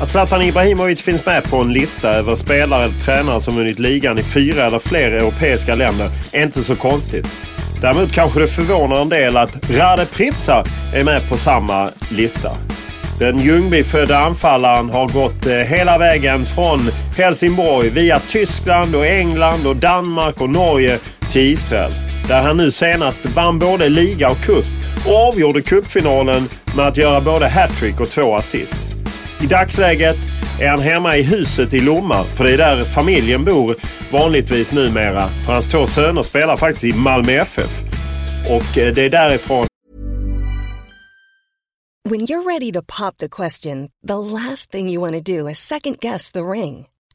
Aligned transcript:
Att 0.00 0.10
Zlatan 0.10 0.42
Ibrahimovic 0.42 1.02
finns 1.02 1.26
med 1.26 1.44
på 1.44 1.56
en 1.56 1.72
lista 1.72 2.10
över 2.10 2.34
spelare 2.34 2.84
eller 2.84 2.94
tränare 2.94 3.40
som 3.40 3.56
vunnit 3.56 3.78
ligan 3.78 4.18
i 4.18 4.22
fyra 4.22 4.64
eller 4.64 4.78
fler 4.78 5.12
europeiska 5.12 5.74
länder 5.74 6.10
är 6.32 6.42
inte 6.42 6.64
så 6.64 6.76
konstigt. 6.76 7.26
Däremot 7.80 8.12
kanske 8.12 8.40
det 8.40 8.48
förvånar 8.48 9.02
en 9.02 9.08
del 9.08 9.36
att 9.36 9.70
Rade 9.70 10.06
Pritsa 10.06 10.64
är 10.94 11.04
med 11.04 11.28
på 11.28 11.36
samma 11.36 11.90
lista. 12.10 12.50
Den 13.18 13.38
Ljungbyfödda 13.38 14.18
anfallaren 14.18 14.90
har 14.90 15.08
gått 15.08 15.46
eh, 15.46 15.52
hela 15.52 15.98
vägen 15.98 16.46
från 16.46 16.80
Helsingborg 17.16 17.88
via 17.90 18.20
Tyskland 18.20 18.94
och 18.94 19.06
England 19.06 19.66
och 19.66 19.76
Danmark 19.76 20.40
och 20.40 20.50
Norge 20.50 20.98
till 21.36 21.52
Israel. 21.52 21.92
Där 22.28 22.42
han 22.42 22.56
nu 22.56 22.70
senast 22.70 23.26
vann 23.26 23.58
både 23.58 23.88
liga 23.88 24.30
och 24.30 24.38
cup 24.38 24.66
och 25.06 25.28
avgjorde 25.28 25.62
cupfinalen 25.62 26.48
med 26.76 26.86
att 26.86 26.96
göra 26.96 27.20
både 27.20 27.48
hattrick 27.48 28.00
och 28.00 28.10
två 28.10 28.36
assist. 28.36 28.80
I 29.42 29.46
dagsläget 29.46 30.16
är 30.60 30.68
han 30.68 30.80
hemma 30.80 31.16
i 31.16 31.22
huset 31.22 31.74
i 31.74 31.80
Lomma, 31.80 32.24
för 32.24 32.44
det 32.44 32.52
är 32.52 32.58
där 32.58 32.84
familjen 32.84 33.44
bor 33.44 33.76
vanligtvis 34.12 34.72
numera. 34.72 35.28
För 35.28 35.52
hans 35.52 35.68
två 35.68 35.86
söner 35.86 36.22
spelar 36.22 36.56
faktiskt 36.56 36.84
i 36.84 36.92
Malmö 36.92 37.32
FF. 37.32 37.80
Och 38.50 38.78
eh, 38.78 38.94
det 38.94 39.02
är 39.02 39.10
därifrån 39.10 39.66
When 42.08 42.20
you're 42.20 42.46
ready 42.46 42.72
to 42.72 42.82
pop 42.82 43.16
the 43.16 43.28
question, 43.28 43.88
the 44.08 44.14
last 44.14 44.70
thing 44.70 44.88
you 44.88 45.10
want 45.10 45.26
to 45.26 45.32
do 45.32 45.48
is 45.48 45.58
second 45.58 45.96
guess 46.00 46.32
the 46.32 46.40
ring. 46.42 46.86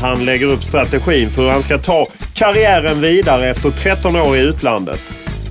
Han 0.00 0.24
lägger 0.24 0.46
upp 0.46 0.64
strategin 0.64 1.30
för 1.30 1.42
hur 1.42 1.50
han 1.50 1.62
ska 1.62 1.78
ta 1.78 2.08
karriären 2.34 3.00
vidare 3.00 3.50
efter 3.50 3.70
13 3.70 4.16
år 4.16 4.36
i 4.36 4.40
utlandet. 4.40 5.00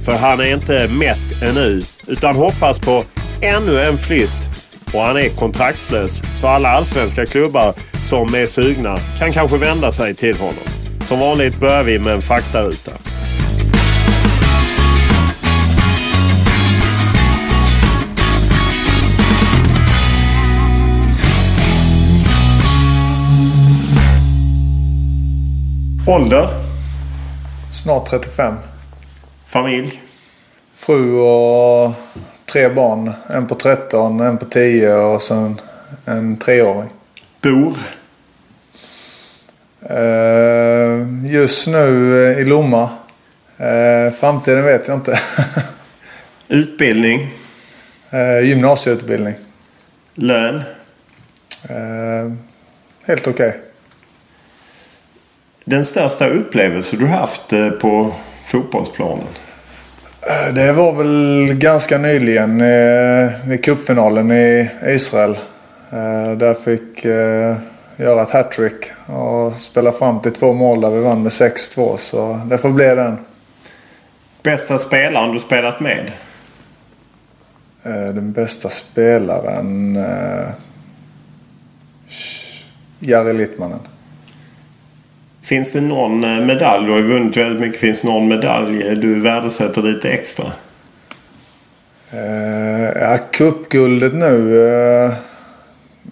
För 0.06 0.14
han 0.14 0.40
är 0.40 0.54
inte 0.54 0.88
mätt 0.88 1.42
ännu, 1.42 1.82
utan 2.08 2.36
hoppas 2.36 2.80
på 2.80 3.04
ännu 3.42 3.82
en 3.82 3.98
flytt. 3.98 4.50
Och 4.94 5.02
han 5.02 5.18
är 5.18 5.30
kontraktslös, 5.30 6.22
så 6.42 6.48
alla 6.48 6.70
allsvenska 6.70 7.26
klubbar 7.26 7.74
som 8.10 8.36
är 8.36 8.46
sugna 8.46 9.00
kan 9.20 9.32
kanske 9.32 9.58
vända 9.58 9.92
sig 9.92 10.16
till 10.16 10.38
honom. 10.38 10.64
Som 11.06 11.20
vanligt 11.20 11.60
börjar 11.60 11.84
vi 11.84 12.00
med 12.00 12.14
en 12.14 12.22
faktaruta. 12.22 12.92
Ålder? 26.08 26.50
Snart 27.72 28.10
35. 28.10 28.56
Familj? 29.46 30.02
Fru 30.74 31.20
och 31.20 31.94
tre 32.46 32.70
barn. 32.70 33.14
En 33.30 33.48
på 33.48 33.56
13, 33.56 34.20
en 34.20 34.38
på 34.38 34.46
10 34.46 34.94
och 34.96 35.22
sen 35.22 35.62
en 36.06 36.38
treåring. 36.38 36.90
Bor? 37.42 37.78
Eh, 39.82 41.32
Just 41.34 41.68
nu 41.68 42.16
i 42.40 42.44
Lomma. 42.44 42.90
Eh, 43.58 44.14
framtiden 44.20 44.64
vet 44.64 44.88
jag 44.88 44.98
inte. 44.98 45.20
Utbildning? 46.50 47.34
Eh, 48.10 48.40
gymnasieutbildning. 48.40 49.36
Lön? 50.16 50.64
Helt 53.06 53.28
okej. 53.28 53.50
Okay. 53.50 53.65
Den 55.68 55.86
största 55.86 56.28
upplevelse 56.28 56.98
du 56.98 57.08
haft 57.08 57.54
eh, 57.54 57.70
på 57.70 58.14
fotbollsplanen? 58.46 59.28
Eh, 60.22 60.54
det 60.54 60.74
var 60.74 60.94
väl 60.94 61.54
ganska 61.54 61.98
nyligen 61.98 62.62
eh, 62.62 63.54
i 63.54 63.60
cupfinalen 63.64 64.32
i 64.32 64.70
Israel. 64.88 65.38
Där 66.38 66.54
fick 66.54 67.06
göra 67.96 68.22
ett 68.22 68.30
hattrick 68.30 68.92
och 69.06 69.54
spela 69.54 69.92
fram 69.92 70.22
till 70.22 70.32
två 70.32 70.54
mål 70.54 70.82
där 70.82 70.90
vi 70.90 71.00
vann 71.00 71.24
med 71.24 71.30
6-2. 71.30 71.98
Så 71.98 72.42
det 72.46 72.58
får 72.58 72.70
bli 72.70 72.86
den. 72.86 73.18
Bästa 74.44 74.78
spelaren 74.78 75.34
du 75.34 75.40
spelat 75.40 75.80
med? 75.80 76.12
Den 78.14 78.32
bästa 78.32 78.70
spelaren... 78.70 80.00
Jari 83.00 83.34
Littmanen. 83.34 83.80
Finns 85.46 85.72
det 85.72 85.82
någon 85.82 86.24
eh, 86.24 86.46
medalj, 86.46 86.86
du 86.86 86.92
har 86.92 87.00
ju 87.00 87.08
vunnit 87.08 87.38
väldigt 87.38 87.62
mycket, 87.62 87.80
finns 87.80 88.02
det 88.02 88.08
någon 88.08 88.28
medalj 88.28 88.96
du 88.96 89.20
värdesätter 89.20 89.82
lite 89.82 90.10
extra? 90.10 90.46
Uh, 92.14 93.02
ja, 93.02 93.18
cupguldet 93.32 94.14
nu. 94.14 94.26
Uh, 94.26 95.12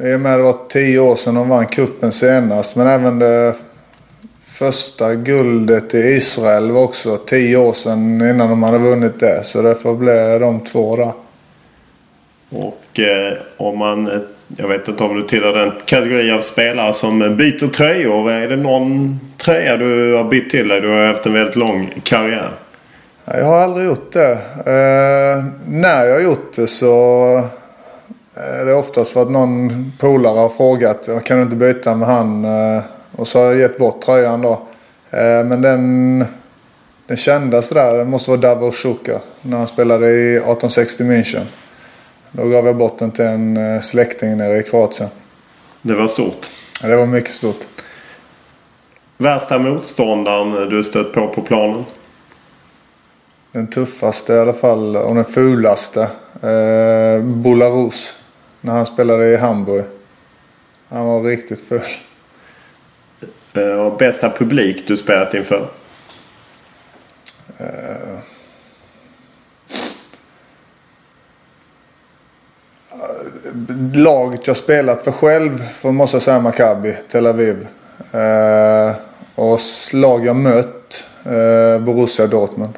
I 0.08 0.16
och 0.16 0.22
med 0.22 0.40
det 0.40 0.44
var 0.44 0.58
tio 0.70 1.00
år 1.00 1.16
sedan 1.16 1.36
de 1.36 1.50
vann 1.50 1.66
kuppen 1.66 2.12
senast. 2.12 2.76
Men 2.76 2.88
även 2.88 3.20
det 3.20 3.54
första 4.46 5.16
guldet 5.16 5.94
i 5.94 5.98
Israel 5.98 6.72
var 6.72 6.84
också 6.84 7.18
tio 7.18 7.58
år 7.58 7.74
sedan 7.74 8.30
innan 8.30 8.50
de 8.50 8.64
hade 8.64 8.78
vunnit 8.78 9.20
det. 9.20 9.44
Så 9.44 9.62
det 9.62 9.76
får 9.76 9.96
bli 9.96 10.40
de 10.40 10.60
två 10.60 10.96
där. 10.96 11.14
Och 12.50 13.00
eh, 13.00 13.38
om 13.58 13.78
man 13.78 14.24
jag 14.48 14.68
vet 14.68 14.88
inte 14.88 15.04
om 15.04 15.16
du 15.16 15.28
tillhör 15.28 15.54
den 15.54 15.72
kategori 15.86 16.32
av 16.32 16.42
spelare 16.42 16.94
som 16.94 17.20
byter 17.38 17.68
tröjor. 17.68 18.32
Är 18.32 18.48
det 18.48 18.56
någon 18.56 19.20
tröja 19.38 19.78
du 19.78 20.14
har 20.14 20.24
bytt 20.24 20.50
till 20.50 20.68
dig? 20.68 20.82
Du 20.82 20.90
har 20.90 21.06
haft 21.06 21.26
en 21.26 21.34
väldigt 21.34 21.56
lång 21.56 21.94
karriär. 22.04 22.50
Jag 23.26 23.46
har 23.46 23.58
aldrig 23.58 23.86
gjort 23.86 24.12
det. 24.12 24.32
Eh, 24.32 25.46
när 25.68 26.06
jag 26.06 26.14
har 26.14 26.22
gjort 26.22 26.56
det 26.56 26.68
så 26.68 27.44
är 28.36 28.66
det 28.66 28.74
oftast 28.74 29.14
för 29.14 29.22
att 29.22 29.32
någon 29.32 29.92
polare 30.00 30.38
har 30.38 30.50
frågat. 30.50 31.10
Kan 31.26 31.38
du 31.38 31.44
inte 31.44 31.56
byta 31.56 31.96
med 31.96 32.08
han? 32.08 32.46
Eh, 32.46 32.84
och 33.16 33.28
så 33.28 33.40
har 33.40 33.46
jag 33.46 33.56
gett 33.56 33.78
bort 33.78 34.02
tröjan 34.02 34.42
då. 34.42 34.52
Eh, 35.12 35.44
men 35.46 35.62
den, 35.62 36.26
den 37.08 37.18
kändaste 37.18 37.76
där 37.76 37.98
det 37.98 38.06
måste 38.06 38.32
vara 38.32 38.42
Davor 38.42 38.72
Shuka. 38.72 39.20
När 39.42 39.58
han 39.58 39.68
spelade 39.68 40.12
i 40.12 40.36
1860 40.36 41.04
München. 41.04 41.46
Då 42.36 42.48
gav 42.48 42.66
jag 42.66 42.78
bort 42.78 42.98
den 42.98 43.12
till 43.12 43.26
en 43.26 43.58
eh, 43.58 43.82
släkting 43.82 44.38
nere 44.38 44.58
i 44.58 44.64
Kroatien. 44.64 45.10
Det 45.82 45.94
var 45.94 46.08
stort. 46.08 46.48
Ja, 46.82 46.88
det 46.88 46.96
var 46.96 47.06
mycket 47.06 47.34
stort. 47.34 47.68
Värsta 49.18 49.60
motståndaren 49.60 50.70
du 50.70 50.84
stött 50.84 51.14
på 51.14 51.28
på 51.28 51.42
planen? 51.42 51.86
Den 53.52 53.68
tuffaste 53.68 54.34
i 54.34 54.40
alla 54.40 54.54
fall, 54.54 54.96
och 54.96 55.16
den 55.16 55.26
fulaste. 55.26 56.02
Eh, 56.42 57.24
Bularus. 57.24 58.18
När 58.62 58.74
han 58.74 58.86
spelade 58.86 59.30
i 59.30 59.38
Hamburg. 59.38 59.84
Han 60.90 61.06
var 61.06 61.24
riktigt 61.24 61.62
ful. 61.62 61.82
Eh, 63.54 63.86
och 63.86 63.98
bästa 63.98 64.30
publik 64.30 64.88
du 64.88 64.98
spelat 64.98 65.34
inför? 65.34 65.68
Laget 73.96 74.48
jag 74.48 74.58
spelat 74.58 75.04
för 75.04 75.12
själv, 75.12 75.58
för 75.58 75.92
måste 75.92 76.16
jag 76.16 76.22
säga 76.22 76.40
Maccabi, 76.40 76.96
Tel 77.12 77.28
Aviv. 77.28 77.68
Eh, 78.12 78.96
och 79.36 79.60
lag 79.94 80.26
jag 80.26 80.36
mött, 80.36 81.04
eh, 81.26 81.84
Borussia 81.84 82.28
Dortmund. 82.28 82.74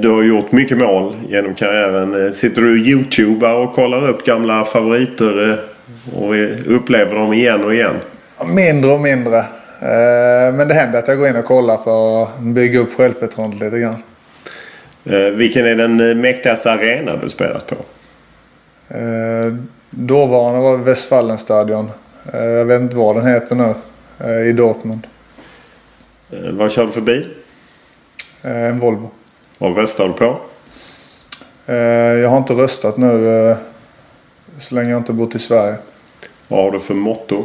Du 0.00 0.08
har 0.08 0.22
gjort 0.22 0.52
mycket 0.52 0.78
mål 0.78 1.16
genom 1.28 1.54
karriären. 1.54 2.26
Eh, 2.26 2.32
sitter 2.32 2.62
du 2.62 2.70
och 2.80 2.86
youtubar 2.86 3.54
och 3.54 3.72
kollar 3.72 4.08
upp 4.08 4.24
gamla 4.24 4.64
favoriter 4.64 5.50
eh, 5.50 5.58
och 6.18 6.34
upplever 6.76 7.14
dem 7.14 7.32
igen 7.32 7.64
och 7.64 7.74
igen? 7.74 7.94
Mindre 8.46 8.90
och 8.90 9.00
mindre. 9.00 9.38
Eh, 9.80 10.54
men 10.54 10.68
det 10.68 10.74
händer 10.74 10.98
att 10.98 11.08
jag 11.08 11.18
går 11.18 11.28
in 11.28 11.36
och 11.36 11.44
kollar 11.44 11.76
för 11.76 12.22
att 12.22 12.40
bygga 12.40 12.80
upp 12.80 12.96
självförtroendet 12.96 13.60
lite 13.60 13.78
grann. 13.78 14.02
Vilken 15.34 15.66
är 15.66 15.74
den 15.74 16.20
mäktigaste 16.20 16.70
arena 16.70 17.16
du 17.16 17.28
spelat 17.28 17.66
på? 17.66 17.76
Eh, 18.94 19.54
dåvarande 19.90 20.60
var 20.60 20.76
Westfalenstadion. 20.76 21.90
Eh, 22.32 22.40
jag 22.40 22.64
vet 22.64 22.80
inte 22.80 22.96
vad 22.96 23.16
den 23.16 23.26
heter 23.26 23.56
nu. 23.56 23.74
Eh, 24.18 24.48
I 24.48 24.52
Dortmund. 24.52 25.06
Eh, 26.30 26.50
vad 26.52 26.72
kör 26.72 26.86
du 26.86 26.92
för 26.92 27.00
bil? 27.00 27.34
En 28.42 28.78
Volvo. 28.78 29.10
Vad 29.58 29.76
röstar 29.76 30.08
du 30.08 30.14
på? 30.14 30.40
Jag 32.22 32.28
har 32.28 32.36
inte 32.36 32.52
röstat 32.52 32.96
nu 32.96 33.56
så 34.58 34.74
länge 34.74 34.90
jag 34.90 35.00
inte 35.00 35.12
bott 35.12 35.34
i 35.34 35.38
Sverige. 35.38 35.76
Vad 36.48 36.64
har 36.64 36.70
du 36.70 36.80
för 36.80 36.94
motto? 36.94 37.44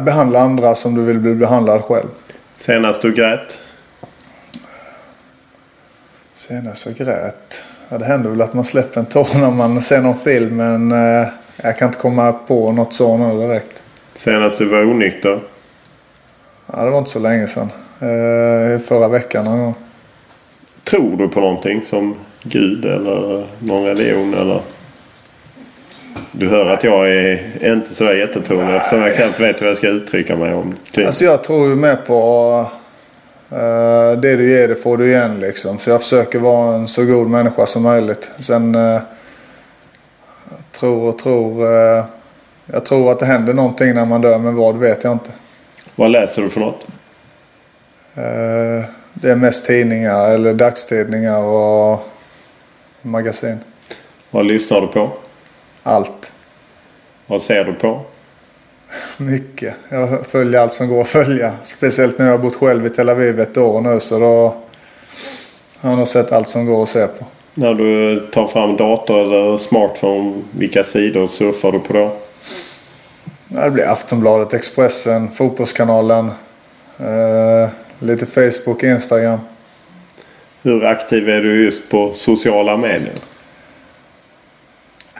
Behandla 0.00 0.40
andra 0.40 0.74
som 0.74 0.94
du 0.94 1.04
vill 1.04 1.18
bli 1.18 1.34
behandlad 1.34 1.82
själv. 1.82 2.08
Senast 2.54 3.02
du 3.02 3.12
grät? 3.12 3.58
Senast 6.34 6.86
jag 6.86 6.94
grät? 6.94 7.45
Ja, 7.88 7.98
det 7.98 8.04
händer 8.04 8.30
väl 8.30 8.40
att 8.42 8.54
man 8.54 8.64
släpper 8.64 9.00
en 9.00 9.06
tår 9.06 9.40
när 9.40 9.50
man 9.50 9.82
ser 9.82 10.00
någon 10.00 10.16
film 10.16 10.56
men 10.56 10.92
eh, 10.92 11.28
jag 11.62 11.76
kan 11.78 11.88
inte 11.88 11.98
komma 11.98 12.32
på 12.32 12.72
något 12.72 12.92
så 12.92 13.16
nu 13.16 13.48
direkt. 13.48 13.82
Senast 14.14 14.58
du 14.58 14.64
var 14.64 14.84
onykter? 14.84 15.40
Ja, 16.72 16.84
det 16.84 16.90
var 16.90 16.98
inte 16.98 17.10
så 17.10 17.18
länge 17.18 17.46
sedan. 17.46 17.70
Eh, 18.00 18.80
förra 18.80 19.08
veckan 19.08 19.44
någon 19.44 19.58
gång. 19.58 19.74
Tror 20.84 21.16
du 21.16 21.28
på 21.28 21.40
någonting 21.40 21.82
som 21.82 22.14
Gud 22.42 22.84
eller 22.84 23.46
någon 23.58 23.84
religion 23.84 24.34
eller? 24.34 24.60
Du 26.32 26.48
hör 26.48 26.70
att 26.70 26.84
jag 26.84 27.08
är 27.08 27.72
inte 27.72 27.94
så 27.94 28.04
jättetroende 28.04 28.76
eftersom 28.76 29.02
jag 29.02 29.14
knappt 29.14 29.40
vet 29.40 29.62
hur 29.62 29.66
jag 29.66 29.76
ska 29.76 29.88
uttrycka 29.88 30.36
mig 30.36 30.54
om 30.54 30.74
det. 30.94 31.06
Alltså 31.06 31.24
jag 31.24 31.44
tror 31.44 31.68
ju 31.68 31.76
med 31.76 32.06
på 32.06 32.66
det 34.20 34.36
du 34.36 34.50
ger 34.50 34.68
det 34.68 34.74
får 34.74 34.96
du 34.96 35.06
igen 35.06 35.40
liksom. 35.40 35.78
Så 35.78 35.90
jag 35.90 36.00
försöker 36.00 36.38
vara 36.38 36.74
en 36.74 36.88
så 36.88 37.04
god 37.04 37.30
människa 37.30 37.66
som 37.66 37.82
möjligt. 37.82 38.30
Sen 38.38 38.74
uh, 38.74 39.00
tror 40.72 41.08
och 41.08 41.18
tror. 41.18 41.64
Uh, 41.64 42.04
jag 42.66 42.84
tror 42.84 43.12
att 43.12 43.18
det 43.18 43.26
händer 43.26 43.54
någonting 43.54 43.94
när 43.94 44.06
man 44.06 44.20
dör 44.20 44.38
men 44.38 44.56
vad 44.56 44.76
vet 44.76 45.04
jag 45.04 45.12
inte. 45.12 45.30
Vad 45.96 46.10
läser 46.10 46.42
du 46.42 46.50
för 46.50 46.60
något? 46.60 46.86
Det 49.12 49.30
är 49.30 49.36
mest 49.36 49.66
tidningar 49.66 50.28
eller 50.28 50.54
dagstidningar 50.54 51.42
och 51.42 52.06
magasin. 53.02 53.58
Vad 54.30 54.46
lyssnar 54.46 54.80
du 54.80 54.86
på? 54.86 55.10
Allt. 55.82 56.32
Vad 57.26 57.42
ser 57.42 57.64
du 57.64 57.72
på? 57.72 58.02
Mycket. 59.18 59.74
Jag 59.88 60.26
följer 60.26 60.60
allt 60.60 60.72
som 60.72 60.88
går 60.88 61.00
att 61.00 61.08
följa. 61.08 61.52
Speciellt 61.62 62.18
när 62.18 62.26
jag 62.26 62.32
har 62.32 62.38
bott 62.38 62.56
själv 62.56 62.86
i 62.86 62.90
Tel 62.90 63.08
Aviv 63.08 63.40
ett 63.40 63.56
år 63.56 63.80
nu 63.80 64.00
så 64.00 64.18
då 64.18 64.54
har 65.80 65.90
jag 65.90 65.98
nog 65.98 66.08
sett 66.08 66.32
allt 66.32 66.48
som 66.48 66.66
går 66.66 66.82
att 66.82 66.88
se 66.88 67.06
på. 67.06 67.26
När 67.54 67.74
du 67.74 68.20
tar 68.32 68.48
fram 68.48 68.76
dator 68.76 69.20
eller 69.20 69.56
smartphone, 69.56 70.42
vilka 70.50 70.84
sidor 70.84 71.26
surfar 71.26 71.72
du 71.72 71.78
på 71.78 71.92
då? 71.92 72.16
Det 73.48 73.70
blir 73.70 73.84
Aftonbladet, 73.84 74.54
Expressen, 74.54 75.28
Fotbollskanalen, 75.30 76.30
eh, 76.98 77.68
lite 77.98 78.26
Facebook, 78.26 78.82
Instagram. 78.82 79.40
Hur 80.62 80.84
aktiv 80.84 81.28
är 81.28 81.42
du 81.42 81.64
just 81.64 81.88
på 81.88 82.12
sociala 82.14 82.76
medier? 82.76 83.14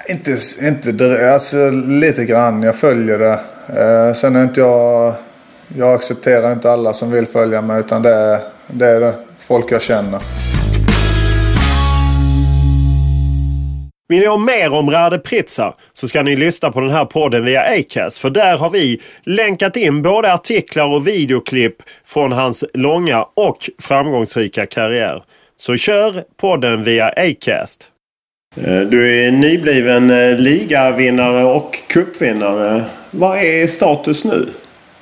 Inte, 0.09 0.37
inte 0.63 1.33
alltså, 1.35 1.71
lite 1.71 2.25
grann. 2.25 2.63
Jag 2.63 2.77
följer 2.77 3.19
det. 3.19 3.41
Eh, 3.69 4.13
sen 4.15 4.37
är 4.37 4.43
inte 4.43 4.61
jag... 4.61 5.15
Jag 5.79 5.95
accepterar 5.95 6.53
inte 6.53 6.71
alla 6.71 6.93
som 6.93 7.11
vill 7.11 7.27
följa 7.27 7.63
mig 7.63 7.81
utan 7.81 8.03
det 8.03 8.15
är, 8.15 8.41
det 8.67 8.87
är 8.87 9.13
folk 9.39 9.73
jag 9.73 9.83
känner. 9.83 10.21
Vill 14.09 14.21
ni 14.21 14.27
ha 14.27 14.37
mer 14.37 14.73
om 14.73 14.91
Rade 14.91 15.19
Pritsa 15.19 15.75
så 15.93 16.09
ska 16.09 16.23
ni 16.23 16.37
lyssna 16.37 16.71
på 16.71 16.81
den 16.81 16.91
här 16.91 17.05
podden 17.05 17.45
via 17.45 17.63
Acast. 17.63 18.19
För 18.19 18.31
där 18.31 18.59
har 18.59 18.71
vi 18.71 19.01
länkat 19.23 19.77
in 19.77 20.03
både 20.03 20.33
artiklar 20.33 20.95
och 20.95 21.09
videoklipp 21.09 21.77
från 22.05 22.33
hans 22.33 22.65
långa 22.75 23.27
och 23.35 23.71
framgångsrika 23.83 24.67
karriär. 24.67 25.23
Så 25.59 25.77
kör 25.77 26.23
podden 26.41 26.85
via 26.85 27.09
Acast. 27.09 27.89
Eh, 28.57 28.81
du 28.81 29.27
är 29.27 29.31
nybliven 29.31 30.11
eh, 30.11 30.37
ligavinnare 30.37 31.45
och 31.45 31.83
cupvinnare. 31.89 32.85
Vad 33.19 33.39
är 33.39 33.67
status 33.67 34.25
nu? 34.25 34.49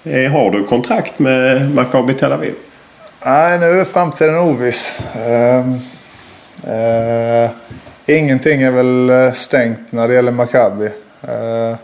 Eh, 0.05 0.33
Har 0.33 0.51
du 0.51 0.65
kontrakt 0.65 1.19
med 1.19 1.75
Maccabi 1.75 2.15
Tel 2.15 2.33
Aviv? 2.33 2.55
Nej, 3.27 3.59
nu 3.59 3.67
är 3.67 3.85
framtiden 3.85 4.39
oviss. 4.39 4.99
Uh, 5.17 5.69
uh, 6.73 7.51
ingenting 8.07 8.63
är 8.63 8.71
väl 8.71 9.11
eh, 9.11 9.33
stängt 9.33 9.81
när 9.91 10.09
det 10.09 10.15
gäller 10.15 10.33
Maccabi. 10.33 10.85
Uh, 10.85 11.77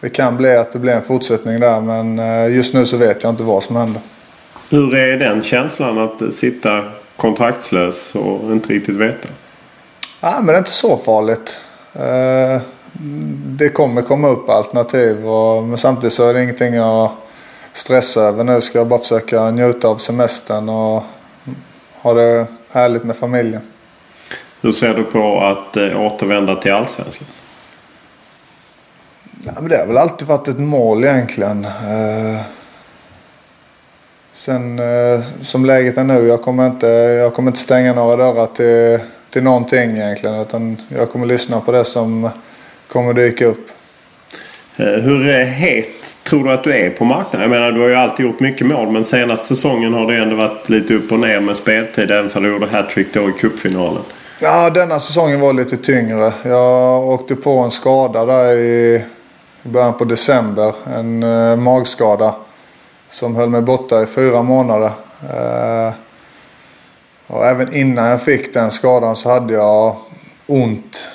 det 0.00 0.08
kan 0.10 0.36
bli 0.36 0.56
att 0.56 0.72
det 0.72 0.78
blir 0.78 0.92
en 0.92 1.02
fortsättning 1.02 1.60
där 1.60 1.80
men 1.80 2.18
just 2.54 2.74
nu 2.74 2.86
så 2.86 2.96
vet 2.96 3.22
jag 3.22 3.30
inte 3.32 3.42
vad 3.42 3.62
som 3.62 3.76
händer. 3.76 4.02
Hur 4.70 4.94
är 4.94 5.16
den 5.16 5.42
känslan 5.42 5.98
att 5.98 6.34
sitta 6.34 6.84
kontraktslös 7.16 8.14
och 8.14 8.52
inte 8.52 8.72
riktigt 8.72 8.96
veta? 8.96 9.28
Ja, 10.20 10.34
men 10.36 10.46
det 10.46 10.52
är 10.52 10.58
inte 10.58 10.70
så 10.70 10.96
farligt. 10.96 11.58
Det 13.46 13.68
kommer 13.68 14.02
komma 14.02 14.28
upp 14.28 14.48
alternativ 14.48 15.26
och, 15.28 15.62
men 15.62 15.78
samtidigt 15.78 16.12
så 16.12 16.28
är 16.28 16.34
det 16.34 16.42
ingenting 16.42 16.74
jag 16.74 17.10
stressar 17.72 18.22
över 18.22 18.44
nu. 18.44 18.60
Ska 18.60 18.78
jag 18.78 18.88
bara 18.88 19.00
försöka 19.00 19.50
njuta 19.50 19.88
av 19.88 19.96
semestern 19.96 20.68
och 20.68 21.02
ha 22.02 22.14
det 22.14 22.46
härligt 22.70 23.04
med 23.04 23.16
familjen. 23.16 23.62
Hur 24.60 24.72
ser 24.72 24.94
du 24.94 25.04
på 25.04 25.40
att 25.40 25.76
eh, 25.76 26.00
återvända 26.00 26.56
till 26.56 26.72
Allsvenskan? 26.72 27.28
Ja, 29.44 29.52
men 29.60 29.68
det 29.68 29.76
har 29.76 29.86
väl 29.86 29.96
alltid 29.96 30.28
varit 30.28 30.48
ett 30.48 30.58
mål 30.58 31.04
egentligen. 31.04 31.64
Eh, 31.64 32.40
sen 34.32 34.78
eh, 34.78 35.20
som 35.42 35.64
läget 35.64 35.98
är 35.98 36.04
nu, 36.04 36.26
jag 36.26 36.42
kommer 36.42 36.66
inte, 36.66 36.86
jag 36.86 37.34
kommer 37.34 37.50
inte 37.50 37.60
stänga 37.60 37.92
några 37.92 38.16
dörrar 38.16 38.46
till, 38.46 39.06
till 39.30 39.42
någonting 39.42 39.90
egentligen. 39.90 40.40
Utan 40.40 40.76
jag 40.88 41.10
kommer 41.10 41.26
lyssna 41.26 41.60
på 41.60 41.72
det 41.72 41.84
som 41.84 42.30
kommer 42.94 43.12
dyka 43.14 43.46
upp. 43.46 43.68
Eh, 44.76 44.86
Hur 44.86 45.28
eh, 45.28 45.46
het 45.46 46.16
tror 46.22 46.44
du 46.44 46.52
att 46.52 46.64
du 46.64 46.74
är 46.74 46.90
på 46.90 47.04
marknaden? 47.04 47.40
Jag 47.40 47.50
menar 47.50 47.72
du 47.72 47.80
har 47.80 47.88
ju 47.88 47.94
alltid 47.94 48.26
gjort 48.26 48.40
mycket 48.40 48.66
mål 48.66 48.90
men 48.90 49.04
senaste 49.04 49.54
säsongen 49.54 49.94
har 49.94 50.12
det 50.12 50.18
ändå 50.18 50.36
varit 50.36 50.68
lite 50.68 50.94
upp 50.94 51.12
och 51.12 51.18
ner 51.18 51.40
med 51.40 51.56
speltid 51.56 52.10
även 52.10 52.30
om 52.34 52.42
du 52.42 52.48
gjorde 52.52 52.66
hattrick 52.66 53.14
då 53.14 53.28
i 53.28 53.32
cupfinalen. 53.32 54.02
Ja, 54.40 54.70
denna 54.70 55.00
säsongen 55.00 55.40
var 55.40 55.52
lite 55.52 55.76
tyngre. 55.76 56.32
Jag 56.44 57.08
åkte 57.08 57.34
på 57.36 57.58
en 57.58 57.70
skada 57.70 58.24
där 58.24 58.54
i 58.54 59.04
början 59.62 59.94
på 59.94 60.04
december. 60.04 60.74
En 60.96 61.22
eh, 61.22 61.56
magskada 61.56 62.34
som 63.10 63.36
höll 63.36 63.48
mig 63.48 63.60
borta 63.62 64.02
i 64.02 64.06
fyra 64.06 64.42
månader. 64.42 64.90
Och 67.26 67.46
även 67.46 67.74
innan 67.74 68.06
jag 68.06 68.22
fick 68.22 68.54
den 68.54 68.70
skadan 68.70 69.16
så 69.16 69.30
hade 69.30 69.54
jag 69.54 69.96
ont 70.46 71.08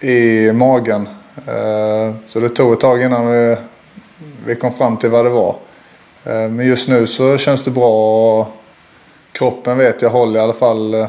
i 0.00 0.52
magen. 0.52 1.08
Eh, 1.36 2.14
så 2.26 2.40
det 2.40 2.48
tog 2.48 2.72
ett 2.72 2.80
tag 2.80 3.02
innan 3.02 3.30
vi, 3.30 3.56
vi 4.46 4.54
kom 4.54 4.72
fram 4.72 4.96
till 4.96 5.10
vad 5.10 5.24
det 5.24 5.30
var. 5.30 5.56
Eh, 6.24 6.48
men 6.48 6.66
just 6.66 6.88
nu 6.88 7.06
så 7.06 7.38
känns 7.38 7.64
det 7.64 7.70
bra 7.70 8.38
och 8.40 8.48
kroppen 9.32 9.78
vet 9.78 10.02
jag 10.02 10.10
håller 10.10 10.40
i 10.40 10.42
alla 10.42 10.52
fall 10.52 10.94
eh, 10.94 11.06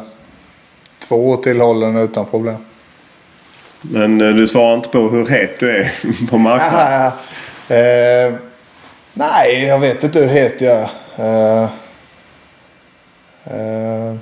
två 1.00 1.30
år 1.30 1.38
till 1.38 1.62
håller 1.62 1.88
den 1.88 1.98
utan 1.98 2.26
problem. 2.26 2.58
Men 3.82 4.18
du 4.18 4.48
sa 4.48 4.74
inte 4.74 4.90
på 4.90 5.00
hur 5.00 5.28
het 5.28 5.60
du 5.60 5.78
är 5.78 5.92
på 6.30 6.38
marknaden. 6.38 7.12
Eh, 7.68 8.34
nej, 9.14 9.66
jag 9.66 9.80
vet 9.80 10.04
inte 10.04 10.20
hur 10.20 10.28
het 10.28 10.62
jag 10.62 10.90
är. 11.16 11.64
Eh, 11.64 11.70
eh, 13.46 14.16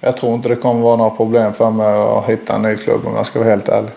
jag 0.00 0.16
tror 0.16 0.34
inte 0.34 0.48
det 0.48 0.56
kommer 0.56 0.82
vara 0.82 0.96
några 0.96 1.10
problem 1.10 1.52
för 1.52 1.70
mig 1.70 1.86
att 1.86 2.26
hitta 2.26 2.54
en 2.54 2.62
ny 2.62 2.76
klubb 2.76 3.06
om 3.06 3.16
jag 3.16 3.26
ska 3.26 3.38
vara 3.38 3.48
helt 3.48 3.68
ärlig. 3.68 3.90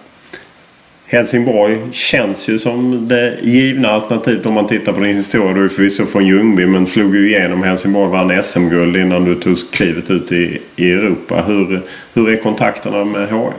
Helsingborg 1.06 1.80
känns 1.92 2.48
ju 2.48 2.60
som 2.60 3.08
det 3.08 3.38
givna 3.42 3.90
alternativet 3.90 4.46
om 4.46 4.54
man 4.54 4.68
tittar 4.68 4.94
på 4.94 5.00
din 5.00 5.18
historia. 5.18 5.54
Du 5.54 5.66
är 5.66 5.70
förvisso 5.70 6.06
från 6.06 6.26
Ljungby 6.26 6.66
men 6.66 6.88
slog 6.88 7.16
ju 7.16 7.30
igenom 7.30 7.64
Helsingborg 7.64 8.12
vann 8.12 8.44
SM-guld 8.44 8.98
innan 8.98 9.26
du 9.26 9.36
tog 9.36 9.58
klivet 9.72 10.10
ut 10.10 10.32
i, 10.32 10.62
i 10.76 10.92
Europa. 10.92 11.44
Hur, 11.48 11.82
hur 12.14 12.30
är 12.30 12.38
kontakterna 12.38 13.06
med 13.06 13.30
HF? 13.30 13.54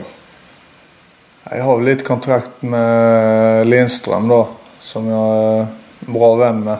Jag 1.49 1.63
har 1.63 1.77
väl 1.77 1.85
lite 1.85 2.03
kontrakt 2.03 2.51
med 2.59 3.67
Lindström 3.67 4.27
då. 4.27 4.49
Som 4.79 5.07
jag 5.07 5.59
är 5.59 5.65
bra 5.99 6.35
vän 6.35 6.63
med. 6.63 6.77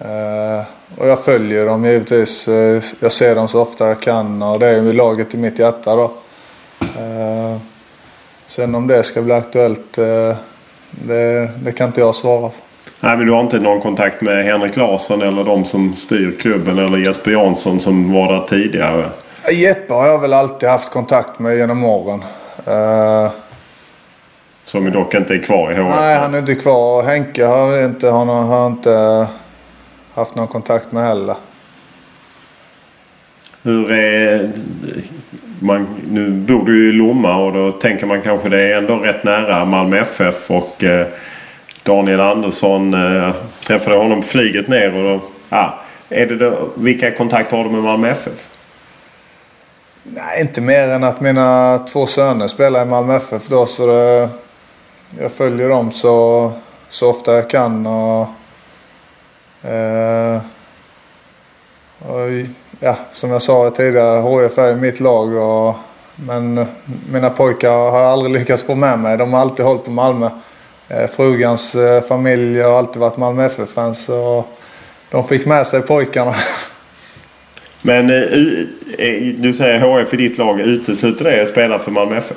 Eh, 0.00 0.64
och 0.96 1.08
jag 1.08 1.24
följer 1.24 1.66
dem 1.66 1.84
givetvis. 1.84 2.48
Eh, 2.48 2.82
jag 3.00 3.12
ser 3.12 3.34
dem 3.34 3.48
så 3.48 3.62
ofta 3.62 3.88
jag 3.88 4.00
kan 4.00 4.42
och 4.42 4.58
det 4.58 4.66
är 4.66 4.82
ju 4.82 4.92
laget 4.92 5.34
i 5.34 5.36
mitt 5.36 5.58
hjärta 5.58 5.96
då. 5.96 6.12
Eh, 6.80 7.56
Sen 8.48 8.74
om 8.74 8.86
det 8.86 9.02
ska 9.02 9.22
bli 9.22 9.32
aktuellt, 9.34 9.98
eh, 9.98 10.36
det, 10.90 11.50
det 11.62 11.72
kan 11.72 11.86
inte 11.86 12.00
jag 12.00 12.14
svara 12.14 12.48
på. 12.48 12.54
Nej, 13.00 13.16
men 13.16 13.26
du 13.26 13.32
har 13.32 13.40
inte 13.40 13.58
någon 13.58 13.80
kontakt 13.80 14.20
med 14.22 14.44
Henrik 14.44 14.76
Larsson 14.76 15.22
eller 15.22 15.44
de 15.44 15.64
som 15.64 15.96
styr 15.96 16.36
klubben 16.40 16.78
eller 16.78 16.98
Jesper 16.98 17.30
Jansson 17.30 17.80
som 17.80 18.12
var 18.12 18.32
där 18.32 18.46
tidigare? 18.46 19.10
Jeppe 19.52 19.92
har 19.92 20.06
jag 20.06 20.18
väl 20.20 20.32
alltid 20.32 20.68
haft 20.68 20.92
kontakt 20.92 21.38
med 21.38 21.56
genom 21.56 21.84
åren. 21.84 22.24
Eh, 22.66 23.30
Som 24.64 24.84
ju 24.84 24.90
dock 24.90 25.14
inte 25.14 25.34
är 25.34 25.42
kvar 25.42 25.72
i 25.72 25.74
HF. 25.74 25.94
Nej, 25.96 26.18
han 26.18 26.34
är 26.34 26.38
inte 26.38 26.54
kvar. 26.54 27.02
Henke 27.02 27.44
har 27.44 27.84
inte, 27.84 28.10
han 28.10 28.28
har 28.28 28.66
inte 28.66 29.26
haft 30.14 30.34
någon 30.34 30.48
kontakt 30.48 30.92
med 30.92 31.02
heller. 31.04 31.36
Hur 33.62 33.92
är... 33.92 34.50
Man, 35.58 35.86
nu 36.10 36.30
bor 36.30 36.64
du 36.64 36.84
ju 36.84 36.88
i 36.88 36.92
Lomma 36.92 37.36
och 37.36 37.52
då 37.52 37.72
tänker 37.72 38.06
man 38.06 38.22
kanske 38.22 38.48
det 38.48 38.62
är 38.62 38.78
ändå 38.78 38.96
rätt 38.96 39.24
nära 39.24 39.64
Malmö 39.64 39.98
FF 39.98 40.50
och 40.50 40.84
eh, 40.84 41.06
Daniel 41.82 42.20
Andersson 42.20 42.94
eh, 42.94 43.34
träffade 43.66 43.96
honom 43.96 44.22
på 44.22 44.28
flyget 44.28 44.68
ner 44.68 44.96
och 44.96 45.04
då, 45.04 45.20
ah, 45.48 45.70
är 46.08 46.26
det 46.26 46.36
då, 46.36 46.68
vilka 46.76 47.10
kontakter 47.10 47.56
har 47.56 47.64
du 47.64 47.70
med 47.70 47.82
Malmö 47.82 48.10
FF? 48.10 48.48
Nej, 50.02 50.40
inte 50.40 50.60
mer 50.60 50.88
än 50.88 51.04
att 51.04 51.20
mina 51.20 51.78
två 51.78 52.06
söner 52.06 52.48
spelar 52.48 52.82
i 52.82 52.86
Malmö 52.86 53.16
FF 53.16 53.48
då. 53.48 53.66
Så 53.66 53.86
det, 53.86 54.28
jag 55.20 55.32
följer 55.32 55.68
dem 55.68 55.92
så, 55.92 56.52
så 56.88 57.10
ofta 57.10 57.34
jag 57.34 57.50
kan. 57.50 57.86
Och, 57.86 58.28
eh, 59.70 60.40
och, 61.98 62.28
ja, 62.80 62.96
som 63.12 63.30
jag 63.30 63.42
sa 63.42 63.70
tidigare, 63.70 64.42
HIF 64.42 64.58
är 64.58 64.74
mitt 64.74 65.00
lag. 65.00 65.34
Och, 65.34 65.74
men 66.16 66.66
mina 67.12 67.30
pojkar 67.30 67.90
har 67.90 68.00
aldrig 68.00 68.32
lyckats 68.32 68.62
få 68.62 68.74
med 68.74 68.98
mig. 68.98 69.16
De 69.16 69.32
har 69.32 69.40
alltid 69.40 69.64
hållit 69.64 69.84
på 69.84 69.90
Malmö. 69.90 70.30
Eh, 70.88 71.06
frugans 71.06 71.74
eh, 71.74 72.02
familj 72.02 72.60
har 72.60 72.78
alltid 72.78 73.00
varit 73.00 73.16
Malmö 73.16 73.44
FF-fans. 73.44 74.10
De 75.10 75.24
fick 75.24 75.46
med 75.46 75.66
sig 75.66 75.82
pojkarna. 75.82 76.34
Men 77.82 78.10
eh, 78.10 79.34
du 79.36 79.54
säger 79.54 79.80
HF 79.80 80.14
i 80.14 80.16
ditt 80.16 80.38
lag. 80.38 80.60
Utesluter 80.60 81.24
det 81.24 81.42
att 81.42 81.48
spela 81.48 81.78
för 81.78 81.90
Malmö 81.90 82.16
FF? 82.16 82.36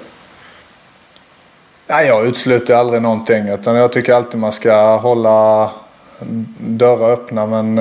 Nej, 1.88 2.07
jag 2.07 2.25
utesluter 2.25 2.75
aldrig 2.75 3.01
någonting. 3.01 3.50
Utan 3.50 3.75
jag 3.75 3.91
tycker 3.91 4.13
alltid 4.13 4.39
man 4.39 4.51
ska 4.51 4.95
hålla 4.95 5.69
dörrar 6.57 7.12
öppna. 7.12 7.45
Men 7.45 7.77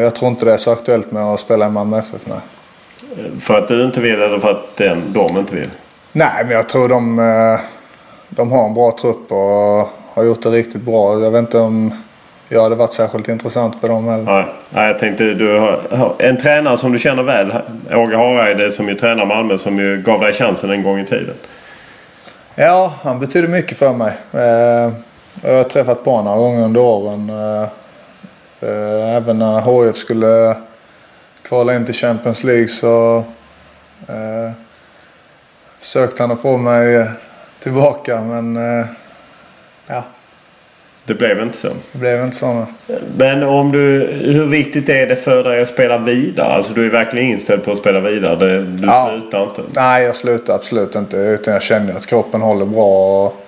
jag 0.00 0.14
tror 0.14 0.30
inte 0.30 0.44
det 0.44 0.52
är 0.52 0.56
så 0.56 0.72
aktuellt 0.72 1.12
med 1.12 1.22
att 1.22 1.40
spela 1.40 1.66
i 1.66 1.70
Malmö 1.70 1.98
FF. 1.98 2.26
Nej. 2.26 2.38
För 3.40 3.58
att 3.58 3.68
du 3.68 3.84
inte 3.84 4.00
vill 4.00 4.22
eller 4.22 4.38
för 4.38 4.50
att 4.50 4.76
den, 4.76 5.12
de 5.12 5.38
inte 5.38 5.54
vill? 5.54 5.70
nej, 6.12 6.44
men 6.44 6.50
jag 6.50 6.68
tror 6.68 6.88
de, 6.88 7.18
eh, 7.18 7.60
de 8.28 8.52
har 8.52 8.66
en 8.66 8.74
bra 8.74 8.96
trupp 9.00 9.32
och 9.32 9.88
har 10.14 10.24
gjort 10.24 10.42
det 10.42 10.48
riktigt 10.48 10.82
bra. 10.82 11.20
Jag 11.20 11.30
vet 11.30 11.38
inte 11.38 11.58
om 11.58 11.92
jag 12.48 12.62
hade 12.62 12.74
varit 12.74 12.92
särskilt 12.92 13.28
intressant 13.28 13.80
för 13.80 13.88
dem 13.88 14.08
heller. 14.08 14.24
Nej, 14.24 14.44
nej, 14.70 14.86
jag 14.86 14.98
tänkte 14.98 15.24
du 15.24 15.58
har, 15.58 16.12
en 16.18 16.36
tränare 16.36 16.78
som 16.78 16.92
du 16.92 16.98
känner 16.98 17.22
väl. 17.22 17.52
Åge 17.92 18.16
Hareide 18.16 18.70
som 18.70 18.88
ju 18.88 18.94
tränar 18.94 19.26
Malmö 19.26 19.58
som 19.58 19.78
ju 19.78 20.02
gav 20.02 20.20
dig 20.20 20.32
chansen 20.32 20.70
en 20.70 20.82
gång 20.82 20.98
i 20.98 21.04
tiden. 21.04 21.34
Ja, 22.54 22.92
han 23.02 23.20
betyder 23.20 23.48
mycket 23.48 23.78
för 23.78 23.92
mig. 23.92 24.12
Eh, 24.32 24.92
jag 25.42 25.56
har 25.56 25.64
träffat 25.64 26.04
honom 26.04 26.24
några 26.24 26.38
gånger 26.38 26.64
under 26.64 26.80
åren. 26.80 27.30
Eh, 28.64 29.16
även 29.16 29.38
när 29.38 29.60
HF 29.60 29.96
skulle 29.96 30.56
kvala 31.42 31.74
in 31.74 31.84
till 31.84 31.94
Champions 31.94 32.44
League 32.44 32.68
så 32.68 33.16
eh, 34.08 34.52
försökte 35.78 36.22
han 36.22 36.30
att 36.32 36.40
få 36.42 36.56
mig 36.56 37.06
tillbaka. 37.60 38.20
Men 38.20 38.56
eh, 38.80 38.86
ja, 39.86 40.02
Det 41.04 41.14
blev 41.14 41.40
inte 41.40 41.56
så. 41.56 41.68
det 41.92 41.98
blev 41.98 42.24
inte 42.24 42.36
så. 42.36 42.66
Men 43.16 43.42
om 43.42 43.72
du, 43.72 44.06
hur 44.24 44.46
viktigt 44.46 44.88
är 44.88 45.06
det 45.06 45.16
för 45.16 45.44
dig 45.44 45.62
att 45.62 45.68
spela 45.68 45.98
vidare? 45.98 46.46
Alltså 46.46 46.72
du 46.72 46.86
är 46.86 46.90
verkligen 46.90 47.26
inställd 47.30 47.64
på 47.64 47.72
att 47.72 47.78
spela 47.78 48.00
vidare. 48.00 48.36
Det, 48.36 48.62
du 48.62 48.86
Ja. 48.86 49.10
slutar 49.10 49.42
inte. 49.42 49.62
Nej, 49.74 50.04
jag 50.04 50.16
slutar 50.16 50.54
absolut 50.54 50.94
inte. 50.94 51.16
Utan 51.16 51.52
jag 51.54 51.62
känner 51.62 51.96
att 51.96 52.06
kroppen 52.06 52.40
håller 52.42 52.66
bra. 52.66 53.24
Och, 53.26 53.44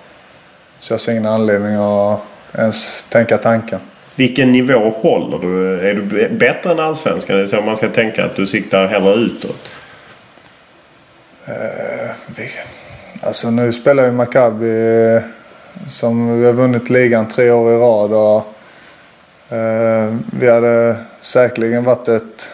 så 0.79 0.93
jag 0.93 0.99
ser 0.99 1.11
ingen 1.11 1.25
anledning 1.25 1.75
att 1.75 2.19
ens 2.57 3.03
tänka 3.09 3.37
tanken. 3.37 3.79
Vilken 4.17 4.51
nivå 4.51 4.89
håller 4.89 5.39
du? 5.39 5.79
Är 5.89 5.93
du 5.93 6.29
bättre 6.29 6.71
än 6.71 6.79
allsvenskan? 6.79 7.37
Det 7.37 7.43
är 7.43 7.47
så 7.47 7.61
man 7.61 7.77
ska 7.77 7.89
tänka 7.89 8.25
att 8.25 8.35
du 8.35 8.47
siktar 8.47 8.87
hellre 8.87 9.13
utåt. 9.13 9.75
Eh, 11.45 12.09
alltså 13.21 13.51
nu 13.51 13.73
spelar 13.73 14.05
ju 14.05 14.11
Maccabi 14.11 14.69
eh, 15.15 15.21
som 15.87 16.39
vi 16.39 16.45
har 16.45 16.53
vunnit 16.53 16.89
ligan 16.89 17.27
tre 17.27 17.51
år 17.51 17.71
i 17.71 17.75
rad. 17.75 18.13
Och, 18.13 19.57
eh, 19.57 20.15
vi 20.39 20.49
hade 20.49 20.95
säkerligen 21.21 21.83
varit 21.83 22.07
ett... 22.07 22.51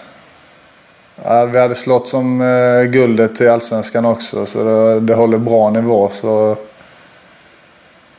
Vi 1.51 1.59
hade 1.59 1.75
slått 1.75 2.07
som 2.07 2.39
guldet 2.91 3.41
i 3.41 3.47
Allsvenskan 3.47 4.05
också 4.05 4.45
så 4.45 4.63
det, 4.63 4.99
det 4.99 5.15
håller 5.15 5.37
bra 5.37 5.69
nivå. 5.69 6.09
Så, 6.09 6.57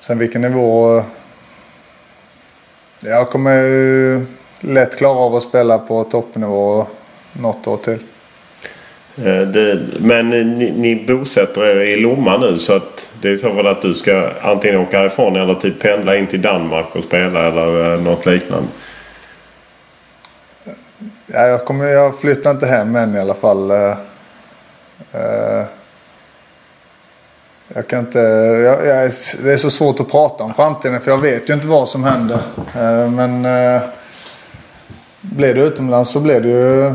sen 0.01 0.19
vilken 0.19 0.43
nivå... 0.43 1.03
Jag 3.05 3.31
kommer 3.31 3.63
ju 3.63 4.27
lätt 4.61 4.99
klara 4.99 5.19
av 5.19 5.35
att 5.35 5.43
spela 5.43 5.79
på 5.79 6.05
toppnivå 6.05 6.87
något 7.33 7.67
år 7.67 7.77
till. 7.77 7.99
Eh, 9.17 9.41
det, 9.41 9.81
men 9.99 10.31
ni, 10.31 10.71
ni 10.71 11.05
bosätter 11.07 11.63
er 11.67 11.81
i 11.81 11.97
Lomma 11.97 12.39
nu 12.39 12.59
så 12.59 12.73
att 12.77 13.13
det 13.21 13.31
är 13.31 13.37
så 13.37 13.55
fall 13.55 13.67
att 13.67 13.83
du 13.83 13.95
ska 13.95 14.31
antingen 14.43 14.81
åka 14.81 14.99
härifrån 14.99 15.37
eller 15.37 15.55
typ 15.55 15.81
pendla 15.81 16.17
in 16.17 16.27
till 16.27 16.43
Danmark 16.43 16.97
och 16.97 17.05
spela 17.05 17.47
eller 17.47 17.95
eh, 17.95 18.01
något 18.01 18.27
liknande. 18.27 18.69
Ja, 21.27 21.47
jag, 21.47 21.65
kommer, 21.65 21.85
jag 21.85 22.19
flyttar 22.19 22.51
inte 22.51 22.67
hem 22.67 22.97
än 22.97 23.17
i 23.17 23.21
alla 23.21 23.35
fall. 23.35 23.71
Uh, 23.71 25.65
jag 27.77 27.87
kan 27.87 28.01
inte, 28.01 28.19
jag, 28.19 28.87
jag, 28.87 29.11
det 29.43 29.53
är 29.53 29.57
så 29.57 29.71
svårt 29.71 30.01
att 30.01 30.11
prata 30.11 30.45
om 30.45 30.55
framtiden 30.55 31.01
för 31.01 31.11
jag 31.11 31.19
vet 31.19 31.51
ju 31.51 31.55
inte 31.55 31.67
vad 31.67 31.89
som 31.89 32.05
händer. 32.05 32.39
Eh, 32.57 33.11
men 33.11 33.45
eh, 33.45 33.83
blir 35.21 35.55
det 35.55 35.61
utomlands 35.61 36.11
så 36.11 36.21
blir 36.21 36.41
det 36.41 36.49
ju 36.49 36.95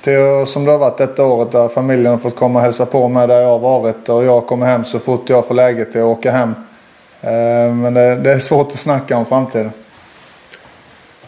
till, 0.00 0.46
som 0.46 0.64
det 0.64 0.70
har 0.70 0.78
varit 0.78 0.98
detta 0.98 1.24
året 1.24 1.52
där 1.52 1.68
familjen 1.68 2.12
har 2.12 2.18
fått 2.18 2.36
komma 2.36 2.58
och 2.58 2.62
hälsa 2.62 2.86
på 2.86 3.08
mig 3.08 3.28
där 3.28 3.40
jag 3.40 3.48
har 3.48 3.58
varit. 3.58 4.08
Och 4.08 4.24
jag 4.24 4.46
kommer 4.46 4.66
hem 4.66 4.84
så 4.84 4.98
fort 4.98 5.28
jag 5.28 5.46
får 5.46 5.54
läge 5.54 5.84
till 5.84 6.00
att 6.00 6.06
åka 6.06 6.30
hem. 6.30 6.54
Eh, 7.20 7.74
men 7.74 7.94
det, 7.94 8.16
det 8.16 8.32
är 8.32 8.38
svårt 8.38 8.72
att 8.72 8.78
snacka 8.78 9.16
om 9.16 9.26
framtiden. 9.26 9.72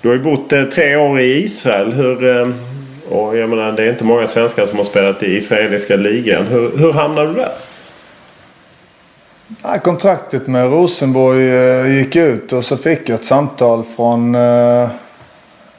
Du 0.00 0.09
har 0.09 0.17
ju 0.17 0.23
bott 0.23 0.50
tre 0.73 0.97
år 0.97 1.21
i 1.21 1.45
Israel. 1.45 1.93
Hur, 1.93 2.55
och 3.09 3.37
jag 3.37 3.49
menar, 3.50 3.73
det 3.73 3.83
är 3.83 3.91
inte 3.91 4.05
många 4.05 4.26
svenskar 4.26 4.67
som 4.67 4.79
har 4.79 4.85
spelat 4.85 5.23
i 5.23 5.26
israeliska 5.26 5.97
ligan. 5.97 6.47
Hur, 6.47 6.79
hur 6.79 6.93
hamnade 6.93 7.29
du 7.29 7.35
där? 7.35 7.53
Ja, 9.62 9.78
kontraktet 9.78 10.46
med 10.46 10.70
Rosenborg 10.70 11.50
eh, 11.50 11.99
gick 11.99 12.16
ut 12.16 12.52
och 12.52 12.64
så 12.64 12.76
fick 12.76 13.08
jag 13.08 13.14
ett 13.14 13.25
samtal 13.25 13.84
från 13.84 14.34
eh, 14.34 14.90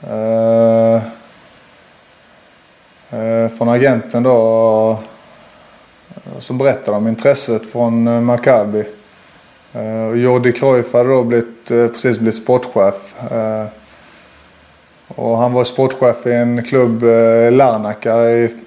eh, 0.03 1.01
Eh, 3.15 3.49
från 3.49 3.69
agenten 3.69 4.23
då. 4.23 4.99
Som 6.37 6.57
berättade 6.57 6.97
om 6.97 7.07
intresset 7.07 7.65
från 7.65 8.07
eh, 8.07 8.21
Maccabi. 8.21 8.83
Eh, 9.73 10.09
Jordi 10.21 10.51
Cruyff 10.51 10.93
hade 10.93 11.09
då 11.09 11.23
blivit, 11.23 11.71
eh, 11.71 11.87
precis 11.87 12.19
blivit 12.19 12.43
sportchef. 12.43 13.13
Och 15.07 15.37
han 15.37 15.53
var 15.53 15.63
sportchef 15.63 16.27
i 16.27 16.31
en 16.31 16.63
klubb, 16.63 17.03
Larnaca 17.51 18.15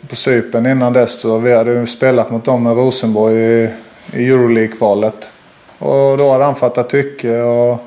på 0.08 0.16
Cypern 0.16 0.66
innan 0.66 0.92
dess. 0.92 1.24
Och 1.24 1.46
vi 1.46 1.54
hade 1.54 1.86
spelat 1.86 2.30
mot 2.30 2.44
dem 2.44 2.62
med 2.62 2.76
Rosenborg 2.76 3.36
i, 3.36 3.70
i 4.12 4.30
Euroleague-kvalet. 4.30 5.30
Och 5.78 6.18
då 6.18 6.32
hade 6.32 6.44
han 6.44 6.54
fattat 6.54 6.90
tycke 6.90 7.42
och 7.42 7.78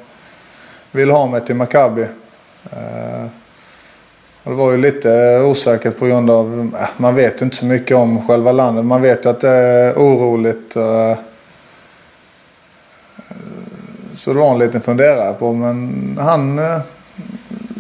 ville 0.92 1.14
ha 1.14 1.28
mig 1.28 1.46
till 1.46 1.56
Maccabi. 1.56 2.02
Eh, 2.72 3.26
det 4.44 4.54
var 4.54 4.72
ju 4.72 4.78
lite 4.78 5.40
osäkert 5.40 6.00
på 6.00 6.06
grund 6.06 6.30
av, 6.30 6.72
eh, 6.80 6.88
man 6.98 7.16
vet 7.16 7.42
ju 7.42 7.46
inte 7.46 7.58
så 7.58 7.66
mycket 7.66 7.98
om 7.98 8.28
själva 8.28 8.52
landet. 8.52 8.86
Man 8.86 9.02
vet 9.02 9.26
ju 9.26 9.30
att 9.30 9.42
det 9.42 9.50
är 9.50 9.94
oroligt. 9.94 10.76
Eh, 10.76 11.16
så 14.14 14.34
det 14.34 14.40
var 14.40 14.52
en 14.52 14.60
liten 14.60 14.82
funderare 14.82 15.34
på 15.34 15.54
men 15.54 16.18
han 16.22 16.62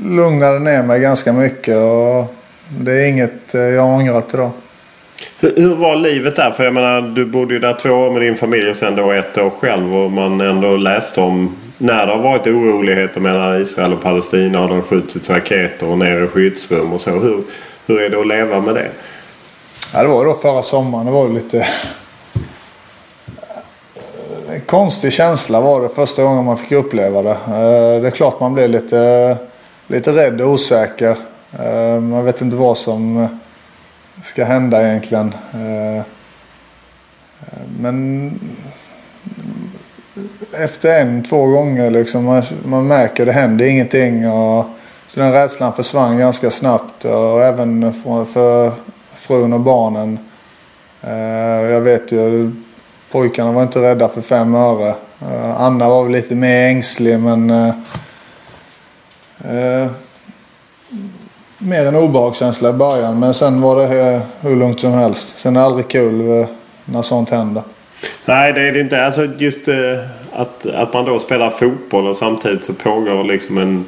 lugnade 0.05 0.59
ner 0.59 0.83
mig 0.83 0.99
ganska 0.99 1.33
mycket 1.33 1.75
och 1.75 2.35
det 2.79 2.91
är 2.91 3.07
inget 3.07 3.53
jag 3.53 3.85
ångrat 3.85 4.33
idag. 4.33 4.51
Hur, 5.39 5.53
hur 5.55 5.75
var 5.75 5.95
livet 5.95 6.35
där? 6.35 6.51
För 6.51 6.63
jag 6.63 6.73
menar 6.73 7.01
du 7.01 7.25
bodde 7.25 7.53
ju 7.53 7.59
där 7.59 7.73
två 7.73 7.89
år 7.89 8.11
med 8.11 8.21
din 8.21 8.37
familj 8.37 8.69
och 8.69 8.75
sen 8.75 8.95
då 8.95 9.11
ett 9.11 9.37
år 9.37 9.49
själv 9.49 9.95
och 9.95 10.11
man 10.11 10.41
ändå 10.41 10.77
läste 10.77 11.21
om 11.21 11.55
när 11.77 12.05
det 12.05 12.11
har 12.11 12.19
varit 12.21 12.47
oroligheter 12.47 13.19
mellan 13.19 13.61
Israel 13.61 13.93
och 13.93 14.01
Palestina 14.01 14.61
och 14.61 14.67
de 14.67 14.75
har 14.75 14.81
skjutits 14.81 15.29
raketer 15.29 15.87
och 15.87 15.97
ner 15.97 16.23
i 16.23 16.27
skyddsrum 16.27 16.93
och 16.93 17.01
så. 17.01 17.09
Hur, 17.09 17.43
hur 17.85 18.01
är 18.01 18.09
det 18.09 18.19
att 18.19 18.27
leva 18.27 18.61
med 18.61 18.75
det? 18.75 18.91
Ja, 19.93 20.01
det 20.01 20.07
var 20.07 20.25
då 20.25 20.33
förra 20.33 20.63
sommaren. 20.63 21.05
Det 21.05 21.11
var 21.11 21.29
lite... 21.29 21.67
En 24.49 24.61
konstig 24.61 25.13
känsla 25.13 25.61
var 25.61 25.81
det 25.81 25.89
första 25.89 26.23
gången 26.23 26.45
man 26.45 26.57
fick 26.57 26.71
uppleva 26.71 27.21
det. 27.21 27.29
Eh, 27.29 28.01
det 28.01 28.07
är 28.07 28.11
klart 28.11 28.39
man 28.39 28.53
blev 28.53 28.69
lite, 28.69 29.37
lite 29.87 30.11
rädd 30.11 30.41
och 30.41 30.49
osäker. 30.49 31.15
Eh, 31.59 31.99
man 31.99 32.25
vet 32.25 32.41
inte 32.41 32.55
vad 32.55 32.77
som 32.77 33.27
ska 34.21 34.45
hända 34.45 34.87
egentligen. 34.87 35.33
Eh, 35.53 36.03
men 37.79 38.39
efter 40.51 41.01
en, 41.01 41.23
två 41.23 41.45
gånger 41.45 41.91
liksom. 41.91 42.25
Man, 42.25 42.43
man 42.65 42.87
märker 42.87 43.25
det 43.25 43.31
händer 43.31 43.65
ingenting. 43.65 44.29
Och, 44.29 44.65
så 45.07 45.19
den 45.19 45.31
rädslan 45.31 45.73
försvann 45.73 46.17
ganska 46.17 46.51
snabbt. 46.51 47.05
Och 47.05 47.43
även 47.43 47.93
för, 47.93 48.25
för 48.25 48.71
frun 49.13 49.53
och 49.53 49.59
barnen. 49.59 50.19
Eh, 51.01 51.71
jag 51.71 51.81
vet 51.81 52.11
ju, 52.11 52.51
pojkarna 53.11 53.51
var 53.51 53.63
inte 53.63 53.81
rädda 53.81 54.09
för 54.09 54.21
fem 54.21 54.55
öre. 54.55 54.95
Eh, 55.21 55.61
Anna 55.61 55.89
var 55.89 56.03
väl 56.03 56.11
lite 56.11 56.35
mer 56.35 56.67
ängslig 56.67 57.19
men... 57.19 57.73
Eh, 61.61 61.67
eh 61.67 61.69
mer 61.69 61.85
en 61.85 61.95
obehagskänsla 61.95 62.69
i 62.69 62.73
början. 62.73 63.19
Men 63.19 63.33
sen 63.33 63.61
var 63.61 63.81
det 63.81 64.21
hur 64.41 64.55
lugnt 64.55 64.79
som 64.79 64.91
helst. 64.91 65.39
Sen 65.39 65.55
är 65.55 65.59
det 65.59 65.65
aldrig 65.65 65.87
kul 65.87 66.39
eh, 66.39 66.47
när 66.85 67.01
sånt 67.01 67.29
händer. 67.29 67.63
Nej 68.25 68.53
det 68.53 68.61
är 68.61 68.73
det 68.73 68.79
inte. 68.81 69.05
Alltså 69.05 69.25
just 69.37 69.67
eh, 69.67 69.75
att, 70.33 70.65
att 70.65 70.93
man 70.93 71.05
då 71.05 71.19
spelar 71.19 71.49
fotboll 71.49 72.07
och 72.07 72.17
samtidigt 72.17 72.65
så 72.65 72.73
pågår 72.73 73.23
liksom 73.23 73.57
en 73.57 73.85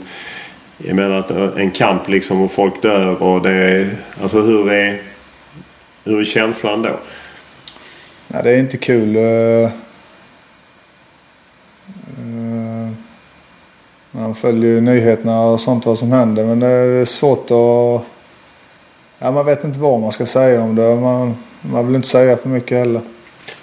jag 0.78 0.96
menar 0.96 1.18
att 1.18 1.32
en 1.58 1.72
kamp 1.72 2.10
liksom 2.10 2.42
och 2.42 2.52
folk 2.52 2.82
dör 2.82 3.24
och 3.24 3.42
det 3.42 3.52
är, 3.52 3.90
Alltså 4.22 4.42
hur 4.42 4.72
är, 4.72 5.02
hur 6.04 6.20
är 6.20 6.26
känslan 6.26 6.82
då? 6.82 7.00
Ja, 8.28 8.42
det 8.42 8.52
är 8.52 8.58
inte 8.58 8.78
kul. 8.78 9.16
Uh, 9.16 9.70
uh, 12.20 12.90
man 14.16 14.36
följer 14.36 14.72
ju 14.72 14.82
nyheterna 14.82 15.42
och 15.42 15.60
sånt 15.60 15.86
vad 15.86 15.98
som 15.98 16.12
händer 16.12 16.46
men 16.46 16.60
det 16.60 16.68
är 16.68 17.06
svårt 17.06 17.52
att... 17.52 18.06
Ja, 19.20 19.32
man 19.32 19.46
vet 19.46 19.64
inte 19.64 19.80
vad 19.80 20.00
man 20.00 20.12
ska 20.12 20.26
säga 20.26 20.62
om 20.62 20.76
det. 20.76 20.96
Man, 20.96 21.36
man 21.62 21.88
vill 21.88 21.96
inte 21.96 22.08
säga 22.08 22.38
för 22.38 22.50
mycket 22.50 22.78
heller. 22.78 23.02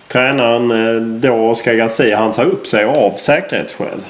Tränaren 0.06 0.70
eh, 0.70 1.02
då, 1.02 1.50
Oscar 1.50 1.74
Garcia, 1.74 2.16
han 2.16 2.32
sa 2.32 2.42
upp 2.42 2.66
sig 2.66 2.84
av 2.84 3.10
säkerhetsskäl. 3.10 4.00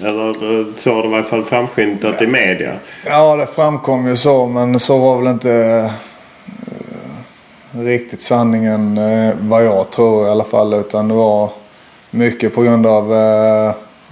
Eller 0.00 0.28
eh, 0.28 0.66
så 0.76 0.94
har 0.94 1.02
det 1.02 1.08
i 1.08 1.14
alla 1.14 1.22
fall 1.22 1.44
framskymtat 1.44 2.22
i 2.22 2.26
media. 2.26 2.72
Ja, 3.06 3.36
det 3.36 3.46
framkom 3.46 4.08
ju 4.08 4.16
så. 4.16 4.46
Men 4.46 4.80
så 4.80 4.98
var 4.98 5.18
väl 5.18 5.32
inte 5.32 5.52
eh, 7.72 7.80
riktigt 7.80 8.20
sanningen 8.20 9.00
vad 9.40 9.64
jag 9.64 9.90
tror 9.90 10.26
i 10.26 10.30
alla 10.30 10.44
fall. 10.44 10.74
Utan 10.74 11.08
det 11.08 11.14
var 11.14 11.50
mycket 12.10 12.54
på 12.54 12.62
grund 12.62 12.86
av 12.86 13.12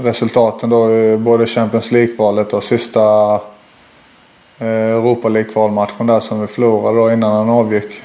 resultaten 0.03 0.71
då 0.71 0.93
i 0.93 1.17
både 1.17 1.47
Champions 1.47 1.93
League-kvalet 1.93 2.53
och 2.53 2.65
sista 2.65 3.35
eh, 4.59 4.69
Europa 4.69 5.29
League-kvalmatchen 5.29 6.07
där 6.07 6.21
som 6.21 6.41
vi 6.41 6.47
förlorade 6.47 6.99
då 6.99 7.13
innan 7.13 7.33
han 7.33 7.51
avgick. 7.51 8.03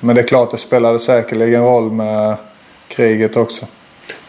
Men 0.00 0.16
det 0.16 0.22
är 0.22 0.26
klart 0.26 0.50
det 0.50 0.58
spelade 0.58 0.98
säkerligen 0.98 1.62
roll 1.62 1.90
med 1.90 2.36
kriget 2.88 3.36
också. 3.36 3.66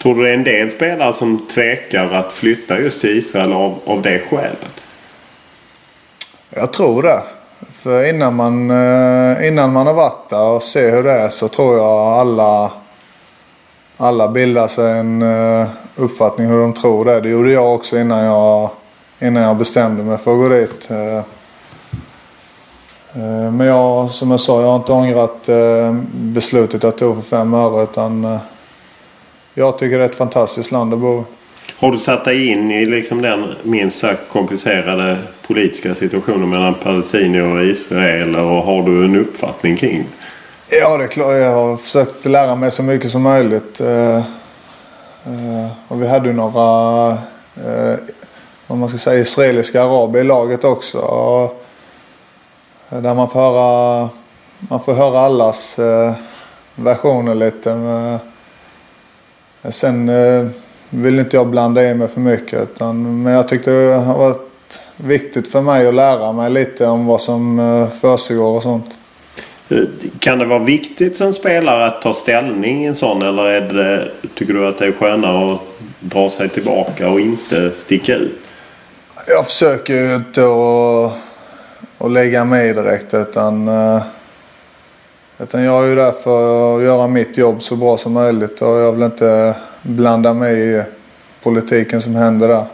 Tror 0.01 0.15
du 0.15 0.23
det 0.23 0.29
är 0.29 0.33
en 0.33 0.43
del 0.43 0.69
spelare 0.69 1.13
som 1.13 1.47
tvekar 1.47 2.13
att 2.13 2.33
flytta 2.33 2.79
just 2.79 3.01
till 3.01 3.17
Israel 3.17 3.53
av, 3.53 3.79
av 3.85 4.01
det 4.01 4.19
skälet? 4.19 4.81
Jag 6.49 6.73
tror 6.73 7.03
det. 7.03 7.21
För 7.71 8.09
innan 8.09 8.35
man, 8.35 8.71
eh, 8.71 9.47
innan 9.47 9.73
man 9.73 9.87
har 9.87 9.93
varit 9.93 10.29
där 10.29 10.49
och 10.49 10.63
ser 10.63 10.91
hur 10.91 11.03
det 11.03 11.11
är 11.11 11.29
så 11.29 11.47
tror 11.47 11.77
jag 11.77 11.97
alla, 11.97 12.71
alla 13.97 14.27
bildar 14.27 14.67
sig 14.67 14.99
en 14.99 15.21
eh, 15.21 15.67
uppfattning 15.95 16.47
hur 16.47 16.57
de 16.57 16.73
tror 16.73 17.05
det. 17.05 17.21
Det 17.21 17.29
gjorde 17.29 17.51
jag 17.51 17.75
också 17.75 17.99
innan 17.99 18.25
jag, 18.25 18.69
innan 19.19 19.43
jag 19.43 19.57
bestämde 19.57 20.03
mig 20.03 20.17
för 20.17 20.31
att 20.31 20.37
gå 20.37 20.49
dit. 20.49 20.91
Eh, 20.91 21.23
Eh, 23.15 23.51
men 23.51 23.67
jag, 23.67 24.11
som 24.11 24.31
jag 24.31 24.39
sa, 24.39 24.61
jag 24.61 24.67
har 24.67 24.75
inte 24.75 24.91
ångrat 24.91 25.49
eh, 25.49 25.93
beslutet 26.13 26.83
jag 26.83 26.97
tog 26.97 27.15
för 27.15 27.21
fem 27.21 27.53
öre. 27.53 27.83
Utan 27.83 28.39
jag 29.53 29.77
tycker 29.77 29.97
det 29.97 30.03
är 30.03 30.09
ett 30.09 30.15
fantastiskt 30.15 30.71
land 30.71 30.93
att 30.93 30.99
bo. 30.99 31.25
Har 31.79 31.91
du 31.91 31.97
satt 31.97 32.25
dig 32.25 32.47
in 32.47 32.71
i 32.71 32.85
liksom 32.85 33.21
den 33.21 33.55
minst 33.63 33.99
sagt 33.99 34.29
komplicerade 34.31 35.17
politiska 35.47 35.93
situationen 35.93 36.49
mellan 36.49 36.73
palestinier 36.73 37.43
och 37.43 37.63
Israel? 37.63 38.35
Och 38.35 38.63
har 38.63 38.83
du 38.83 39.05
en 39.05 39.15
uppfattning 39.15 39.75
kring 39.77 40.07
Ja, 40.69 40.97
det 40.97 41.03
är 41.03 41.07
klart. 41.07 41.35
Jag 41.35 41.51
har 41.51 41.77
försökt 41.77 42.25
lära 42.25 42.55
mig 42.55 42.71
så 42.71 42.83
mycket 42.83 43.11
som 43.11 43.21
möjligt. 43.21 43.81
Eh, 45.25 45.71
och 45.87 46.01
vi 46.01 46.07
hade 46.07 46.27
ju 46.27 46.33
några, 46.33 47.09
eh, 47.55 47.97
vad 48.67 48.77
man 48.77 48.89
ska 48.89 48.97
säga, 48.97 49.19
israeliska 49.19 49.83
araber 49.83 50.19
i 50.19 50.23
laget 50.23 50.63
också. 50.63 50.99
Eh, 52.89 53.01
där 53.01 53.13
man 53.13 53.29
får 53.29 53.39
höra, 53.39 54.09
man 54.59 54.79
får 54.79 54.93
höra 54.93 55.19
allas 55.19 55.79
versioner 56.75 57.35
lite. 57.35 57.75
Men, 57.75 58.19
sen 59.69 60.11
vill 60.89 61.19
inte 61.19 61.35
jag 61.35 61.47
blanda 61.47 61.91
in 61.91 61.97
mig 61.97 62.07
för 62.07 62.21
mycket. 62.21 62.61
Utan, 62.63 63.23
men 63.23 63.33
jag 63.33 63.47
tyckte 63.47 63.71
det 63.71 63.95
har 63.95 64.17
varit 64.17 64.81
viktigt 64.97 65.51
för 65.51 65.61
mig 65.61 65.87
att 65.87 65.93
lära 65.93 66.31
mig 66.31 66.49
lite 66.49 66.87
om 66.87 67.05
vad 67.05 67.21
som 67.21 67.87
försiggår 68.01 68.55
och 68.55 68.63
sånt. 68.63 68.85
Kan 70.19 70.39
det 70.39 70.45
vara 70.45 70.59
viktigt 70.59 71.17
som 71.17 71.33
spelare 71.33 71.85
att 71.85 72.01
ta 72.01 72.13
ställning 72.13 72.83
i 72.83 72.87
en 72.87 72.95
sån 72.95 73.21
eller 73.21 73.45
är 73.45 73.61
det, 73.61 74.11
tycker 74.35 74.53
du 74.53 74.67
att 74.67 74.77
det 74.77 74.85
är 74.85 74.91
skönare 74.91 75.53
att 75.53 75.61
dra 75.99 76.29
sig 76.29 76.49
tillbaka 76.49 77.09
och 77.09 77.19
inte 77.19 77.69
sticka 77.69 78.15
ut? 78.15 78.39
Jag 79.27 79.45
försöker 79.45 79.93
ju 79.93 80.15
inte 80.15 80.41
att, 80.41 81.13
att 82.05 82.11
lägga 82.11 82.45
mig 82.45 82.73
direkt 82.73 83.13
utan, 83.13 83.67
eh, 83.67 84.03
utan 85.39 85.63
jag 85.63 85.83
är 85.83 85.89
ju 85.89 85.95
där 85.95 86.11
för 86.11 86.77
att 86.77 86.83
göra 86.83 87.07
mitt 87.07 87.37
jobb 87.37 87.61
så 87.61 87.75
bra 87.75 87.97
som 87.97 88.13
möjligt 88.13 88.61
och 88.61 88.67
jag 88.67 88.91
vill 88.91 89.03
inte 89.03 89.55
blanda 89.81 90.33
mig 90.33 90.75
i 90.75 90.83
politiken 91.43 92.01
som 92.01 92.15
händer 92.15 92.47
där. 92.47 92.65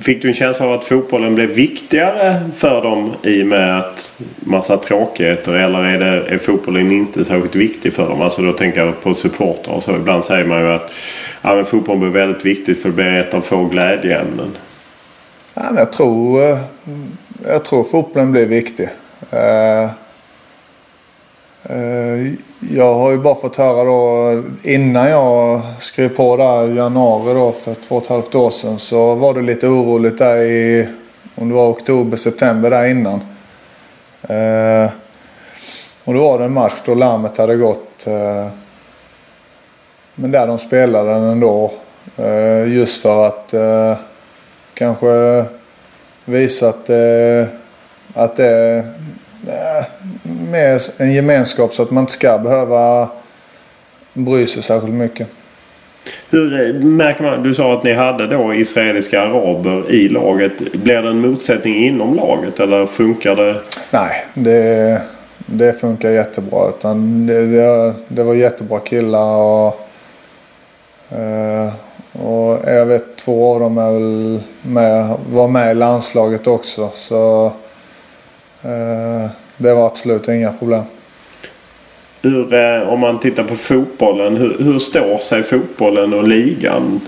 Fick 0.00 0.22
du 0.22 0.28
en 0.28 0.34
känsla 0.34 0.66
av 0.66 0.72
att 0.72 0.84
fotbollen 0.84 1.34
blev 1.34 1.48
viktigare 1.48 2.50
för 2.54 2.82
dem 2.82 3.12
i 3.22 3.42
och 3.42 3.46
med 3.46 3.78
att 3.78 4.12
massa 4.40 4.76
tråkigheter 4.76 5.52
eller 5.52 5.84
är, 5.84 5.98
det, 5.98 6.34
är 6.34 6.38
fotbollen 6.38 6.92
inte 6.92 7.24
särskilt 7.24 7.54
viktig 7.54 7.92
för 7.92 8.08
dem? 8.08 8.22
Alltså 8.22 8.42
då 8.42 8.52
tänker 8.52 8.84
jag 8.84 9.00
på 9.00 9.14
supportrar 9.14 9.74
och 9.74 9.82
så. 9.82 9.96
Ibland 9.96 10.24
säger 10.24 10.44
man 10.44 10.60
ju 10.60 10.72
att 10.72 10.92
ja, 11.42 11.54
men 11.54 11.64
fotbollen 11.64 12.00
blir 12.00 12.10
väldigt 12.10 12.44
viktigt 12.44 12.82
för 12.82 12.88
det 12.88 12.94
blir 12.94 13.20
ett 13.20 13.34
av 13.34 13.40
få 13.40 13.64
glädjeämnen. 13.64 14.56
Ja, 15.54 15.62
men 15.68 15.76
jag, 15.76 15.92
tror, 15.92 16.42
eh, 16.50 16.58
jag 17.46 17.64
tror 17.64 17.84
fotbollen 17.84 18.32
blir 18.32 18.46
viktig. 18.46 18.88
Eh, 19.30 19.90
Eh, 21.68 22.32
jag 22.70 22.94
har 22.94 23.10
ju 23.10 23.18
bara 23.18 23.34
fått 23.34 23.56
höra 23.56 23.84
då 23.84 24.42
innan 24.62 25.10
jag 25.10 25.60
skrev 25.78 26.08
på 26.08 26.36
där 26.36 26.72
i 26.72 26.76
januari 26.76 27.34
då 27.34 27.52
för 27.52 27.74
två 27.74 27.96
och 27.96 28.02
ett 28.02 28.08
halvt 28.08 28.34
år 28.34 28.50
sedan 28.50 28.78
så 28.78 29.14
var 29.14 29.34
det 29.34 29.42
lite 29.42 29.66
oroligt 29.66 30.18
där 30.18 30.36
i 30.36 30.88
om 31.34 31.48
det 31.48 31.54
var 31.54 31.70
oktober, 31.70 32.16
september 32.16 32.70
där 32.70 32.86
innan. 32.86 33.20
Eh, 34.22 34.90
och 36.04 36.14
då 36.14 36.20
var 36.20 36.38
det 36.38 36.44
en 36.44 36.52
match 36.52 36.82
då 36.84 36.94
larmet 36.94 37.38
hade 37.38 37.56
gått. 37.56 38.06
Eh, 38.06 38.48
men 40.14 40.30
där 40.30 40.46
de 40.46 40.58
spelade 40.58 41.10
den 41.10 41.22
ändå. 41.22 41.72
Eh, 42.16 42.72
just 42.72 43.02
för 43.02 43.26
att 43.26 43.54
eh, 43.54 43.96
kanske 44.74 45.44
visa 46.24 46.68
att, 46.68 46.90
eh, 46.90 47.46
att 48.14 48.36
det 48.36 48.84
Eh, 49.48 49.84
med 50.24 50.80
en 50.98 51.12
gemenskap 51.12 51.74
så 51.74 51.82
att 51.82 51.90
man 51.90 52.02
inte 52.02 52.12
ska 52.12 52.38
behöva 52.38 53.08
bry 54.12 54.46
sig 54.46 54.62
särskilt 54.62 54.94
mycket. 54.94 55.28
Hur 56.30 56.68
eh, 56.68 56.74
märker 56.74 57.22
man? 57.24 57.42
Du 57.42 57.54
sa 57.54 57.74
att 57.74 57.84
ni 57.84 57.92
hade 57.92 58.26
då 58.26 58.54
israeliska 58.54 59.20
araber 59.20 59.90
i 59.90 60.08
laget. 60.08 60.72
Blir 60.72 61.02
det 61.02 61.08
en 61.08 61.20
motsättning 61.20 61.74
inom 61.74 62.14
laget 62.14 62.60
eller 62.60 62.86
funkar 62.86 63.36
det? 63.36 63.60
Nej, 63.90 64.24
det, 64.34 65.02
det 65.46 65.72
funkar 65.80 66.10
jättebra. 66.10 66.68
Utan 66.68 67.26
det, 67.26 67.46
det, 67.46 67.94
det 68.08 68.22
var 68.22 68.34
jättebra 68.34 68.78
killar 68.78 69.36
och, 69.36 69.88
eh, 71.18 71.72
och 72.12 72.58
jag 72.66 72.86
vet 72.86 73.16
två 73.16 73.54
av 73.54 73.60
dem 73.60 73.78
är 73.78 73.92
väl 73.92 74.40
med, 74.62 75.16
var 75.30 75.48
med 75.48 75.72
i 75.72 75.74
landslaget 75.74 76.46
också. 76.46 76.90
Så 76.94 77.52
Eh, 78.64 79.30
det 79.56 79.74
var 79.74 79.86
absolut 79.86 80.28
inga 80.28 80.52
problem. 80.52 80.82
Hur, 82.22 82.54
eh, 82.54 82.88
om 82.88 83.00
man 83.00 83.20
tittar 83.20 83.44
på 83.44 83.56
fotbollen, 83.56 84.36
hur, 84.36 84.56
hur 84.58 84.78
står 84.78 85.18
sig 85.18 85.42
fotbollen 85.42 86.14
och 86.14 86.28
ligan? 86.28 87.00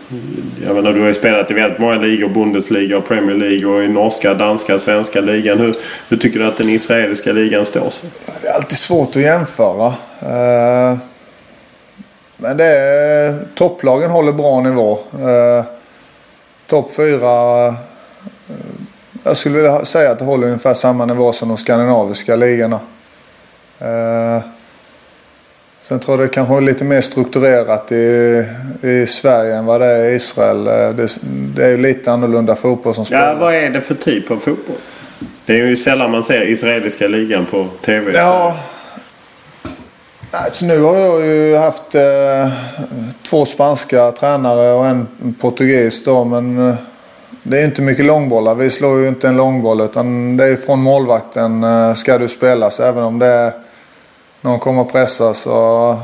Jag 0.67 0.75
menar, 0.75 0.93
du 0.93 1.01
har 1.01 1.09
ju 1.09 1.15
spelat 1.15 1.51
i 1.51 1.55
väldigt 1.55 1.79
många 1.79 1.95
ligor. 1.95 2.29
Bundesliga 2.29 2.99
och 2.99 3.09
Premier 3.09 3.37
League 3.37 3.67
och 3.67 3.83
i 3.83 3.89
norska, 3.89 4.35
danska, 4.35 4.79
svenska 4.79 5.21
ligan. 5.21 5.59
Hur, 5.59 5.75
hur 6.09 6.17
tycker 6.17 6.39
du 6.39 6.47
att 6.47 6.57
den 6.57 6.69
israeliska 6.69 7.33
ligan 7.33 7.67
står 7.67 7.91
sig? 7.91 8.11
Det 8.43 8.49
är 8.49 8.55
alltid 8.55 8.79
svårt 8.79 9.09
att 9.09 9.23
jämföra. 9.23 9.87
Eh, 10.21 10.99
men 12.37 12.57
det 12.57 12.65
är, 12.65 13.45
topplagen 13.55 14.11
håller 14.11 14.33
bra 14.33 14.61
nivå. 14.61 14.99
Topp 16.67 16.95
fyra 16.97 17.75
jag 19.27 19.37
skulle 19.37 19.57
vilja 19.57 19.85
säga 19.85 20.11
att 20.11 20.19
det 20.19 20.25
håller 20.25 20.47
ungefär 20.47 20.75
samma 20.75 21.07
nivå 21.07 21.33
som 21.33 21.49
de 21.49 21.57
skandinaviska 21.57 22.37
ligorna. 22.37 22.81
Eh, 23.79 24.43
sen 25.81 26.01
tror 26.01 26.19
jag 26.19 26.29
det 26.29 26.35
kanske 26.35 26.57
är 26.57 26.61
lite 26.61 26.85
mer 26.85 27.01
strukturerat 27.01 27.93
i, 27.93 28.45
i 28.83 29.07
Sverige 29.07 29.57
än 29.57 29.67
vad 29.67 29.81
det 29.81 29.87
är 29.87 30.11
i 30.11 30.15
Israel. 30.15 30.67
Eh, 30.67 30.91
det, 30.91 31.19
det 31.55 31.65
är 31.65 31.79
lite 31.79 32.13
annorlunda 32.13 32.57
fotboll 32.57 32.95
som 32.95 33.05
spelas. 33.05 33.25
Ja, 33.25 33.35
vad 33.35 33.55
är 33.55 33.71
det 33.71 33.81
för 33.81 33.95
typ 33.95 34.31
av 34.31 34.37
fotboll? 34.37 34.77
Det 35.47 35.61
är 35.61 35.67
ju 35.67 35.77
sällan 35.77 36.11
man 36.11 36.25
ser 36.25 36.49
israeliska 36.49 37.09
ligan 37.09 37.47
på 37.51 37.67
TV. 37.85 38.13
Ja. 38.13 38.57
Alltså 40.31 40.67
nu 40.67 40.81
har 40.83 40.97
jag 40.97 41.27
ju 41.27 41.57
haft 41.57 41.95
eh, 41.95 42.49
två 43.23 43.47
spanska 43.47 44.13
tränare 44.13 44.73
och 44.73 44.87
en 44.87 45.09
portugis 45.41 46.05
då. 46.05 46.25
Men 46.25 46.69
eh, 46.69 46.75
det 47.49 47.61
är 47.61 47.65
inte 47.65 47.83
mycket 47.83 48.05
långbollar. 48.05 48.55
Vi 48.55 48.71
slår 48.71 49.01
ju 49.01 49.09
inte 49.09 49.29
en 49.29 49.37
långboll 49.37 49.81
utan 49.81 50.37
det 50.37 50.45
är 50.45 50.57
från 50.57 50.83
målvakten 50.83 51.65
eh, 51.65 51.95
ska 51.95 52.19
du 52.19 52.29
spelas. 52.29 52.81
Även 52.81 53.03
om 53.03 53.19
det 53.19 53.27
är 53.27 53.53
någon 54.41 54.59
kommer 54.59 54.83
att 54.83 54.93
pressa 54.93 55.35
så 55.35 55.99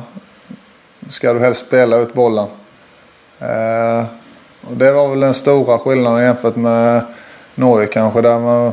ska 1.09 1.33
du 1.33 1.41
helst 1.41 1.67
spela 1.67 1.97
ut 1.97 2.15
bollen. 2.15 2.47
Eh, 3.39 4.05
det 4.71 4.93
var 4.93 5.09
väl 5.09 5.21
den 5.21 5.35
stora 5.35 5.79
skillnaden 5.79 6.25
jämfört 6.25 6.57
med 6.57 7.03
Norge 7.55 7.87
kanske 7.87 8.21
där, 8.21 8.39
man, 8.39 8.73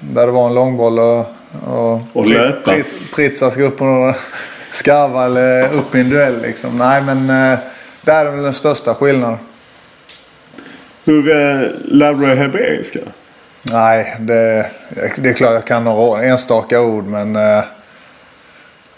där 0.00 0.26
det 0.26 0.32
var 0.32 0.46
en 0.46 0.54
långboll 0.54 0.98
och, 0.98 1.26
och, 1.66 2.00
och 2.12 2.26
löpa. 2.26 2.74
Pritsa 3.14 3.50
ska 3.50 3.62
upp 3.62 3.80
och 3.80 4.14
skarva 4.70 5.24
eller 5.24 5.72
upp 5.72 5.94
i 5.94 6.00
en 6.00 6.10
duell 6.10 6.42
liksom. 6.42 6.78
Nej 6.78 7.02
men 7.02 7.18
eh, 7.18 7.58
där 8.02 8.26
är 8.26 8.30
väl 8.30 8.44
den 8.44 8.52
största 8.52 8.94
skillnaden. 8.94 9.38
Hur 11.04 11.30
eh, 11.30 11.68
lärde 11.84 12.18
du 12.18 12.26
dig 12.26 12.36
hebreiska? 12.36 12.98
Nej, 13.72 14.16
det, 14.20 14.66
det 15.16 15.28
är 15.28 15.32
klart 15.32 15.52
jag 15.52 15.64
kan 15.64 15.84
några 15.84 16.22
enstaka 16.22 16.80
ord 16.80 17.04
men 17.04 17.36
eh, 17.36 17.64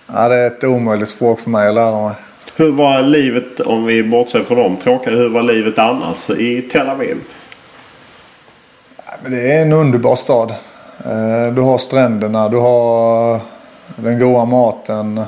ja, 0.06 0.28
det 0.28 0.34
är 0.34 0.46
ett 0.46 0.64
omöjligt 0.64 1.08
språk 1.08 1.40
för 1.40 1.50
mig 1.50 1.68
att 1.68 1.74
lära 1.74 2.02
mig. 2.02 2.14
Hur 2.56 2.72
var 2.72 3.02
livet, 3.02 3.60
om 3.60 3.84
vi 3.84 4.02
bortser 4.02 4.42
från 4.42 4.58
de 4.58 4.76
tråkiga, 4.76 5.14
hur 5.14 5.28
var 5.28 5.42
livet 5.42 5.78
annars 5.78 6.30
i 6.30 6.62
Tel 6.62 6.88
Aviv? 6.88 7.16
Det 9.26 9.52
är 9.52 9.62
en 9.62 9.72
underbar 9.72 10.14
stad. 10.14 10.50
Eh, 11.04 11.54
du 11.54 11.60
har 11.60 11.78
stränderna, 11.78 12.48
du 12.48 12.56
har 12.56 13.40
den 13.96 14.18
goda 14.18 14.44
maten. 14.44 15.24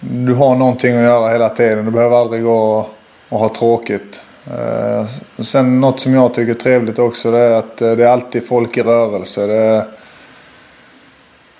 Du 0.00 0.34
har 0.34 0.56
någonting 0.56 0.96
att 0.96 1.02
göra 1.02 1.32
hela 1.32 1.48
tiden. 1.48 1.84
Du 1.84 1.90
behöver 1.90 2.16
aldrig 2.16 2.42
gå 2.42 2.86
och 3.28 3.38
ha 3.38 3.48
tråkigt. 3.48 4.20
Eh, 4.50 5.06
sen 5.38 5.80
något 5.80 6.00
som 6.00 6.14
jag 6.14 6.34
tycker 6.34 6.50
är 6.50 6.58
trevligt 6.58 6.98
också 6.98 7.30
det 7.30 7.38
är 7.38 7.54
att 7.54 7.82
eh, 7.82 7.92
det 7.92 8.04
är 8.04 8.08
alltid 8.08 8.46
folk 8.46 8.76
i 8.76 8.82
rörelse. 8.82 9.46
Det, 9.46 9.86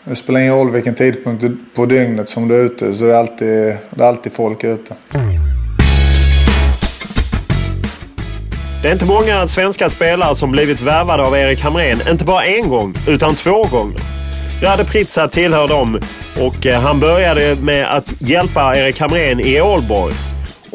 det 0.05 0.16
spelar 0.16 0.40
ingen 0.40 0.55
roll 0.55 0.70
vilken 0.70 0.94
tidpunkt 0.94 1.44
på 1.75 1.87
dygnet 1.87 2.29
som 2.29 2.49
du 2.49 2.55
är 2.55 2.64
ute 2.64 2.94
så 2.94 3.05
det 3.05 3.14
är 3.14 3.18
alltid, 3.18 3.77
det 3.90 4.03
är 4.03 4.09
alltid 4.09 4.33
folk 4.33 4.64
ute. 4.64 4.94
Det 8.83 8.88
är 8.88 8.92
inte 8.92 9.07
många 9.07 9.46
svenska 9.46 9.90
spelare 9.90 10.37
som 10.37 10.51
blivit 10.51 10.81
värvade 10.81 11.22
av 11.22 11.37
Erik 11.37 11.61
Hamrén, 11.61 12.03
inte 12.11 12.25
bara 12.25 12.44
en 12.44 12.68
gång 12.68 12.94
utan 13.09 13.35
två 13.35 13.64
gånger. 13.64 14.01
Rade 14.62 14.85
Pritsa 14.85 15.29
tillhör 15.29 15.68
dem 15.68 16.01
och 16.40 16.66
eh, 16.66 16.81
han 16.81 17.01
började 17.01 17.57
med 17.57 17.96
att 17.96 18.07
hjälpa 18.18 18.77
Erik 18.77 19.01
Hamrén 19.01 19.40
i 19.40 19.61
Ålborg. 19.61 20.14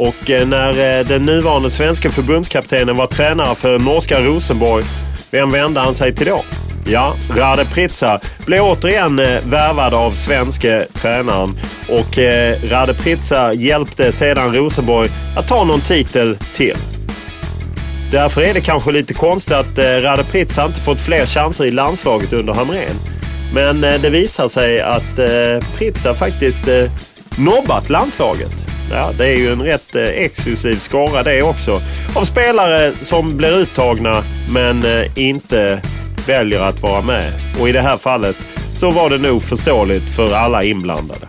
Och 0.01 0.29
eh, 0.29 0.47
när 0.47 0.99
eh, 0.99 1.05
den 1.05 1.25
nuvarande 1.25 1.71
svenska 1.71 2.09
förbundskaptenen 2.09 2.97
var 2.97 3.07
tränare 3.07 3.55
för 3.55 3.79
norska 3.79 4.19
Rosenborg, 4.21 4.85
vem 5.31 5.51
vände 5.51 5.79
han 5.79 5.95
sig 5.95 6.15
till 6.15 6.27
då? 6.27 6.43
Ja, 6.85 7.15
Rade 7.35 7.65
Pritsa 7.65 8.19
blev 8.45 8.63
återigen 8.63 9.19
eh, 9.19 9.41
värvad 9.45 9.93
av 9.93 10.11
svenske 10.11 10.87
tränaren 10.93 11.59
och 11.89 12.17
Rade 12.69 12.93
Pritsa 12.93 13.53
hjälpte 13.53 14.11
sedan 14.11 14.55
Rosenborg 14.55 15.09
att 15.37 15.47
ta 15.47 15.63
någon 15.63 15.81
titel 15.81 16.37
till. 16.53 16.77
Därför 18.11 18.41
är 18.41 18.53
det 18.53 18.61
kanske 18.61 18.91
lite 18.91 19.13
konstigt 19.13 19.53
att 19.53 19.77
Rade 19.77 20.23
Pritsa 20.23 20.65
inte 20.65 20.79
fått 20.79 21.01
fler 21.01 21.25
chanser 21.25 21.65
i 21.65 21.71
landslaget 21.71 22.33
under 22.33 22.53
Hamrén. 22.53 22.95
Men 23.53 23.81
det 23.81 24.09
visar 24.09 24.47
sig 24.47 24.81
att 24.81 25.15
Pritsa 25.77 26.13
faktiskt 26.13 26.63
nobbat 27.37 27.89
landslaget 27.89 28.70
ja, 28.91 29.11
det 29.17 29.25
är 29.25 29.35
ju 29.35 29.51
en 29.51 29.61
rätt 29.61 29.95
eh, 29.95 30.07
exklusiv 30.07 30.75
skara 30.75 31.23
det 31.23 31.41
också. 31.41 31.81
Av 32.15 32.23
spelare 32.23 32.91
som 32.99 33.37
blir 33.37 33.57
uttagna 33.57 34.23
men 34.53 34.83
eh, 34.85 35.05
inte 35.15 35.81
väljer 36.27 36.61
att 36.61 36.81
vara 36.81 37.01
med. 37.01 37.31
Och 37.59 37.69
i 37.69 37.71
det 37.71 37.81
här 37.81 37.97
fallet 37.97 38.35
så 38.75 38.91
var 38.91 39.09
det 39.09 39.17
nog 39.17 39.43
förståeligt 39.43 40.15
för 40.15 40.33
alla 40.33 40.63
inblandade. 40.63 41.27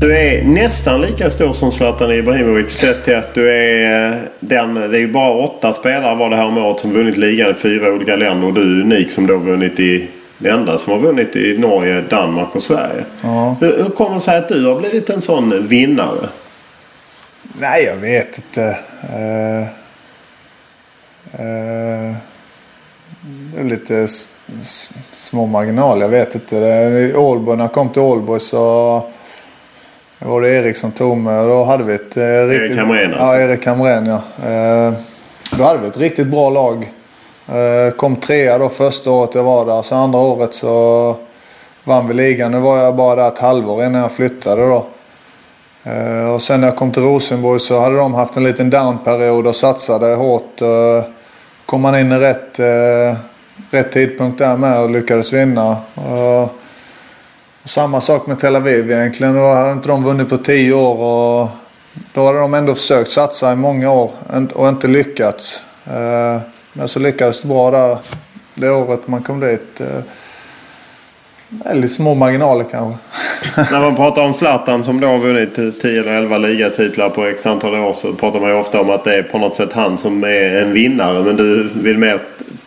Du 0.00 0.16
är 0.16 0.44
nästan 0.44 1.00
lika 1.00 1.30
stor 1.30 1.52
som 1.52 1.72
Zlatan 1.72 2.12
Ibrahimovic 2.12 2.70
sett 2.70 3.04
till 3.04 3.16
att 3.16 3.34
du 3.34 3.50
är 3.50 4.06
eh, 4.06 4.18
den... 4.40 4.74
Det 4.74 4.96
är 4.96 5.00
ju 5.00 5.12
bara 5.12 5.32
åtta 5.32 5.72
spelare 5.72 6.14
var 6.14 6.30
det 6.30 6.36
här 6.36 6.46
om 6.46 6.58
året 6.58 6.80
som 6.80 6.92
vunnit 6.92 7.16
ligan 7.16 7.50
i 7.50 7.54
fyra 7.54 7.92
olika 7.92 8.16
länder. 8.16 8.46
Och 8.46 8.54
du 8.54 8.60
är 8.60 8.82
unik 8.82 9.10
som 9.10 9.26
då 9.26 9.36
vunnit 9.36 9.80
i... 9.80 10.08
Det 10.38 10.48
enda 10.48 10.78
som 10.78 10.92
har 10.92 11.00
vunnit 11.00 11.36
i 11.36 11.58
Norge, 11.58 12.00
Danmark 12.00 12.56
och 12.56 12.62
Sverige. 12.62 13.04
Ja. 13.22 13.56
Hur, 13.60 13.82
hur 13.82 13.90
kommer 13.90 14.14
det 14.14 14.20
sig 14.20 14.38
att 14.38 14.48
du 14.48 14.66
har 14.66 14.80
blivit 14.80 15.10
en 15.10 15.20
sån 15.20 15.66
vinnare? 15.66 16.28
Nej, 17.60 17.84
jag 17.84 17.96
vet 17.96 18.36
inte. 18.36 18.60
Uh, 18.60 19.62
uh, 21.40 22.14
det 23.54 23.60
är 23.60 23.64
lite 23.64 24.06
små 25.14 25.46
marginaler. 25.46 26.02
Jag 26.02 26.08
vet 26.08 26.34
inte. 26.34 27.12
Ålborg, 27.16 27.56
när 27.56 27.64
jag 27.64 27.72
kom 27.72 27.88
till 27.88 28.02
Ålborg 28.02 28.40
så 28.40 29.02
var 30.18 30.40
det 30.40 30.50
Erik 30.50 30.76
som 30.76 30.92
tog 30.92 31.16
mig. 31.16 31.46
Då 31.46 31.64
hade 31.64 31.84
vi 31.84 31.94
ett 31.94 32.16
uh, 32.16 32.48
riktigt... 32.48 32.78
Hamrén 32.78 33.10
alltså. 33.10 33.24
Ja, 33.24 33.40
Erik 33.40 33.66
Hamrén 33.66 34.06
ja. 34.06 34.22
Uh, 34.48 34.94
då 35.58 35.64
hade 35.64 35.78
vi 35.78 35.86
ett 35.86 35.96
riktigt 35.96 36.26
bra 36.26 36.50
lag. 36.50 36.92
Eh, 37.52 37.92
kom 37.92 38.16
trea 38.16 38.58
då 38.58 38.68
första 38.68 39.10
året 39.10 39.34
jag 39.34 39.42
var 39.42 39.66
där. 39.66 39.82
Så 39.82 39.94
andra 39.94 40.18
året 40.18 40.54
så 40.54 41.16
vann 41.84 42.08
vi 42.08 42.14
ligan. 42.14 42.50
Nu 42.50 42.60
var 42.60 42.78
jag 42.78 42.96
bara 42.96 43.22
där 43.22 43.28
ett 43.28 43.38
halvår 43.38 43.84
innan 43.84 44.00
jag 44.00 44.12
flyttade 44.12 44.62
då. 44.62 44.86
Eh, 45.84 46.34
och 46.34 46.42
sen 46.42 46.60
när 46.60 46.68
jag 46.68 46.76
kom 46.76 46.92
till 46.92 47.02
Rosenborg 47.02 47.60
så 47.60 47.80
hade 47.80 47.96
de 47.96 48.14
haft 48.14 48.36
en 48.36 48.44
liten 48.44 48.70
downperiod 48.70 49.46
och 49.46 49.56
satsade 49.56 50.14
hårt. 50.14 50.60
Eh, 50.60 51.04
kom 51.66 51.80
man 51.80 51.98
in 51.98 52.12
i 52.12 52.18
rätt, 52.18 52.60
rätt 53.70 53.92
tidpunkt 53.92 54.38
där 54.38 54.56
med 54.56 54.80
och 54.80 54.90
lyckades 54.90 55.32
vinna. 55.32 55.76
Och, 55.94 56.42
och 57.62 57.68
samma 57.68 58.00
sak 58.00 58.26
med 58.26 58.40
Tel 58.40 58.56
Aviv 58.56 58.90
egentligen. 58.90 59.34
Då 59.34 59.52
hade 59.52 59.72
inte 59.72 59.88
de 59.88 60.04
vunnit 60.04 60.28
på 60.28 60.36
tio 60.36 60.72
år 60.72 60.96
och 60.96 61.48
då 62.14 62.26
hade 62.26 62.38
de 62.38 62.54
ändå 62.54 62.74
försökt 62.74 63.10
satsa 63.10 63.52
i 63.52 63.56
många 63.56 63.90
år 63.92 64.10
och 64.54 64.68
inte 64.68 64.86
lyckats. 64.86 65.62
Men 66.78 66.88
så 66.88 66.98
lyckades 67.00 67.40
det 67.40 67.48
bra 67.48 67.70
där 67.70 67.98
det 68.54 68.70
året 68.70 69.08
man 69.08 69.22
kom 69.22 69.40
dit. 69.40 69.80
Eh, 69.80 70.00
Väldigt 71.48 71.92
små 71.92 72.14
marginaler 72.14 72.64
kanske. 72.70 72.98
När 73.72 73.80
man 73.80 73.96
pratar 73.96 74.22
om 74.22 74.34
Zlatan 74.34 74.84
som 74.84 75.00
då 75.00 75.06
har 75.06 75.18
vunnit 75.18 75.80
10 75.82 76.00
eller 76.00 76.12
11 76.12 76.38
ligatitlar 76.38 77.08
på 77.08 77.24
x 77.24 77.46
antal 77.46 77.74
år 77.74 77.92
så 77.92 78.12
pratar 78.12 78.40
man 78.40 78.50
ju 78.50 78.56
ofta 78.56 78.80
om 78.80 78.90
att 78.90 79.04
det 79.04 79.14
är 79.14 79.22
på 79.22 79.38
något 79.38 79.56
sätt 79.56 79.72
han 79.72 79.98
som 79.98 80.24
är 80.24 80.62
en 80.62 80.72
vinnare. 80.72 81.22
Men 81.24 81.36
du 81.36 81.68
vill 81.74 81.98
mer 81.98 82.20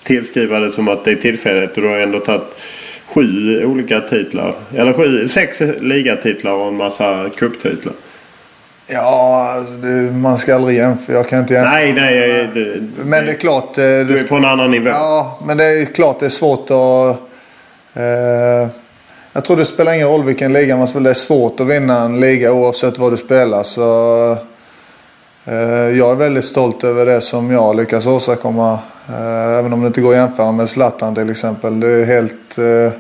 tillskriva 0.04 0.60
det 0.60 0.72
som 0.72 0.88
att 0.88 1.06
det 1.06 1.12
är 1.12 1.16
tillfälligt 1.16 1.78
och 1.78 1.84
du 1.84 1.90
har 1.90 1.98
ändå 1.98 2.20
tagit 2.20 2.62
sju 3.08 3.66
olika 3.66 4.02
titlar. 4.02 4.56
Eller 4.76 4.94
sju, 4.94 5.28
sex 5.28 5.62
ligatitlar 5.80 6.52
och 6.52 6.68
en 6.68 6.78
massa 6.78 7.30
cuptitlar. 7.38 7.94
Ja, 8.94 9.54
alltså, 9.58 9.74
det, 9.74 10.12
man 10.12 10.38
ska 10.38 10.56
aldrig 10.56 10.78
jämföra. 10.78 11.16
Jag 11.16 11.28
kan 11.28 11.40
inte 11.40 11.54
jämföra. 11.54 11.72
Nej, 11.74 11.94
nej. 11.94 12.50
Det, 12.54 12.82
Men 13.06 13.26
det 13.26 13.32
är 13.32 13.36
klart. 13.36 13.78
eh, 13.78 13.84
Du 13.84 14.20
är 14.20 14.28
på 14.28 14.36
en 14.36 14.46
annan 14.46 14.72
nivå. 14.72 14.90
Ja, 14.90 15.40
men 15.46 15.58
det 15.58 15.64
är 15.66 15.86
klart 15.86 16.20
det 16.20 16.26
är 16.26 16.30
svårt 16.30 16.64
att... 16.72 17.18
Eh, 17.94 18.70
jag 19.34 19.44
tror 19.46 19.58
det 19.58 19.66
spelar 19.66 19.94
ingen 19.94 20.08
roll 20.08 20.24
vilken 20.24 20.54
liga 20.54 20.78
man 20.78 20.88
spelar. 20.88 21.04
Det 21.04 21.10
är 21.10 21.14
svårt 21.14 21.60
att 21.60 21.68
vinna 21.68 22.00
en 22.02 22.20
liga 22.20 22.52
oavsett 22.54 22.98
vad 22.98 23.14
du 23.14 23.18
spelar. 23.18 23.64
Så, 23.64 24.32
eh, 25.46 25.56
jag 25.98 26.12
är 26.12 26.16
väldigt 26.16 26.46
stolt 26.46 26.84
över 26.84 27.06
det 27.06 27.22
som 27.22 27.52
jag 27.52 27.76
lyckas 27.76 28.06
åstadkomma. 28.08 28.80
Eh, 29.10 29.58
även 29.58 29.74
om 29.74 29.82
det 29.82 29.88
inte 29.88 30.02
går 30.02 30.12
att 30.12 30.18
jämföra 30.18 30.52
med 30.52 30.70
Zlatan 30.70 31.16
till 31.16 31.30
exempel. 31.30 31.80
Det 31.80 31.88
är 31.88 32.06
helt, 32.06 32.58
eh, 32.58 33.00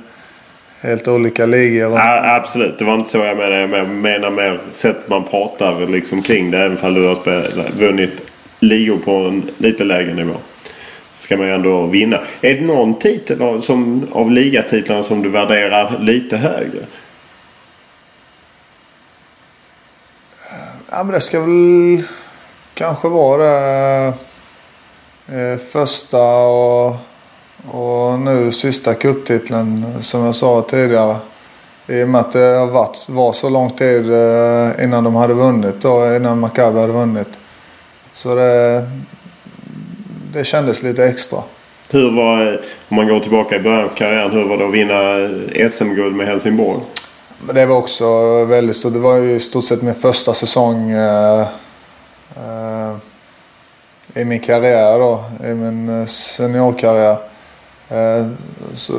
helt 0.81 1.07
olika 1.07 1.45
ligor. 1.45 1.91
Ja, 1.91 2.35
absolut, 2.35 2.79
det 2.79 2.85
var 2.85 2.95
inte 2.95 3.09
så 3.09 3.17
jag 3.17 3.37
menade. 3.37 3.77
Jag 3.77 3.89
menar 3.89 4.31
mer 4.31 4.59
sätt 4.73 4.97
man 5.07 5.23
pratar 5.23 5.87
liksom 5.87 6.21
kring 6.21 6.51
det. 6.51 6.57
Även 6.57 6.77
om 6.77 6.93
du 6.93 7.07
har 7.07 7.15
spelat, 7.15 7.73
vunnit 7.73 8.11
ligor 8.59 8.97
på 8.97 9.11
en 9.11 9.49
lite 9.57 9.83
lägre 9.83 10.13
nivå. 10.13 10.33
Så 11.13 11.23
ska 11.23 11.37
man 11.37 11.47
ju 11.47 11.53
ändå 11.53 11.85
vinna. 11.85 12.19
Är 12.41 12.53
det 12.53 12.61
någon 12.61 12.99
titel 12.99 13.41
av, 13.41 13.61
som, 13.61 14.07
av 14.11 14.31
ligatitlarna 14.31 15.03
som 15.03 15.21
du 15.21 15.29
värderar 15.29 15.99
lite 15.99 16.37
högre? 16.37 16.85
Ja, 20.91 21.03
men 21.03 21.13
det 21.13 21.21
ska 21.21 21.39
väl 21.39 22.03
kanske 22.73 23.07
vara 23.07 23.43
det 23.43 24.13
eh, 25.27 25.57
första 25.57 26.23
och, 26.45 26.95
och 27.67 28.19
nu 28.19 28.51
sista 28.51 28.93
cuptiteln 28.93 29.85
som 30.01 30.23
jag 30.25 30.35
sa 30.35 30.61
tidigare. 30.61 31.15
I 31.87 32.03
och 32.03 32.09
med 32.09 32.21
att 32.21 32.31
det 32.31 32.39
har 32.39 32.67
varit, 32.67 33.09
var 33.09 33.33
så 33.33 33.49
lång 33.49 33.69
tid 33.69 34.13
eh, 34.13 34.83
innan 34.83 35.03
de 35.03 35.15
hade 35.15 35.33
vunnit 35.33 35.81
då, 35.81 36.15
innan 36.15 36.39
Maccabi 36.39 36.79
hade 36.79 36.93
vunnit. 36.93 37.27
Så 38.13 38.35
det, 38.35 38.87
det 40.33 40.43
kändes 40.43 40.83
lite 40.83 41.05
extra. 41.05 41.39
Hur 41.89 42.17
var, 42.17 42.61
om 42.89 42.95
man 42.95 43.07
går 43.07 43.19
tillbaka 43.19 43.55
i 43.55 43.59
början 43.59 43.83
av 43.83 43.89
karriären, 43.95 44.31
hur 44.31 44.43
var 44.43 44.57
det 44.57 44.67
att 44.67 44.73
vinna 44.73 45.69
SM-guld 45.69 46.15
med 46.15 46.27
Helsingborg? 46.27 46.79
Men 47.45 47.55
det 47.55 47.65
var 47.65 47.77
också 47.77 48.05
väldigt 48.45 48.75
stort. 48.75 48.93
Det 48.93 48.99
var 48.99 49.15
ju 49.15 49.31
i 49.31 49.39
stort 49.39 49.65
sett 49.65 49.81
min 49.81 49.95
första 49.95 50.33
säsong 50.33 50.91
eh, 50.91 51.41
eh, 52.35 52.95
i 54.15 54.25
min 54.25 54.39
karriär 54.39 54.99
då. 54.99 55.23
I 55.45 55.53
min 55.53 55.89
eh, 55.89 56.05
seniorkarriär. 56.05 57.17
Eh, 57.91 58.27
så 58.73 58.93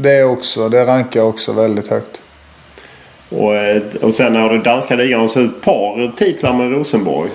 det 0.00 0.24
också, 0.24 0.68
det 0.68 0.86
rankar 0.86 1.22
också 1.22 1.52
väldigt 1.52 1.88
högt. 1.88 2.20
Och, 3.28 3.56
eh, 3.56 3.82
och 4.02 4.14
sen 4.14 4.36
har 4.36 4.50
det 4.50 4.58
danska 4.58 4.96
ligan 4.96 5.28
så 5.28 5.44
ett 5.44 5.60
par 5.60 6.16
titlar 6.16 6.52
med 6.52 6.72
Rosenborg. 6.72 7.30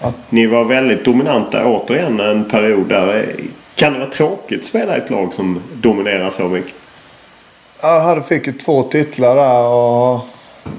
Ja. 0.00 0.12
Ni 0.30 0.46
var 0.46 0.64
väldigt 0.64 1.04
dominanta 1.04 1.66
återigen 1.66 2.20
en 2.20 2.44
period 2.44 2.88
där. 2.88 3.34
Kan 3.74 3.92
det 3.92 3.98
vara 3.98 4.10
tråkigt 4.10 4.60
att 4.60 4.66
spela 4.66 4.96
i 4.96 5.00
ett 5.00 5.10
lag 5.10 5.32
som 5.32 5.62
dominerar 5.74 6.30
så 6.30 6.42
mycket? 6.42 6.74
Jag 7.82 8.00
hade, 8.00 8.22
fick 8.22 8.46
ju 8.46 8.52
två 8.52 8.82
titlar 8.82 9.36
där 9.36 9.68
och 9.68 10.20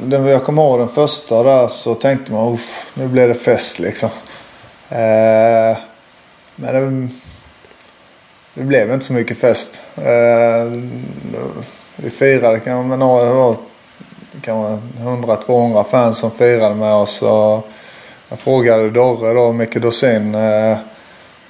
den, 0.03 0.25
jag 0.25 0.43
kommer 0.43 0.61
ihåg 0.61 0.79
den 0.79 0.87
första 0.87 1.43
där 1.43 1.67
så 1.67 1.95
tänkte 1.95 2.31
man 2.31 2.53
uff, 2.53 2.91
nu 2.93 3.07
blir 3.07 3.27
det 3.27 3.35
fest 3.35 3.79
liksom. 3.79 4.09
Eh, 4.89 5.77
men 6.55 6.73
det, 6.73 7.07
det 8.57 8.63
blev 8.63 8.91
inte 8.91 9.05
så 9.05 9.13
mycket 9.13 9.37
fest. 9.37 9.81
Eh, 9.95 10.71
vi 11.95 12.09
firade 12.09 12.59
kanske 12.59 12.89
med 12.89 12.99
några... 12.99 13.25
det 13.25 13.33
var 13.33 13.55
kanske 14.41 14.87
100-200 15.01 15.83
fans 15.83 16.17
som 16.17 16.31
firade 16.31 16.75
med 16.75 16.93
oss. 16.93 17.21
Och 17.21 17.67
jag 18.29 18.39
frågade 18.39 18.89
Dorre 18.89 19.33
då, 19.33 19.51
Micke 19.51 19.75
Dorsin. 19.75 20.35
Eh, 20.35 20.77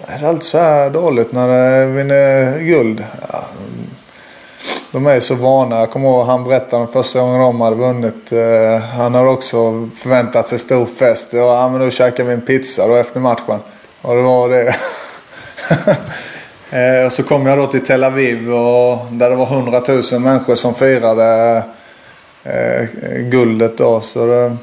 är 0.02 0.20
det 0.20 0.28
alltid 0.28 0.44
så 0.44 0.58
här 0.58 0.90
dåligt 0.90 1.32
när 1.32 1.48
det 1.48 1.86
vinner 1.86 2.60
guld? 2.60 3.04
Ja, 3.32 3.44
de 4.92 5.08
är 5.08 5.20
så 5.20 5.36
vana. 5.36 5.80
Jag 5.80 5.92
kommer 5.92 6.10
ihåg 6.10 6.26
han 6.26 6.44
berättade 6.44 6.82
den 6.82 6.88
första 6.88 7.20
gången 7.20 7.40
de 7.40 7.62
hade 7.62 7.76
vunnit. 7.76 8.32
Eh, 8.32 8.80
han 8.80 9.16
hade 9.16 9.30
också 9.30 9.90
förväntat 9.96 10.48
sig 10.48 10.60
stor 10.60 10.86
fest. 10.86 11.34
Ja, 11.34 11.70
men 11.70 11.82
då 11.82 11.90
käkar 11.90 12.24
vi 12.24 12.34
en 12.34 12.42
pizza 12.42 12.88
då 12.88 12.96
efter 12.96 13.20
matchen. 13.20 13.60
Och 14.02 14.16
det 14.16 14.22
var 14.22 14.50
det. 14.50 14.76
eh, 16.72 17.10
så 17.10 17.24
kom 17.24 17.46
jag 17.46 17.58
då 17.58 17.68
till 17.68 17.86
Tel 17.86 18.04
Aviv 18.04 18.54
och 18.54 18.98
där 19.12 19.30
det 19.30 19.36
var 19.36 19.46
100 19.46 19.82
000 20.12 20.22
människor 20.22 20.56
som 20.56 20.74
firade 20.74 21.64
eh, 22.44 22.84
guldet 23.22 23.78
då. 23.78 24.02
Så 24.02 24.26
det, 24.26 24.58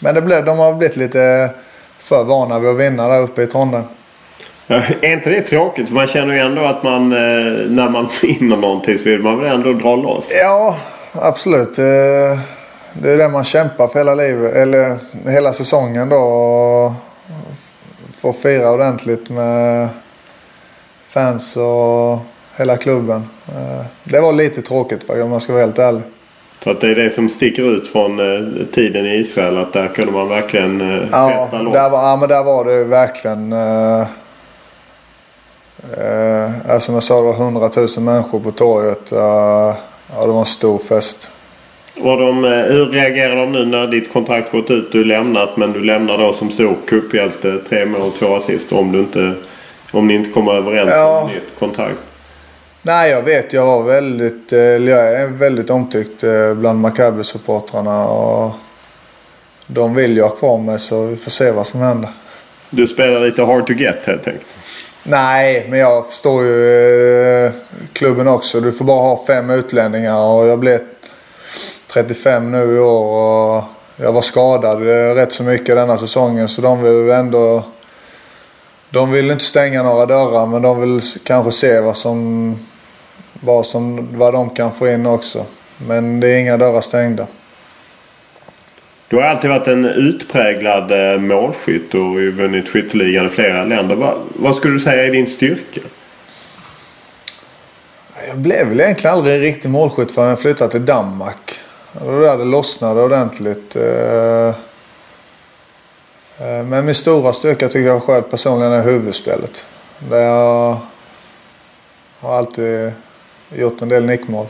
men 0.00 0.14
det 0.14 0.22
blev, 0.22 0.44
de 0.44 0.58
har 0.58 0.74
blivit 0.74 0.96
lite 0.96 1.50
för 1.98 2.24
vana 2.24 2.58
vid 2.58 2.70
att 2.70 2.76
vinna 2.76 3.08
där 3.08 3.20
uppe 3.20 3.42
i 3.42 3.46
Trondheim. 3.46 3.84
Ja, 4.66 4.82
är 5.02 5.12
inte 5.12 5.30
det 5.30 5.40
tråkigt? 5.42 5.90
Man 5.90 6.06
känner 6.06 6.34
ju 6.34 6.40
ändå 6.40 6.64
att 6.64 6.82
man 6.82 7.12
eh, 7.12 7.68
när 7.70 7.88
man 7.88 8.08
vinner 8.22 8.56
någonting 8.56 8.98
så 8.98 9.04
vill 9.04 9.22
man 9.22 9.40
väl 9.42 9.52
ändå 9.52 9.72
dra 9.72 9.96
loss. 9.96 10.30
Ja, 10.42 10.76
absolut. 11.14 11.78
Eh, 11.78 11.84
Det 12.98 13.10
är 13.12 13.16
det 13.18 13.28
man 13.28 13.44
kämpar 13.44 13.86
för 13.86 13.98
hela 13.98 14.14
livet, 14.14 14.54
eller 14.54 14.96
hela 15.30 15.52
säsongen 15.52 16.08
då. 16.08 16.94
Få 18.16 18.32
fira 18.32 18.72
ordentligt 18.72 19.30
med 19.30 19.88
fans 21.20 21.56
och 21.56 22.18
hela 22.56 22.76
klubben. 22.76 23.24
Eh, 23.48 23.84
Det 24.04 24.20
var 24.20 24.32
lite 24.32 24.62
tråkigt 24.62 25.10
om 25.10 25.30
man 25.30 25.40
ska 25.40 25.52
vara 25.52 25.62
helt 25.62 25.78
ärlig. 25.78 26.02
Så 26.64 26.70
att 26.70 26.80
det 26.80 26.90
är 26.90 26.94
det 26.94 27.10
som 27.10 27.28
sticker 27.28 27.62
ut 27.62 27.88
från 27.88 28.20
eh, 28.20 28.66
tiden 28.72 29.06
i 29.06 29.14
Israel. 29.16 29.58
Att 29.58 29.72
där 29.72 29.88
kunde 29.88 30.12
man 30.12 30.28
verkligen 30.28 30.80
eh, 30.80 31.08
Ja, 31.12 31.28
festa 31.28 31.62
loss. 31.62 31.74
där 31.74 31.90
var, 31.90 32.02
ja, 32.08 32.16
men 32.16 32.28
där 32.28 32.44
var 32.44 32.64
det 32.64 32.84
verkligen... 32.84 33.52
Eh, 33.52 34.00
eh, 36.68 36.78
som 36.78 36.94
jag 36.94 37.02
sa, 37.02 37.16
det 37.16 37.22
var 37.22 37.34
100 37.34 37.70
000 37.76 37.88
människor 38.04 38.40
på 38.40 38.50
torget. 38.50 39.12
Eh, 39.12 39.18
ja, 39.18 40.20
det 40.20 40.26
var 40.28 40.40
en 40.40 40.46
stor 40.46 40.78
fest. 40.78 41.30
Och 42.00 42.16
de, 42.18 42.44
hur 42.44 42.86
reagerar 42.86 43.36
de 43.36 43.52
nu 43.52 43.66
när 43.66 43.86
ditt 43.86 44.12
kontrakt 44.12 44.52
gått 44.52 44.70
ut? 44.70 44.92
Du 44.92 45.04
lämnat 45.04 45.56
men 45.56 45.72
du 45.72 45.84
lämnar 45.84 46.18
då 46.18 46.32
som 46.32 46.50
stor 46.50 46.76
kupphjälte. 46.86 47.58
Tre 47.68 47.86
mål 47.86 48.00
och 48.00 48.14
två 48.18 48.34
assist 48.36 48.72
om, 48.72 48.92
du 48.92 48.98
inte, 48.98 49.34
om 49.96 50.06
ni 50.08 50.14
inte 50.14 50.30
kommer 50.30 50.52
överens 50.52 50.90
Ja. 50.92 51.20
om 51.22 51.28
nytt 51.28 51.58
kontrakt. 51.58 51.98
Nej, 52.82 53.10
jag 53.10 53.22
vet. 53.22 53.52
Jag 53.52 53.66
var 53.66 53.82
väldigt, 53.82 54.52
eh, 54.52 54.58
jag 54.60 55.12
är 55.12 55.26
väldigt 55.26 55.70
omtyckt 55.70 56.24
eh, 56.24 56.54
bland 56.54 56.80
Maccabi-supportrarna. 56.86 58.06
Och 58.06 58.50
de 59.66 59.94
vill 59.94 60.16
ju 60.16 60.22
ha 60.22 60.28
kvar 60.28 60.58
mig 60.58 60.78
så 60.78 61.02
vi 61.02 61.16
får 61.16 61.30
se 61.30 61.50
vad 61.50 61.66
som 61.66 61.80
händer. 61.80 62.10
Du 62.70 62.86
spelar 62.86 63.20
lite 63.20 63.42
hard 63.42 63.66
to 63.66 63.72
get 63.72 64.06
helt 64.06 64.26
enkelt. 64.26 64.46
Nej, 65.02 65.66
men 65.70 65.78
jag 65.78 66.06
förstår 66.06 66.44
ju 66.44 67.44
eh, 67.44 67.52
klubben 67.92 68.28
också. 68.28 68.60
Du 68.60 68.72
får 68.72 68.84
bara 68.84 69.00
ha 69.00 69.24
fem 69.26 69.50
utlänningar 69.50 70.18
och 70.18 70.46
jag 70.46 70.58
blev 70.58 70.80
35 71.92 72.52
nu 72.52 72.76
i 72.76 72.78
år 72.78 73.04
och 73.56 73.62
jag 73.96 74.12
var 74.12 74.22
skadad 74.22 74.82
rätt 75.16 75.32
så 75.32 75.42
mycket 75.42 75.76
denna 75.76 75.98
säsongen 75.98 76.48
så 76.48 76.62
de 76.62 76.82
vill 76.82 77.10
ändå... 77.10 77.62
De 78.90 79.12
vill 79.12 79.30
inte 79.30 79.44
stänga 79.44 79.82
några 79.82 80.06
dörrar 80.06 80.46
men 80.46 80.62
de 80.62 80.80
vill 80.80 81.00
kanske 81.24 81.52
se 81.52 81.80
vad 81.80 81.96
som... 81.96 82.56
Vad, 83.40 83.66
som, 83.66 84.08
vad 84.18 84.34
de 84.34 84.50
kan 84.50 84.72
få 84.72 84.88
in 84.88 85.06
också. 85.06 85.44
Men 85.86 86.20
det 86.20 86.28
är 86.28 86.38
inga 86.38 86.56
dörrar 86.56 86.80
stängda. 86.80 87.26
Du 89.08 89.16
har 89.16 89.22
alltid 89.22 89.50
varit 89.50 89.66
en 89.66 89.84
utpräglad 89.84 91.12
eh, 91.12 91.20
målskytt 91.20 91.94
och 91.94 92.14
vunnit 92.14 92.68
skytteligan 92.68 93.26
i 93.26 93.28
flera 93.28 93.64
länder. 93.64 93.94
Vad, 93.94 94.18
vad 94.34 94.56
skulle 94.56 94.74
du 94.74 94.80
säga 94.80 95.06
är 95.06 95.10
din 95.10 95.26
styrka? 95.26 95.80
Jag 98.28 98.38
blev 98.38 98.66
väl 98.66 98.80
egentligen 98.80 99.16
aldrig 99.16 99.34
en 99.34 99.40
riktig 99.40 99.70
målskytt 99.70 100.12
förrän 100.12 100.28
jag 100.28 100.40
flyttade 100.40 100.70
till 100.70 100.84
Danmark. 100.84 101.58
Det 101.92 102.04
var 102.04 102.20
där 102.20 102.38
det 102.38 102.44
lossnade 102.44 103.02
ordentligt. 103.02 103.76
Eh, 106.40 106.64
Men 106.64 106.84
min 106.84 106.94
stora 106.94 107.32
styrka 107.32 107.68
tycker 107.68 107.88
jag 107.88 108.02
själv 108.02 108.22
personligen 108.22 108.72
är 108.72 108.82
huvudspelet. 108.82 109.64
Där 110.10 110.20
jag 110.20 110.76
har 112.20 112.36
alltid 112.38 112.92
gjort 113.54 113.82
en 113.82 113.88
del 113.88 114.04
nickmål. 114.06 114.46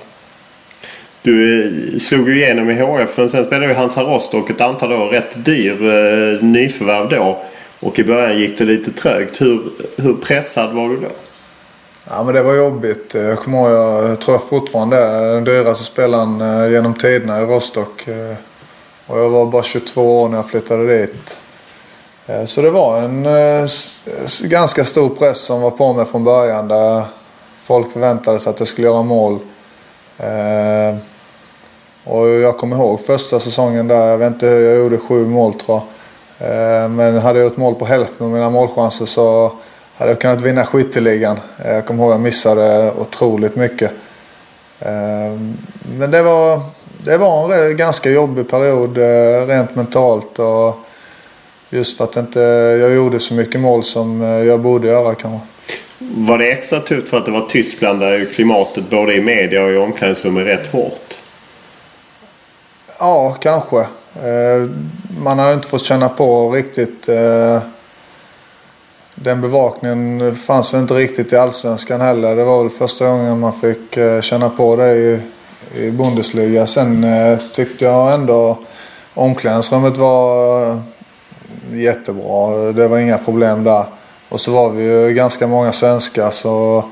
Du 1.22 1.64
eh, 1.94 1.98
slog 1.98 2.28
ju 2.28 2.36
igenom 2.36 2.70
i 2.70 2.74
HF 2.74 3.16
men 3.18 3.30
sen 3.30 3.44
spelade 3.44 3.66
du 3.66 3.72
i 3.72 3.76
Hansa 3.76 4.02
Rostock 4.02 4.50
ett 4.50 4.60
antal 4.60 4.92
år. 4.92 5.06
Rätt 5.08 5.44
dyr 5.44 5.72
eh, 5.72 6.44
nyförvärv 6.44 7.08
då. 7.08 7.42
Och 7.80 7.98
i 7.98 8.04
början 8.04 8.38
gick 8.38 8.58
det 8.58 8.64
lite 8.64 8.92
trögt. 8.92 9.40
Hur, 9.40 9.62
hur 9.96 10.14
pressad 10.14 10.72
var 10.74 10.88
du 10.88 10.96
då? 10.96 11.08
Ja 12.10 12.24
men 12.24 12.34
det 12.34 12.42
var 12.42 12.54
jobbigt. 12.54 13.14
Jag 13.14 13.38
kommer 13.38 13.58
ihåg, 13.58 13.70
jag 14.10 14.20
tror 14.20 14.34
jag 14.34 14.48
fortfarande 14.48 14.96
är 14.96 15.34
den 15.34 15.44
dyraste 15.44 15.84
spelaren 15.84 16.72
genom 16.72 16.94
tiderna 16.94 17.40
i 17.42 17.44
Rostock. 17.44 18.04
Och 19.06 19.18
jag 19.18 19.28
var 19.28 19.46
bara 19.46 19.62
22 19.62 20.22
år 20.22 20.28
när 20.28 20.36
jag 20.36 20.48
flyttade 20.48 20.98
dit. 20.98 21.36
Eh, 22.26 22.44
så 22.44 22.62
det 22.62 22.70
var 22.70 22.98
en 22.98 23.26
eh, 23.26 23.66
ganska 24.42 24.84
stor 24.84 25.08
press 25.08 25.38
som 25.38 25.60
var 25.62 25.70
på 25.70 25.92
mig 25.92 26.04
från 26.04 26.24
början. 26.24 26.68
Där 26.68 27.02
folk 27.56 27.92
förväntade 27.92 28.40
sig 28.40 28.50
att 28.50 28.58
jag 28.58 28.68
skulle 28.68 28.86
göra 28.86 29.02
mål. 29.02 29.38
Eh, 30.18 30.96
och 32.04 32.28
jag 32.28 32.58
kommer 32.58 32.76
ihåg 32.76 33.00
första 33.00 33.40
säsongen 33.40 33.88
där. 33.88 34.08
Jag 34.08 34.18
vet 34.18 34.32
inte 34.32 34.46
hur 34.46 34.64
jag 34.64 34.78
gjorde 34.78 34.98
sju 34.98 35.26
mål 35.26 35.54
tror 35.54 35.80
jag. 35.80 35.86
Men 36.90 37.18
hade 37.18 37.38
jag 37.38 37.44
gjort 37.44 37.56
mål 37.56 37.74
på 37.74 37.84
hälften 37.84 38.26
av 38.26 38.32
mina 38.32 38.50
målchanser 38.50 39.06
så 39.06 39.52
hade 39.96 40.10
jag 40.10 40.20
kunnat 40.20 40.40
vinna 40.40 40.66
skytteligan. 40.66 41.40
Jag 41.64 41.86
kommer 41.86 42.02
ihåg 42.02 42.12
att 42.12 42.14
jag 42.14 42.20
missade 42.20 42.92
otroligt 43.00 43.56
mycket. 43.56 43.90
Men 45.98 46.10
det 46.10 46.22
var, 46.22 46.60
det 46.98 47.16
var 47.16 47.54
en 47.54 47.76
ganska 47.76 48.10
jobbig 48.10 48.50
period 48.50 48.96
rent 49.48 49.76
mentalt. 49.76 50.38
Och 50.38 50.85
just 51.70 51.96
för 51.96 52.04
att 52.04 52.16
inte 52.16 52.40
jag 52.80 52.94
gjorde 52.94 53.20
så 53.20 53.34
mycket 53.34 53.60
mål 53.60 53.82
som 53.84 54.22
eh, 54.22 54.28
jag 54.28 54.60
borde 54.60 54.86
göra 54.88 55.14
kanske. 55.14 55.46
Var 55.98 56.38
det 56.38 56.50
extra 56.52 56.80
tufft 56.80 57.08
för 57.08 57.16
att 57.18 57.24
det 57.24 57.30
var 57.30 57.46
Tyskland 57.48 58.00
där 58.00 58.24
klimatet 58.34 58.90
både 58.90 59.14
i 59.14 59.20
media 59.20 59.64
och 59.64 59.70
i 59.70 59.76
omklädningsrum 59.76 60.36
är 60.36 60.44
rätt 60.44 60.66
hårt? 60.72 61.14
Ja, 62.98 63.36
kanske. 63.40 63.78
Eh, 63.80 64.68
Man 65.20 65.38
har 65.38 65.52
inte 65.54 65.68
fått 65.68 65.82
känna 65.84 66.08
på 66.08 66.50
riktigt. 66.52 67.08
eh, 67.08 67.58
Den 69.14 69.40
bevakningen 69.40 70.36
fanns 70.36 70.74
väl 70.74 70.80
inte 70.80 70.94
riktigt 70.94 71.32
i 71.32 71.36
Allsvenskan 71.36 72.00
heller. 72.00 72.36
Det 72.36 72.44
var 72.44 72.62
väl 72.62 72.70
första 72.70 73.06
gången 73.08 73.40
man 73.40 73.52
fick 73.60 73.98
känna 74.24 74.50
på 74.50 74.76
det 74.76 74.92
i, 74.94 75.20
i 75.76 75.90
Bundesliga. 75.90 76.66
Sen 76.66 77.06
tyckte 77.54 77.84
jag 77.84 78.14
ändå 78.14 78.58
omklädningsrummet 79.14 79.96
var 79.96 80.78
jättebra. 81.72 82.72
Det 82.72 82.88
var 82.88 82.98
inga 82.98 83.18
problem 83.18 83.64
där. 83.64 83.84
Och 84.28 84.40
så 84.40 84.52
var 84.52 84.70
vi 84.70 84.84
ju 84.84 85.14
ganska 85.14 85.46
många 85.46 85.72
svenskar 85.72 86.30
så, 86.30 86.84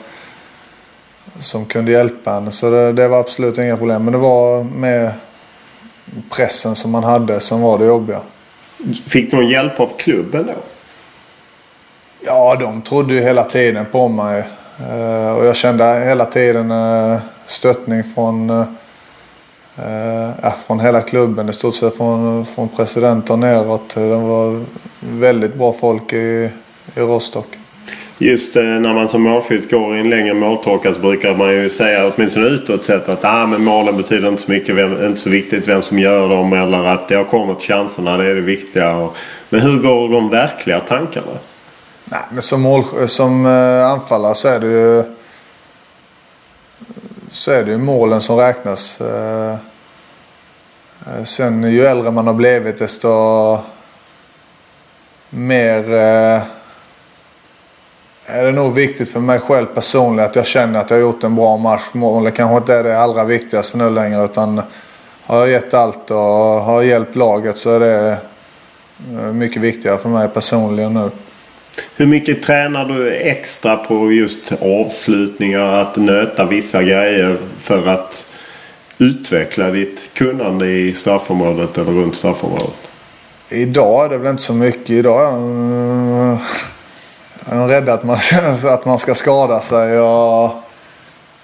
som 1.38 1.64
kunde 1.66 1.92
hjälpa 1.92 2.32
en. 2.32 2.52
Så 2.52 2.70
det, 2.70 2.92
det 2.92 3.08
var 3.08 3.20
absolut 3.20 3.58
inga 3.58 3.76
problem. 3.76 4.04
Men 4.04 4.12
det 4.12 4.18
var 4.18 4.64
med 4.64 5.12
pressen 6.30 6.74
som 6.74 6.90
man 6.90 7.04
hade 7.04 7.40
som 7.40 7.60
var 7.60 7.78
det 7.78 7.84
jobbiga. 7.84 8.20
Fick 9.06 9.30
du 9.30 9.36
någon 9.36 9.48
hjälp 9.48 9.80
av 9.80 9.90
klubben 9.98 10.46
då? 10.46 10.54
Ja, 12.20 12.56
de 12.60 12.82
trodde 12.82 13.14
ju 13.14 13.20
hela 13.20 13.44
tiden 13.44 13.86
på 13.92 14.08
mig. 14.08 14.44
Eh, 14.80 15.32
och 15.32 15.46
jag 15.46 15.56
kände 15.56 15.84
hela 15.84 16.24
tiden 16.24 16.70
eh, 16.70 17.18
stöttning 17.46 18.04
från, 18.04 18.50
eh, 19.78 20.54
från 20.66 20.80
hela 20.80 21.00
klubben. 21.00 21.48
I 21.48 21.52
stort 21.52 21.74
sett 21.74 21.96
från, 21.96 22.46
från 22.46 22.68
presidenten 22.68 23.40
neråt. 23.40 23.94
Det 23.94 24.16
var 24.16 24.64
väldigt 25.00 25.54
bra 25.54 25.72
folk 25.72 26.12
i, 26.12 26.50
i 26.94 27.00
Rostock. 27.00 27.46
Just 28.18 28.56
eh, 28.56 28.62
när 28.62 28.94
man 28.94 29.08
som 29.08 29.22
målskytt 29.22 29.70
går 29.70 29.96
i 29.96 30.00
en 30.00 30.10
längre 30.10 30.34
måltorka 30.34 30.94
så 30.94 31.00
brukar 31.00 31.34
man 31.34 31.52
ju 31.52 31.70
säga 31.70 32.12
åtminstone 32.14 32.46
utåt 32.46 32.84
sett 32.84 33.08
att 33.08 33.24
ah, 33.24 33.46
men 33.46 33.64
målen 33.64 33.96
betyder 33.96 34.28
inte 34.28 34.42
så 34.42 34.50
mycket. 34.50 34.74
Vem, 34.74 35.04
inte 35.04 35.20
så 35.20 35.30
viktigt 35.30 35.68
vem 35.68 35.82
som 35.82 35.98
gör 35.98 36.28
dem 36.28 36.52
eller 36.52 36.84
att 36.84 37.08
det 37.08 37.14
har 37.14 37.24
kommit 37.24 37.62
chanserna. 37.62 38.16
Det 38.16 38.24
är 38.24 38.34
det 38.34 38.40
viktiga. 38.40 39.08
Men 39.48 39.60
hur 39.60 39.78
går 39.78 40.08
de 40.08 40.30
verkliga 40.30 40.80
tankarna? 40.80 41.26
Nej, 42.04 42.20
men 42.32 42.42
som, 42.42 42.60
mål, 42.60 42.84
som 43.06 43.46
eh, 43.46 43.90
anfallare 43.90 44.34
så 44.34 44.48
är 44.48 44.60
det 44.60 44.66
ju 44.66 45.02
så 47.34 47.50
är 47.50 47.64
det 47.64 47.70
ju 47.70 47.78
målen 47.78 48.20
som 48.20 48.36
räknas. 48.36 49.00
Eh, 49.00 49.52
eh, 51.06 51.24
sen 51.24 51.62
ju 51.62 51.84
äldre 51.84 52.10
man 52.10 52.26
har 52.26 52.34
blivit 52.34 52.78
desto 52.78 53.08
mer 55.30 55.92
eh, 55.92 56.42
är 58.26 58.44
det 58.44 58.52
nog 58.52 58.74
viktigt 58.74 59.08
för 59.08 59.20
mig 59.20 59.40
själv 59.40 59.66
personligen 59.66 60.30
att 60.30 60.36
jag 60.36 60.46
känner 60.46 60.80
att 60.80 60.90
jag 60.90 60.96
har 60.96 61.02
gjort 61.02 61.24
en 61.24 61.36
bra 61.36 61.56
match. 61.56 61.82
Målet 61.92 62.34
kanske 62.34 62.56
inte 62.56 62.74
är 62.74 62.84
det 62.84 63.00
allra 63.00 63.24
viktigaste 63.24 63.78
nu 63.78 63.90
längre 63.90 64.24
utan 64.24 64.62
har 65.22 65.38
jag 65.38 65.48
gett 65.48 65.74
allt 65.74 66.10
och 66.10 66.18
har 66.18 66.82
hjälpt 66.82 67.16
laget 67.16 67.58
så 67.58 67.70
är 67.70 67.80
det 67.80 68.18
mycket 69.32 69.62
viktigare 69.62 69.98
för 69.98 70.08
mig 70.08 70.28
personligen 70.28 70.94
nu. 70.94 71.10
Hur 71.96 72.06
mycket 72.06 72.42
tränar 72.42 72.84
du 72.84 73.16
extra 73.16 73.76
på 73.76 74.12
just 74.12 74.52
avslutningar? 74.52 75.82
Att 75.82 75.96
nöta 75.96 76.44
vissa 76.44 76.82
grejer 76.82 77.38
för 77.58 77.88
att 77.88 78.26
utveckla 78.98 79.70
ditt 79.70 80.10
kunnande 80.14 80.66
i 80.66 80.92
straffområdet 80.92 81.78
eller 81.78 81.92
runt 81.92 82.16
straffområdet? 82.16 82.90
Idag 83.48 84.04
är 84.04 84.08
det 84.08 84.18
väl 84.18 84.30
inte 84.30 84.42
så 84.42 84.54
mycket. 84.54 84.90
Idag 84.90 85.20
är 85.20 85.30
jag 86.28 86.38
jag 87.50 87.62
är 87.62 87.68
rädd 87.68 87.88
att 87.88 88.04
man, 88.04 88.18
att 88.64 88.84
man 88.84 88.98
ska 88.98 89.14
skada 89.14 89.60
sig. 89.60 90.00
Och, 90.00 90.44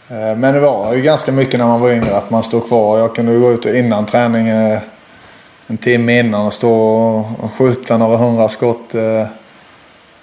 eh, 0.09 0.37
men 0.37 0.55
det 0.55 0.61
var 0.61 0.95
ju 0.95 1.03
ganska 1.03 1.33
mycket 1.33 1.61
när 1.61 1.67
man 1.67 1.81
var 1.81 1.91
yngre 1.91 2.17
att 2.17 2.31
man 2.31 2.43
stod 2.43 2.69
kvar. 2.69 2.99
Jag 2.99 3.15
kunde 3.15 3.39
gå 3.39 3.53
ut 3.53 3.67
innan 3.67 4.07
träning 4.07 4.49
eh, 4.49 4.79
en 5.67 5.77
timme 5.77 6.19
innan 6.19 6.47
och 6.47 6.53
stå 6.53 6.75
och 7.41 7.53
skjuta 7.53 7.97
några 7.97 8.17
hundra 8.17 8.49
skott 8.49 8.95
eh, 8.95 9.27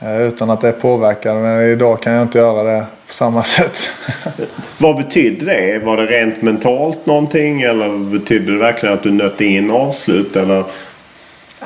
utan 0.01 0.49
att 0.49 0.61
det 0.61 0.71
påverkade. 0.71 1.39
Men 1.39 1.61
idag 1.61 2.01
kan 2.01 2.13
jag 2.13 2.21
inte 2.21 2.37
göra 2.37 2.63
det 2.63 2.85
på 3.07 3.13
samma 3.13 3.43
sätt. 3.43 3.89
Vad 4.77 4.95
betydde 4.97 5.45
det? 5.45 5.79
Var 5.85 5.97
det 5.97 6.05
rent 6.05 6.41
mentalt 6.41 7.05
någonting 7.05 7.61
eller 7.61 7.97
betydde 8.19 8.51
det 8.51 8.57
verkligen 8.57 8.95
att 8.95 9.03
du 9.03 9.11
nötte 9.11 9.45
in 9.45 9.71
avslut? 9.71 10.35
Eller? 10.35 10.63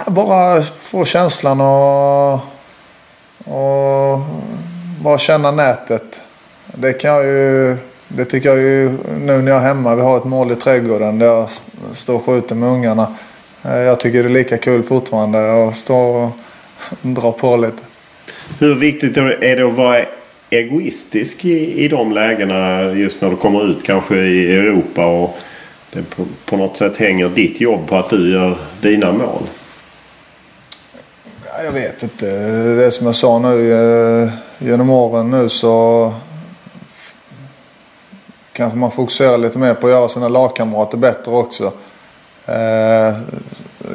Bara 0.08 0.62
få 0.62 1.06
känslan 1.06 1.62
och, 1.62 2.34
och 3.56 4.20
bara 5.02 5.18
känna 5.18 5.52
nätet. 5.52 6.22
Det 6.66 6.94
kan 6.94 7.12
jag 7.12 7.26
ju... 7.26 7.78
Det 8.08 8.26
tycker 8.26 8.50
jag 8.50 8.58
ju 8.58 8.90
nu 9.20 9.42
när 9.42 9.52
jag 9.52 9.62
är 9.62 9.66
hemma. 9.68 9.96
Vi 9.96 10.02
har 10.02 10.18
ett 10.18 10.24
mål 10.26 10.52
i 10.52 10.56
trädgården 10.56 11.20
där 11.20 11.26
jag 11.26 11.50
står 11.92 12.16
och 12.16 12.26
skjuter 12.26 12.56
med 12.56 12.70
ungarna. 12.70 13.08
Eh, 13.64 13.78
Jag 13.78 14.00
tycker 14.00 14.24
det 14.24 14.30
är 14.30 14.34
lika 14.34 14.58
kul 14.58 14.84
fortfarande 14.84 15.68
att 15.68 15.78
stå 15.78 15.98
och 15.98 16.30
dra 17.02 17.32
på 17.32 17.58
lite. 17.58 17.84
Hur 18.60 18.76
viktigt 18.76 19.18
är 19.18 19.56
det 19.56 19.68
att 19.68 19.74
vara 19.74 20.06
egoistisk 20.50 21.46
i, 21.46 21.84
i 21.84 21.88
de 21.88 22.12
lägena 22.12 22.92
just 22.92 23.22
när 23.22 23.30
du 23.30 23.36
kommer 23.36 23.72
ut 23.72 23.84
kanske 23.84 24.16
i 24.16 24.56
Europa 24.56 25.06
och 25.06 25.38
det 25.92 26.02
på, 26.16 26.26
på 26.46 26.58
något 26.58 26.78
sätt 26.78 26.98
hänger 26.98 27.30
ditt 27.30 27.62
jobb 27.62 27.88
på 27.88 27.96
att 27.96 28.10
du 28.10 28.34
gör 28.34 28.58
dina 28.82 29.12
mål? 29.12 29.44
Jag 31.64 31.72
vet 31.72 32.04
inte. 32.04 32.26
Det 32.76 32.86
är 32.86 32.90
som 32.90 33.06
jag 33.06 33.16
sa 33.16 33.40
nu 33.40 33.72
eh, 33.74 34.30
genom 34.60 34.90
åren 34.90 35.32
nu 35.32 35.50
så 35.50 36.14
kanske 38.54 38.78
man 38.78 38.92
fokuserar 38.92 39.38
lite 39.38 39.60
mer 39.60 39.74
på 39.74 39.88
att 39.88 39.94
göra 39.94 40.08
sina 40.08 40.28
lagkamrater 40.28 40.98
bättre 40.98 41.32
också. 41.32 41.74
Eh, 42.52 43.16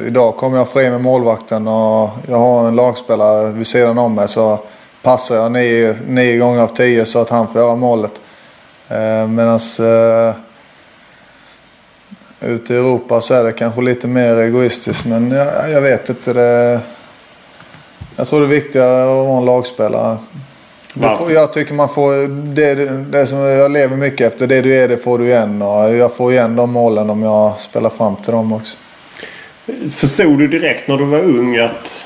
idag 0.07 0.37
kommer 0.37 0.57
jag 0.57 0.69
fri 0.69 0.89
med 0.89 1.01
målvakten 1.01 1.67
och 1.67 2.09
jag 2.27 2.37
har 2.37 2.67
en 2.67 2.75
lagspelare 2.75 3.51
vid 3.51 3.67
sidan 3.67 3.97
om 3.97 4.15
mig 4.15 4.27
så 4.27 4.59
passar 5.01 5.35
jag 5.35 5.51
nio, 5.51 5.95
nio 6.07 6.37
gånger 6.37 6.61
av 6.61 6.67
tio 6.67 7.05
så 7.05 7.19
att 7.19 7.29
han 7.29 7.47
får 7.47 7.61
göra 7.61 7.75
målet. 7.75 8.11
Eh, 8.89 9.27
Medan 9.27 9.59
eh, 9.79 10.35
ute 12.41 12.73
i 12.73 12.77
Europa 12.77 13.21
så 13.21 13.33
är 13.33 13.43
det 13.43 13.51
kanske 13.51 13.81
lite 13.81 14.07
mer 14.07 14.37
egoistiskt 14.37 15.05
men 15.05 15.31
jag, 15.31 15.71
jag 15.71 15.81
vet 15.81 16.09
inte. 16.09 16.33
Det, 16.33 16.79
jag 18.15 18.27
tror 18.27 18.39
det 18.39 18.45
är 18.45 18.61
viktigare 18.61 19.03
att 19.03 19.27
vara 19.27 19.37
en 19.37 19.45
lagspelare. 19.45 20.17
Varför? 21.01 21.31
Jag 21.31 21.53
tycker 21.53 21.73
man 21.73 21.89
får... 21.89 22.27
Det, 22.53 22.75
det 23.11 23.27
som 23.27 23.37
jag 23.37 23.71
lever 23.71 23.97
mycket 23.97 24.33
efter, 24.33 24.47
det 24.47 24.61
du 24.61 24.75
är 24.75 24.87
det 24.87 24.97
får 24.97 25.19
du 25.19 25.25
igen. 25.25 25.61
Och 25.61 25.95
jag 25.95 26.15
får 26.15 26.31
igen 26.31 26.55
de 26.55 26.71
målen 26.71 27.09
om 27.09 27.23
jag 27.23 27.59
spelar 27.59 27.89
fram 27.89 28.15
till 28.15 28.31
dem 28.31 28.53
också. 28.53 28.77
Förstod 29.91 30.39
du 30.39 30.47
direkt 30.47 30.87
när 30.87 30.97
du 30.97 31.05
var 31.05 31.19
ung 31.19 31.57
att, 31.57 32.05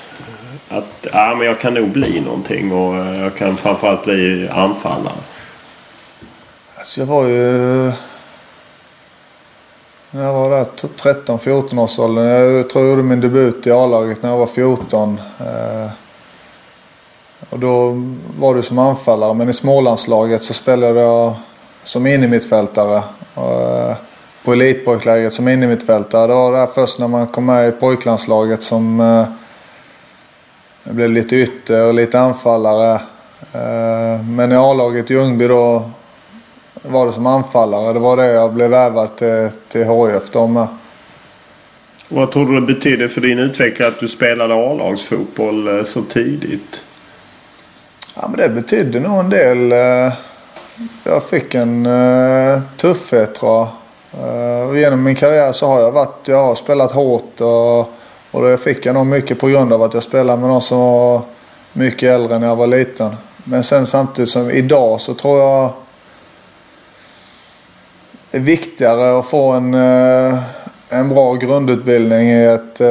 att 0.70 1.08
ja, 1.14 1.36
men 1.38 1.48
jag 1.48 1.60
kan 1.60 1.74
nog 1.74 1.90
bli 1.90 2.22
någonting 2.22 2.72
och 2.72 2.96
jag 2.96 3.36
kan 3.36 3.58
framförallt 3.58 4.04
bli 4.04 4.50
anfallare? 4.52 5.14
Alltså 6.76 7.00
jag 7.00 7.08
var 7.08 7.26
ju... 7.28 7.92
När 10.12 10.24
jag 10.24 10.34
var 10.34 10.50
där 10.50 10.66
13-14 10.66 11.80
års 11.80 12.00
åldern. 12.00 12.26
Jag 12.26 12.70
tror 12.70 12.84
jag 12.84 12.90
gjorde 12.90 13.04
min 13.04 13.22
debut 13.22 13.68
i 13.68 13.72
A-laget 13.72 14.24
när 14.24 14.30
jag 14.30 14.38
var 14.38 14.48
14. 14.48 15.22
Eh, 15.40 15.92
och 17.50 17.60
då 17.60 18.04
var 18.40 18.56
du 18.56 18.62
som 18.62 18.80
anfallare. 18.80 19.34
Men 19.34 19.50
i 19.50 19.54
Smålandslaget 19.54 20.44
så 20.44 20.54
spelade 20.54 21.00
jag 21.00 21.34
som 21.84 22.08
innermittfältare. 22.08 23.04
Eh, 23.38 23.96
på 24.44 24.54
elitpojklägret 24.54 25.34
som 25.34 25.48
innermittfältare. 25.48 26.28
Det 26.28 26.34
var 26.34 26.52
där 26.54 26.68
först 26.68 27.00
när 27.00 27.08
man 27.08 27.28
kom 27.28 27.46
med 27.46 27.70
i 27.70 27.72
pojklandslaget 27.72 28.64
som 28.64 29.00
jag 30.84 30.96
blev 30.96 31.12
lite 31.12 31.36
ytter 31.36 31.88
och 31.88 31.94
lite 31.94 32.20
anfallare. 32.20 33.02
Eh, 33.54 34.26
men 34.26 34.52
i 34.52 34.56
A-laget 34.56 35.12
i 35.12 35.14
Ljungby 35.14 35.48
då 35.48 35.90
var 36.82 37.08
det 37.08 37.14
som 37.14 37.26
anfallare. 37.26 37.94
Det 37.94 38.00
var 38.00 38.18
det 38.18 38.32
jag 38.32 38.54
blev 38.54 38.70
värvad 38.70 39.16
till, 39.16 39.50
till 39.70 39.84
HIF 39.84 40.32
då 40.32 40.48
med. 40.48 40.68
Vad 42.10 42.32
tror 42.32 42.46
du 42.46 42.60
det 42.60 42.74
betyder 42.74 43.08
för 43.08 43.22
din 43.22 43.40
utveckling 43.40 43.88
att 43.88 44.00
du 44.00 44.08
spelade 44.08 44.54
A-lagsfotboll 44.54 45.86
så 45.86 46.02
tidigt? 46.02 46.84
Ja, 48.16 48.28
men 48.28 48.38
det 48.38 48.50
betydde 48.50 49.00
nog 49.00 49.20
en 49.20 49.30
del. 49.30 49.72
Eh, 49.72 50.14
jag 51.04 51.24
fick 51.24 51.56
en 51.56 51.86
eh, 51.86 52.60
tuffhet 52.78 53.36
tror 53.36 53.52
jag. 53.52 53.68
Eh, 54.22 54.70
och 54.70 54.78
genom 54.78 55.04
min 55.04 55.16
karriär 55.16 55.52
så 55.52 55.68
har 55.68 55.80
jag 55.80 55.92
varit, 55.92 56.28
jag 56.28 56.46
har 56.46 56.56
spelat 56.56 56.92
hårt 56.92 57.42
och, 57.42 57.80
och 58.32 58.50
det 58.50 58.58
fick 58.58 58.86
jag 58.86 58.94
nog 58.94 59.06
mycket 59.06 59.40
på 59.40 59.48
grund 59.48 59.74
av 59.74 59.84
att 59.84 59.94
jag 59.94 60.04
spelade 60.04 60.42
med 60.42 60.50
någon 60.50 60.62
som 60.62 60.80
var 60.80 61.22
mycket 61.74 62.10
äldre 62.10 62.40
när 62.40 62.48
jag 62.48 62.56
var 62.56 62.68
liten. 62.68 63.16
Men 63.44 63.64
sen 63.64 63.86
samtidigt 63.88 64.30
som 64.30 64.52
idag 64.52 65.02
så 65.02 65.14
tror 65.14 65.40
jag 65.40 65.70
det 68.32 68.38
är 68.38 68.42
viktigare 68.42 69.20
att 69.20 69.26
få 69.26 69.52
en, 69.52 69.74
en 70.90 71.10
bra 71.10 71.34
grundutbildning 71.34 72.30
i 72.30 72.46
ett 72.46 72.82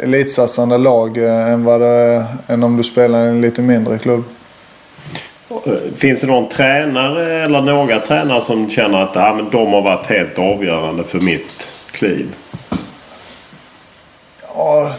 elitsatsande 0.00 0.78
lag 0.78 1.18
eh, 1.18 1.52
än, 1.52 1.64
vad 1.64 1.80
det 1.80 2.24
än 2.46 2.62
om 2.62 2.76
du 2.76 2.82
spelar 2.82 3.26
i 3.26 3.28
en 3.28 3.40
lite 3.40 3.62
mindre 3.62 3.98
klubb. 3.98 4.24
Finns 5.96 6.20
det 6.20 6.26
någon 6.26 6.48
tränare 6.48 7.44
eller 7.44 7.60
några 7.60 8.00
tränare 8.00 8.40
som 8.40 8.70
känner 8.70 9.02
att 9.02 9.14
ja, 9.14 9.34
men 9.34 9.50
de 9.50 9.72
har 9.72 9.82
varit 9.82 10.06
helt 10.06 10.38
avgörande 10.38 11.04
för 11.04 11.20
mitt 11.20 11.74
kliv? 11.90 12.26
Ja, 14.54 14.94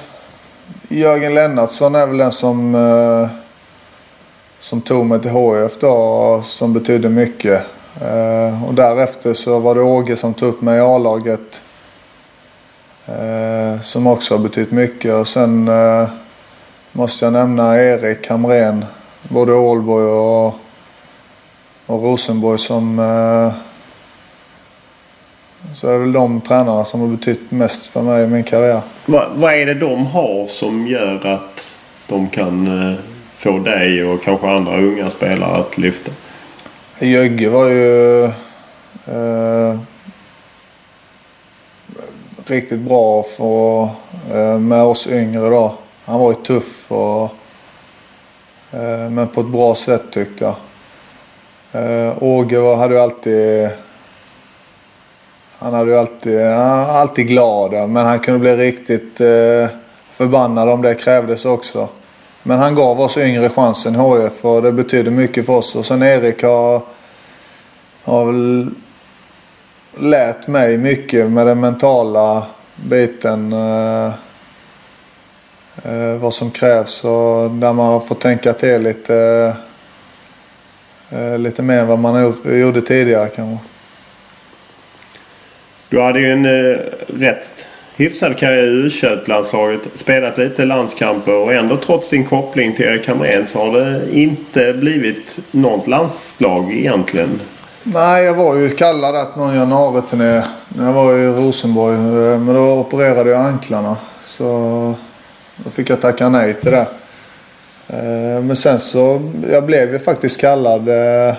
Jörgen 0.87 1.33
Lennartsson 1.33 1.95
är 1.95 2.07
väl 2.07 2.17
den 2.17 2.31
som, 2.31 2.75
eh, 2.75 3.27
som 4.59 4.81
tog 4.81 5.05
mig 5.05 5.21
till 5.21 5.31
HIF 5.31 5.79
då 5.79 5.89
och 5.89 6.45
som 6.45 6.73
betydde 6.73 7.09
mycket. 7.09 7.61
Eh, 8.01 8.67
och 8.67 8.73
därefter 8.73 9.33
så 9.33 9.59
var 9.59 9.75
det 9.75 9.81
Åge 9.81 10.15
som 10.15 10.33
tog 10.33 10.49
upp 10.49 10.61
mig 10.61 10.77
i 10.77 10.81
A-laget. 10.81 11.61
Eh, 13.07 13.81
som 13.81 14.07
också 14.07 14.33
har 14.33 14.39
betytt 14.39 14.71
mycket. 14.71 15.13
Och 15.13 15.27
sen 15.27 15.67
eh, 15.67 16.09
måste 16.91 17.25
jag 17.25 17.33
nämna 17.33 17.77
Erik 17.77 18.29
Hamrén. 18.29 18.85
Både 19.23 19.53
Ålborg 19.53 20.05
och, 20.05 20.59
och 21.85 22.03
Rosenborg 22.03 22.59
som... 22.59 22.99
Eh, 22.99 23.53
så 25.73 25.89
är 25.89 25.93
det 25.93 25.99
väl 25.99 26.11
de 26.11 26.41
tränarna 26.41 26.85
som 26.85 27.01
har 27.01 27.07
betytt 27.07 27.51
mest 27.51 27.85
för 27.85 28.01
mig 28.01 28.23
i 28.23 28.27
min 28.27 28.43
karriär. 28.43 28.81
Vad, 29.05 29.31
vad 29.35 29.53
är 29.53 29.65
det 29.65 29.73
de 29.73 30.05
har 30.05 30.47
som 30.47 30.87
gör 30.87 31.27
att 31.27 31.77
de 32.07 32.29
kan 32.29 32.67
eh, 32.91 32.99
få 33.37 33.59
dig 33.59 34.03
och 34.03 34.23
kanske 34.23 34.47
andra 34.47 34.77
unga 34.77 35.09
spelare 35.09 35.55
att 35.55 35.77
lyfta? 35.77 36.11
Jögge 36.99 37.49
var 37.49 37.69
ju 37.69 38.23
eh, 39.05 39.79
riktigt 42.45 42.79
bra 42.79 43.23
för, 43.23 43.83
eh, 44.33 44.59
med 44.59 44.83
oss 44.83 45.07
yngre 45.07 45.49
då. 45.49 45.73
Han 46.05 46.19
var 46.19 46.31
ju 46.31 46.35
tuff 46.35 46.91
och, 46.91 47.23
eh, 48.71 49.09
men 49.09 49.27
på 49.27 49.41
ett 49.41 49.47
bra 49.47 49.75
sätt 49.75 50.03
tyckte 50.11 50.43
jag. 50.43 50.55
Eh, 51.71 52.23
Åge 52.23 52.59
var, 52.59 52.75
hade 52.75 52.93
ju 52.93 52.99
alltid 52.99 53.69
han 55.59 55.73
hade 55.73 55.91
ju 55.91 55.97
alltid, 55.97 56.41
han 56.41 56.77
var 56.77 56.93
alltid 56.93 57.27
glad 57.27 57.89
men 57.89 58.05
han 58.05 58.19
kunde 58.19 58.39
bli 58.39 58.55
riktigt 58.55 59.21
eh, 59.21 59.69
förbannad 60.11 60.69
om 60.69 60.81
det 60.81 60.95
krävdes 60.95 61.45
också. 61.45 61.89
Men 62.43 62.59
han 62.59 62.75
gav 62.75 63.01
oss 63.01 63.17
yngre 63.17 63.49
chansen 63.49 63.95
i 63.95 63.97
HIF 63.97 64.45
och 64.45 64.61
det 64.61 64.71
betyder 64.71 65.11
mycket 65.11 65.45
för 65.45 65.53
oss. 65.53 65.75
Och 65.75 65.85
sen 65.85 66.03
Erik 66.03 66.43
har, 66.43 66.81
har 68.03 68.25
väl 68.25 68.69
lärt 69.99 70.47
mig 70.47 70.77
mycket 70.77 71.31
med 71.31 71.47
den 71.47 71.59
mentala 71.59 72.43
biten. 72.75 73.53
Eh, 73.53 74.13
eh, 75.83 76.17
vad 76.19 76.33
som 76.33 76.51
krävs 76.51 77.03
och 77.03 77.51
där 77.51 77.73
man 77.73 77.85
har 77.85 77.99
fått 77.99 78.21
tänka 78.21 78.53
till 78.53 78.81
lite, 78.81 79.53
eh, 81.11 81.37
lite 81.37 81.61
mer 81.61 81.77
än 81.77 81.87
vad 81.87 81.99
man 81.99 82.33
gjorde 82.45 82.81
tidigare 82.81 83.29
kanske. 83.35 83.65
Du 85.89 86.01
hade 86.01 86.19
ju 86.19 86.31
en 86.31 86.45
eh, 86.45 86.77
rätt 87.07 87.67
hyfsad 87.95 88.37
karriär 88.37 88.63
i 88.63 88.67
u 88.67 88.91
landslaget 89.25 89.81
Spelat 89.93 90.37
lite 90.37 90.65
landskamper 90.65 91.33
och 91.33 91.53
ändå 91.53 91.77
trots 91.77 92.09
din 92.09 92.25
koppling 92.25 92.75
till 92.75 92.85
Erik 92.85 93.07
Hamrén 93.07 93.47
så 93.47 93.59
har 93.59 93.79
det 93.79 94.01
inte 94.11 94.73
blivit 94.73 95.39
något 95.51 95.87
landslag 95.87 96.73
egentligen. 96.73 97.39
Nej, 97.87 98.23
jag 98.23 98.33
var 98.33 98.55
ju 98.55 98.69
kallad 98.69 99.15
att 99.15 99.35
någon 99.35 99.55
januari-turné 99.55 100.43
när 100.69 100.85
jag 100.85 100.93
var 100.93 101.13
i 101.13 101.27
Rosenborg. 101.27 101.95
Eh, 101.95 102.39
men 102.39 102.55
då 102.55 102.73
opererade 102.73 103.29
jag 103.29 103.41
anklarna. 103.41 103.97
Så 104.23 104.45
då 105.55 105.69
fick 105.69 105.89
jag 105.89 106.01
tacka 106.01 106.29
nej 106.29 106.53
till 106.53 106.71
det. 106.71 106.87
Eh, 107.87 108.43
men 108.43 108.55
sen 108.55 108.79
så, 108.79 109.31
jag 109.51 109.65
blev 109.65 109.93
ju 109.93 109.99
faktiskt 109.99 110.41
kallad 110.41 110.89
eh, 110.89 111.35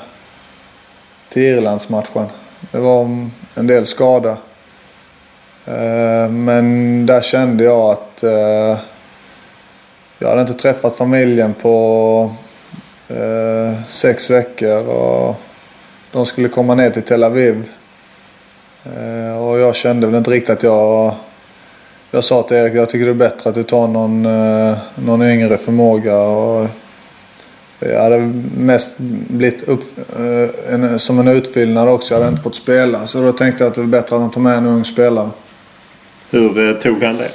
till 1.28 1.42
Irlandsmatchen. 1.42 2.26
Det 2.70 2.78
var 2.78 3.28
en 3.55 3.66
del 3.66 3.86
skada. 3.86 4.36
Men 6.30 7.07
där 7.07 7.20
kände 7.20 7.64
jag 7.64 7.90
att 7.90 8.24
jag 10.18 10.28
hade 10.28 10.40
inte 10.40 10.55
träffat 10.55 10.97
familjen 10.97 11.55
på 11.55 12.30
sex 13.86 14.30
veckor. 14.30 14.86
Och 14.86 15.36
de 16.16 16.26
skulle 16.26 16.48
komma 16.48 16.74
ner 16.74 16.90
till 16.90 17.02
Tel 17.02 17.24
Aviv. 17.24 17.68
Eh, 18.84 19.46
och 19.46 19.58
jag 19.58 19.76
kände 19.76 20.06
väl 20.06 20.16
inte 20.16 20.30
riktigt 20.30 20.50
att 20.50 20.62
jag... 20.62 21.14
Jag 22.10 22.24
sa 22.24 22.42
till 22.42 22.56
Erik 22.56 22.74
jag 22.74 22.88
tycker 22.88 23.04
det 23.04 23.10
är 23.10 23.14
bättre 23.14 23.50
att 23.50 23.54
du 23.54 23.62
tar 23.62 23.88
någon, 23.88 24.26
eh, 24.26 24.76
någon 24.94 25.22
yngre 25.22 25.58
förmåga. 25.58 26.18
Och 26.18 26.68
jag 27.78 28.02
hade 28.02 28.18
mest 28.56 28.98
blivit 28.98 29.62
upp, 29.62 29.80
eh, 30.18 30.74
en, 30.74 30.98
som 30.98 31.18
en 31.18 31.28
utfyllnad 31.28 31.88
också. 31.88 32.14
Jag 32.14 32.20
hade 32.20 32.30
inte 32.30 32.42
fått 32.42 32.54
spela. 32.54 33.06
Så 33.06 33.22
då 33.22 33.32
tänkte 33.32 33.64
jag 33.64 33.68
att 33.68 33.74
det 33.74 33.80
var 33.80 33.88
bättre 33.88 34.16
att 34.16 34.22
han 34.22 34.30
tar 34.30 34.40
med 34.40 34.58
en 34.58 34.66
ung 34.66 34.84
spelare. 34.84 35.30
Hur 36.30 36.74
tog 36.80 37.02
han 37.02 37.16
det? 37.16 37.30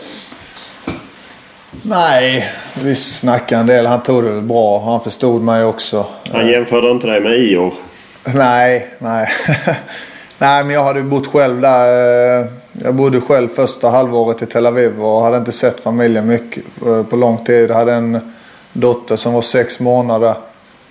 Nej, 1.81 2.47
vi 2.83 2.95
snackade 2.95 3.61
en 3.61 3.67
del. 3.67 3.85
Han 3.85 4.03
tog 4.03 4.23
det 4.23 4.41
bra. 4.41 4.83
Han 4.85 5.01
förstod 5.01 5.41
mig 5.41 5.63
också. 5.65 6.05
Han 6.31 6.47
jämförde 6.47 6.91
inte 6.91 7.07
dig 7.07 7.21
med 7.21 7.33
Ior? 7.33 7.73
Nej, 8.25 8.87
nej. 8.99 9.27
nej, 10.37 10.63
men 10.63 10.69
jag 10.69 10.83
hade 10.83 11.01
bott 11.01 11.27
själv 11.27 11.61
där. 11.61 12.39
Eh, 12.39 12.45
jag 12.83 12.95
bodde 12.95 13.21
själv 13.21 13.47
första 13.47 13.89
halvåret 13.89 14.41
i 14.41 14.45
Tel 14.45 14.65
Aviv 14.65 15.01
och 15.03 15.21
hade 15.21 15.37
inte 15.37 15.51
sett 15.51 15.79
familjen 15.79 16.27
mycket 16.27 16.63
eh, 16.85 17.03
på 17.03 17.15
lång 17.15 17.37
tid. 17.37 17.69
Jag 17.69 17.75
hade 17.75 17.93
en 17.93 18.33
dotter 18.73 19.15
som 19.15 19.33
var 19.33 19.41
sex 19.41 19.79
månader 19.79 20.33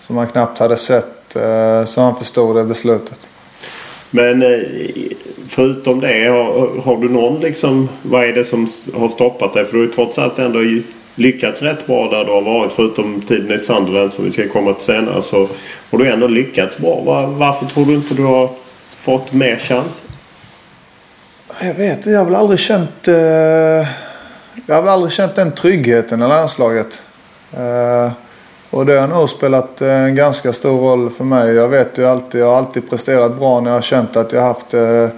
som 0.01 0.17
man 0.17 0.27
knappt 0.27 0.59
hade 0.59 0.77
sett. 0.77 1.37
Eh, 1.37 1.85
så 1.85 2.01
han 2.01 2.17
förstod 2.17 2.57
det 2.57 2.65
beslutet. 2.65 3.29
Men 4.11 4.45
förutom 5.49 6.01
det, 6.01 6.29
har, 6.29 6.81
har 6.85 6.97
du 6.97 7.09
någon 7.09 7.41
liksom... 7.41 7.89
Vad 8.03 8.25
är 8.25 8.33
det 8.33 8.45
som 8.45 8.69
har 8.95 9.09
stoppat 9.09 9.55
dig? 9.55 9.65
För 9.65 9.73
du 9.73 9.79
har 9.79 9.87
ju 9.87 9.93
trots 9.93 10.19
allt 10.19 10.39
ändå 10.39 10.63
lyckats 11.15 11.63
rätt 11.63 11.87
bra 11.87 12.11
där 12.11 12.25
du 12.25 12.31
har 12.31 12.43
varit. 12.43 12.73
Förutom 12.73 13.21
tiden 13.21 13.53
i 13.53 13.59
Sunderland 13.59 14.13
som 14.13 14.25
vi 14.25 14.31
ska 14.31 14.49
komma 14.49 14.73
till 14.73 14.85
senare. 14.85 15.23
Så 15.23 15.49
har 15.91 15.99
du 15.99 16.13
ändå 16.13 16.27
lyckats 16.27 16.79
bra. 16.79 17.01
Var, 17.05 17.27
varför 17.27 17.67
tror 17.67 17.87
du 17.87 17.95
inte 17.95 18.15
du 18.15 18.25
har 18.25 18.51
fått 18.91 19.33
mer 19.33 19.57
chans? 19.57 20.03
Jag 21.63 21.75
vet 21.75 21.97
inte, 21.97 22.11
jag 22.11 22.19
har 22.19 22.25
väl 22.25 22.35
aldrig 22.35 22.61
känt... 22.61 23.09
eh, 23.09 23.15
jag 24.67 24.75
har 24.75 24.83
väl 24.83 24.89
aldrig 24.89 25.13
känt 25.13 25.35
den 25.35 25.53
tryggheten 25.53 26.23
i 26.23 26.29
landslaget. 26.29 27.03
Eh, 27.53 28.13
och 28.71 28.87
det 28.87 29.01
har 29.01 29.09
nog 29.09 29.31
spelat 29.31 29.81
eh, 29.81 30.03
en 30.05 30.15
ganska 30.15 30.53
stor 30.53 30.81
roll 30.81 31.11
för 31.11 31.25
mig. 31.25 31.55
Jag 31.55 31.69
vet 31.69 31.99
ju 31.99 32.07
alltid, 32.07 32.41
jag 32.41 32.47
har 32.47 32.57
alltid 32.57 32.91
presterat 32.91 33.39
bra 33.39 33.61
när 33.61 33.71
jag 33.71 33.77
har 33.77 33.83
känt 33.83 34.17
att 34.17 34.33
jag 34.33 34.41
har 34.41 34.49
haft 34.49 34.75
eh, 34.75 35.09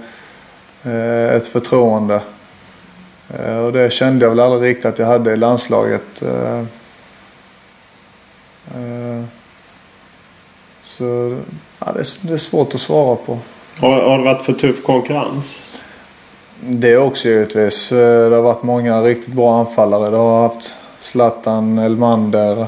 eh, 0.93 1.35
ett 1.35 1.47
förtroende. 1.47 2.21
Eh, 3.39 3.57
och 3.57 3.73
det 3.73 3.93
kände 3.93 4.25
jag 4.25 4.29
väl 4.29 4.39
aldrig 4.39 4.69
riktigt 4.69 4.85
att 4.85 4.99
jag 4.99 5.05
hade 5.05 5.33
i 5.33 5.37
landslaget. 5.37 6.21
Eh, 6.21 6.59
eh, 8.75 9.23
så 10.83 11.37
ja, 11.79 11.91
det, 11.93 11.99
är, 12.33 12.37
svårt 12.37 12.73
att 12.73 12.79
svara 12.79 13.15
på. 13.15 13.39
Har, 13.79 14.01
har 14.01 14.17
det 14.17 14.23
varit 14.23 14.41
för 14.41 14.53
tuff 14.53 14.83
konkurrens? 14.83 15.61
Det 16.59 16.97
också 16.97 17.27
givetvis. 17.27 17.89
Det 17.89 18.35
har 18.35 18.41
varit 18.41 18.63
många 18.63 19.01
riktigt 19.01 19.33
bra 19.33 19.59
anfallare. 19.59 20.09
Det 20.09 20.17
har 20.17 20.41
haft 20.41 20.75
Zlatan, 20.99 21.79
Elmander. 21.79 22.67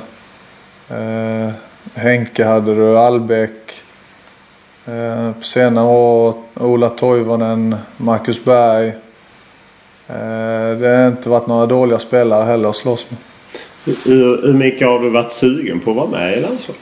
Eh, 0.89 1.51
Henke 1.93 2.45
hade 2.45 2.75
du, 2.75 2.97
Albeck. 2.97 3.81
Eh, 4.85 5.31
på 5.31 5.41
senare 5.41 5.85
år 5.85 6.33
Ola 6.53 6.89
Toivonen, 6.89 7.75
Marcus 7.97 8.43
Berg. 8.43 8.93
Eh, 10.07 10.77
det 10.77 10.87
har 10.87 11.07
inte 11.07 11.29
varit 11.29 11.47
några 11.47 11.65
dåliga 11.65 11.99
spelare 11.99 12.45
heller 12.45 12.69
att 12.69 12.75
slåss 12.75 13.07
med. 13.11 13.19
Hur, 14.05 14.41
hur 14.41 14.53
mycket 14.53 14.87
har 14.87 14.99
du 14.99 15.09
varit 15.09 15.31
sugen 15.31 15.79
på 15.79 15.91
att 15.91 15.97
vara 15.97 16.09
med 16.09 16.37
i 16.37 16.41
landslaget? 16.41 16.81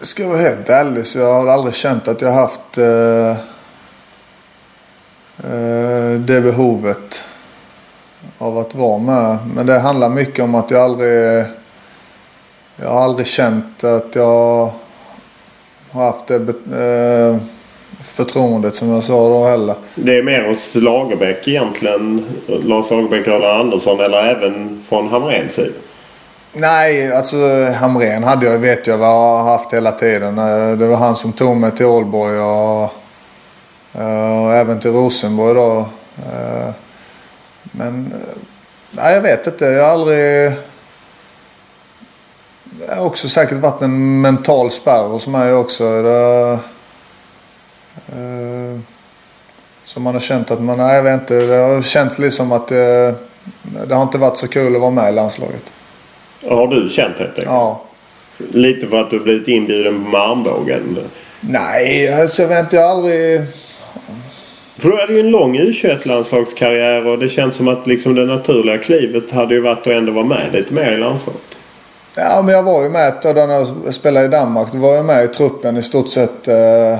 Ska 0.00 0.22
jag 0.22 0.30
vara 0.30 0.40
helt 0.40 0.68
ärlig 0.70 1.06
så 1.06 1.18
jag 1.18 1.34
har 1.34 1.46
aldrig 1.46 1.74
känt 1.74 2.08
att 2.08 2.20
jag 2.20 2.28
har 2.28 2.40
haft 2.40 2.78
eh, 2.78 3.30
eh, 5.50 6.20
det 6.20 6.40
behovet 6.40 7.24
av 8.38 8.58
att 8.58 8.74
vara 8.74 8.98
med. 8.98 9.38
Men 9.54 9.66
det 9.66 9.78
handlar 9.78 10.08
mycket 10.08 10.44
om 10.44 10.54
att 10.54 10.70
jag 10.70 10.80
aldrig 10.80 11.44
jag 12.76 12.88
har 12.88 13.00
aldrig 13.00 13.26
känt 13.26 13.84
att 13.84 14.14
jag 14.14 14.70
har 15.94 16.04
haft 16.04 16.26
det 16.26 16.34
eh, 16.34 17.36
förtroendet 18.00 18.76
som 18.76 18.88
jag 18.88 19.02
sa 19.02 19.28
då 19.28 19.44
heller. 19.44 19.74
Det 19.94 20.18
är 20.18 20.22
mer 20.22 20.48
hos 20.48 20.74
Lagerbäck 20.74 21.48
egentligen. 21.48 22.24
Lars 22.46 22.90
Lagerbäck 22.90 23.26
och 23.28 23.34
Allan 23.34 23.60
Andersson 23.60 24.00
eller 24.00 24.18
även 24.30 24.82
från 24.88 25.08
Hamréns 25.08 25.52
sida? 25.52 25.72
Nej, 26.52 27.12
alltså 27.16 27.36
Hamrén 27.80 28.24
hade 28.24 28.46
jag, 28.46 28.58
vet 28.58 28.86
jag 28.86 28.98
vad 28.98 29.08
jag 29.08 29.14
har 29.14 29.42
haft 29.44 29.72
hela 29.74 29.92
tiden. 29.92 30.38
Eh, 30.38 30.72
Det 30.78 30.86
var 30.86 30.96
han 30.96 31.16
som 31.16 31.32
tog 31.32 31.56
mig 31.56 31.70
till 31.70 31.86
Ålborg 31.86 32.38
och, 32.38 32.82
eh, 34.00 34.44
och 34.44 34.54
även 34.54 34.80
till 34.80 34.92
Rosenborg 34.92 35.54
då. 35.54 35.86
Men 37.62 38.12
nej, 38.90 39.14
jag 39.14 39.20
vet 39.20 39.46
inte. 39.46 39.64
Jag 39.64 39.84
har 39.84 39.90
aldrig... 39.90 40.52
Det 42.78 42.94
har 42.94 43.06
också 43.06 43.28
säkert 43.28 43.58
varit 43.58 43.82
en 43.82 44.20
mental 44.20 44.70
spärr 44.70 45.08
hos 45.08 45.26
mig 45.26 45.54
också. 45.54 46.02
Det, 46.02 46.58
eh, 48.08 48.80
som 49.84 50.02
man 50.02 50.14
har 50.14 50.20
känt 50.20 50.50
att 50.50 50.62
man, 50.62 50.78
nej 50.78 50.96
jag 50.96 51.02
vet 51.02 51.20
inte. 51.20 51.46
Det 51.46 51.56
har 51.56 51.82
känts 51.82 52.18
liksom 52.18 52.52
att 52.52 52.68
det, 52.68 53.14
det 53.86 53.94
har 53.94 54.02
inte 54.02 54.18
varit 54.18 54.36
så 54.36 54.48
kul 54.48 54.74
att 54.74 54.80
vara 54.80 54.90
med 54.90 55.12
i 55.12 55.14
landslaget. 55.14 55.72
Har 56.48 56.68
du 56.68 56.88
känt 56.88 57.18
helt 57.18 57.30
enkelt? 57.30 57.46
Ja. 57.46 57.84
Lite 58.38 58.86
för 58.86 59.00
att 59.00 59.10
du 59.10 59.20
blivit 59.20 59.48
inbjuden 59.48 60.10
på 60.10 60.18
armbågen? 60.18 60.98
Nej, 61.40 62.20
alltså 62.20 62.42
jag 62.42 62.48
vet 62.48 62.64
inte. 62.64 62.76
Jag 62.76 62.82
har 62.82 62.90
aldrig... 62.90 63.40
För 64.78 64.88
du 64.90 64.96
hade 64.96 65.12
ju 65.12 65.20
en 65.20 65.30
lång 65.30 65.58
U21-landslagskarriär 65.58 67.06
och 67.06 67.18
det 67.18 67.28
känns 67.28 67.54
som 67.54 67.68
att 67.68 67.86
liksom 67.86 68.14
det 68.14 68.26
naturliga 68.26 68.78
klivet 68.78 69.30
hade 69.30 69.54
ju 69.54 69.60
varit 69.60 69.78
att 69.78 69.86
ändå 69.86 70.12
vara 70.12 70.24
med 70.24 70.52
lite 70.52 70.74
mer 70.74 70.92
i 70.92 70.96
landslaget. 70.96 71.53
Ja, 72.14 72.42
men 72.44 72.54
jag 72.54 72.62
var 72.62 72.82
ju 72.82 72.88
med 72.88 73.08
ett 73.08 73.22
tag 73.22 73.36
när 73.36 73.54
jag 73.54 73.94
spelade 73.94 74.26
i 74.26 74.28
Danmark. 74.28 74.72
Då 74.72 74.78
var 74.78 74.94
jag 74.94 75.04
med 75.04 75.24
i 75.24 75.28
truppen 75.28 75.76
i 75.76 75.82
stort 75.82 76.08
sett 76.08 76.48
eh, 76.48 76.92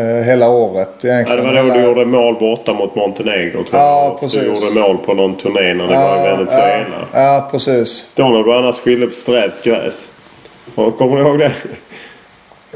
eh, 0.00 0.24
hela 0.24 0.48
året. 0.48 0.90
Ja, 1.00 1.08
Egentligen. 1.10 1.44
det 1.54 1.62
var 1.62 1.68
då 1.68 1.74
du 1.74 1.80
gjorde 1.84 2.04
mål 2.04 2.34
borta 2.40 2.72
mot 2.72 2.94
Montenegro 2.94 3.64
tror 3.64 3.80
Ja, 3.80 4.04
jag. 4.04 4.20
Precis. 4.20 4.40
Du 4.40 4.46
gjorde 4.46 4.88
mål 4.88 4.98
på 5.06 5.14
någon 5.14 5.36
turné 5.36 5.74
när 5.74 5.86
det 5.86 5.94
var 5.96 6.18
i 6.18 6.36
Venezuela. 6.36 6.84
Ja, 7.12 7.20
ja, 7.22 7.48
precis. 7.50 8.10
Då 8.14 8.28
när 8.28 8.42
du 8.42 8.54
annars 8.54 8.76
skyllde 8.76 9.06
på 9.06 9.14
strävt 9.14 9.64
gräs. 9.64 10.08
Kommer 10.74 11.16
du 11.16 11.22
ihåg 11.22 11.38
det? 11.38 11.52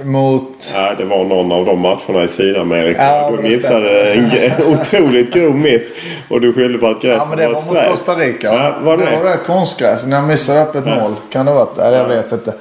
Mot... 0.03 0.73
Ja, 0.75 0.95
det 0.99 1.05
var 1.05 1.25
någon 1.25 1.53
av 1.53 1.65
de 1.67 1.79
matcherna 1.81 2.25
i 2.25 2.29
Sydamerika. 2.29 3.03
Ja, 3.03 3.31
du 3.31 3.37
det 3.37 3.43
missade 3.43 4.13
en, 4.15 4.31
otroligt 4.73 5.35
grov 5.35 5.57
miss. 5.57 5.91
Och 6.29 6.41
du 6.41 6.53
skyllde 6.53 6.79
på 6.79 6.87
att 6.87 7.03
gräset 7.03 7.19
Ja, 7.19 7.27
men 7.29 7.39
det 7.39 7.47
var 7.47 7.55
mot 7.55 7.65
strävt. 7.65 7.91
Costa 7.91 8.15
Rica. 8.15 8.47
Ja, 8.55 8.75
var 8.83 8.97
det 8.97 9.05
det 9.11 9.17
var 9.17 9.31
det 9.31 9.37
konstgräs 9.47 10.07
när 10.07 10.17
jag 10.17 10.25
missade 10.27 10.63
upp 10.63 10.75
ett 10.75 10.83
Ja. 10.87 10.95
mål. 11.01 11.15
Kan 11.31 11.47
det 11.47 11.53
ha 11.53 11.59
varit? 11.59 11.77
Nej, 11.77 11.93
jag 11.93 12.09
vet 12.09 12.33
inte. 12.33 12.55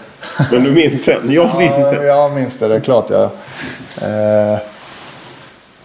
Men 0.51 0.63
du 0.63 0.71
minns 0.71 1.05
den? 1.05 1.19
Jag 1.33 1.57
minns 1.57 1.73
Ja, 1.79 1.91
den. 1.91 2.05
jag 2.07 2.33
minns 2.33 2.57
det. 2.57 2.67
Det 2.67 2.75
är 2.75 2.79
klart 2.79 3.09
jag... 3.09 3.23
Eh, 3.23 4.57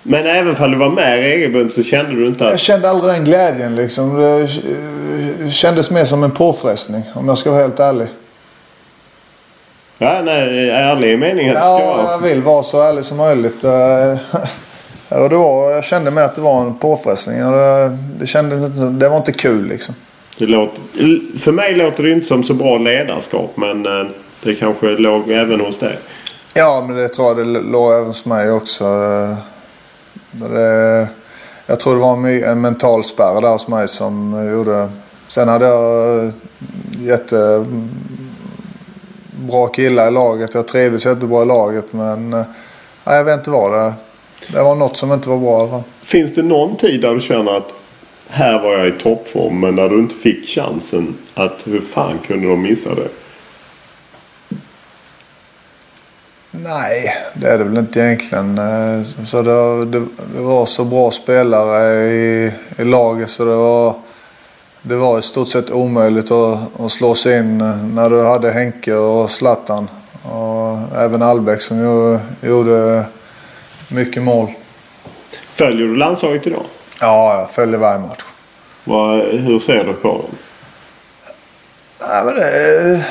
Men 0.03 0.27
även 0.27 0.57
om 0.57 0.71
du 0.71 0.77
var 0.77 0.91
med 0.91 1.19
regelbundet 1.19 1.75
så 1.75 1.83
kände 1.83 2.11
du 2.13 2.27
inte 2.27 2.45
jag 2.45 2.53
att... 2.53 2.61
kände 2.61 2.91
aldrig 2.91 3.15
den 3.15 3.25
glädjen 3.25 3.77
liksom. 3.77 4.17
Det 4.21 5.51
kändes 5.51 5.91
mer 5.91 6.05
som 6.05 6.23
en 6.25 6.31
påfrestning 6.31 7.03
om 7.15 7.29
jag 7.29 7.39
ska 7.39 7.51
vara 7.51 7.61
helt 7.61 7.81
ärlig. 7.81 8.07
Ja, 9.99 10.23
nej, 10.23 10.71
ärlig 10.71 11.13
i 11.13 11.17
meningen 11.17 11.57
att 11.57 11.63
ska 11.63 11.71
Ja, 11.85 11.97
vara. 11.97 12.11
jag 12.13 12.19
vill 12.19 12.43
vara 12.43 12.63
så 12.63 12.83
ärlig 12.83 13.05
som 13.05 13.17
möjligt. 13.17 13.65
Eh, 13.65 14.17
Och 15.23 15.31
var, 15.33 15.71
jag 15.71 15.85
kände 15.85 16.11
mig 16.11 16.25
att 16.25 16.35
det 16.35 16.41
var 16.41 16.61
en 16.61 16.75
påfrestning. 16.79 17.47
Och 17.47 17.53
det, 17.53 17.99
det, 18.19 18.27
kändes 18.27 18.71
det 18.99 19.09
var 19.09 19.17
inte 19.17 19.33
kul 19.33 19.69
liksom. 19.69 19.95
Det 20.39 20.47
låter, 20.47 20.81
för 21.39 21.53
mig 21.53 21.75
låter 21.77 22.03
det 22.03 22.11
inte 22.11 22.27
som 22.27 22.45
så 22.45 22.55
bra 22.55 22.79
ledarskap 22.79 23.51
men 23.55 23.87
eh, 23.87 24.07
det 24.43 24.55
kanske 24.55 24.87
låg 24.87 25.31
även 25.31 25.61
hos 25.61 25.79
dig. 25.79 25.99
Ja, 26.55 26.85
men 26.87 26.97
det 26.97 27.09
tror 27.09 27.29
jag 27.29 27.37
det 27.37 27.45
låg 27.61 27.93
även 27.93 28.07
hos 28.07 28.25
mig 28.25 28.51
också. 28.51 28.85
Eh, 28.85 29.35
Det, 30.51 31.09
jag 31.67 31.81
tror 31.81 31.95
det 31.95 32.01
var 32.01 32.13
en, 32.13 32.45
en 32.45 32.61
mental 32.61 33.05
spärr 33.05 33.41
där 33.41 33.49
hos 33.49 33.69
mig 33.69 33.89
som 33.89 34.47
gjorde... 34.53 34.89
Sen 35.27 35.49
hade 35.49 35.67
jag 35.67 36.33
jätte 36.99 37.67
bra 39.39 39.67
killar 39.67 40.09
i 40.09 40.11
laget. 40.11 40.55
Jag 40.55 40.69
trivdes 40.69 41.07
jättebra 41.07 41.43
i 41.43 41.47
laget 41.47 41.85
men 41.91 42.33
eh, 42.33 42.45
nej, 43.05 43.17
jag 43.17 43.25
vet 43.25 43.39
inte 43.39 43.51
vad 43.51 43.73
det 43.73 43.93
Det 44.53 44.63
var 44.63 44.75
något 44.75 44.97
som 44.97 45.13
inte 45.13 45.29
var 45.29 45.39
bra 45.39 45.59
i 45.59 45.61
alla 45.61 45.71
fall. 45.71 45.83
Finns 46.03 46.35
det 46.35 46.43
någon 46.43 46.77
tid 46.77 47.01
där 47.01 47.15
du 47.15 47.21
känner 47.21 47.57
att 47.57 47.73
här 48.29 48.63
var 48.63 48.73
jag 48.73 48.89
i 48.89 48.93
toppform 48.93 49.61
men 49.61 49.75
när 49.75 49.89
du 49.89 49.99
inte 49.99 50.15
fick 50.15 50.47
chansen 50.49 51.17
att 51.35 51.63
hur 51.67 51.81
fan 51.81 52.19
kunde 52.27 52.49
de 52.49 52.63
missa 52.63 52.95
det? 52.95 53.09
Nej, 56.51 57.15
det 57.35 57.47
är 57.49 57.59
det 57.59 57.65
väl 57.65 57.77
inte 57.77 58.01
egentligen. 58.01 58.59
Eh, 58.59 59.03
Så 59.25 59.43
det, 59.43 59.85
det, 59.85 60.07
det 60.35 60.41
var 60.41 60.67
så 60.67 60.85
bra 60.85 61.11
spelare 61.11 62.05
i, 62.13 62.53
i 62.79 62.85
laget 62.85 63.31
så 63.31 63.45
det 63.45 63.55
var, 63.57 63.95
det 64.83 64.95
var 64.97 65.19
i 65.19 65.23
stort 65.23 65.49
sett 65.49 65.71
omöjligt 65.71 66.31
att, 66.31 66.81
att 66.81 66.93
slå 66.93 67.15
sig 67.15 67.39
in 67.39 67.59
när 67.95 68.11
du 68.11 68.25
hade 68.25 68.51
Henke 68.53 68.95
och 68.95 69.31
Zlatan. 69.31 69.89
Och 70.23 70.99
även 70.99 71.23
Albeck 71.23 71.63
som 71.63 71.79
ju, 71.79 72.19
gjorde 72.49 73.05
mycket 73.89 74.23
mål. 74.23 74.47
Följer 75.53 75.87
du 75.87 75.97
landslaget 75.97 76.47
idag? 76.47 76.65
Ja, 77.01 77.39
jag 77.41 77.51
följde 77.51 77.79
varje 77.79 77.99
match. 77.99 78.25
Vad, 78.85 79.19
hur 79.21 79.59
ser 79.59 79.85
du 79.85 79.93
på 79.93 80.09
dem? 80.09 80.31
Nej, 82.01 82.25
men 82.25 82.35
det, 82.35 83.05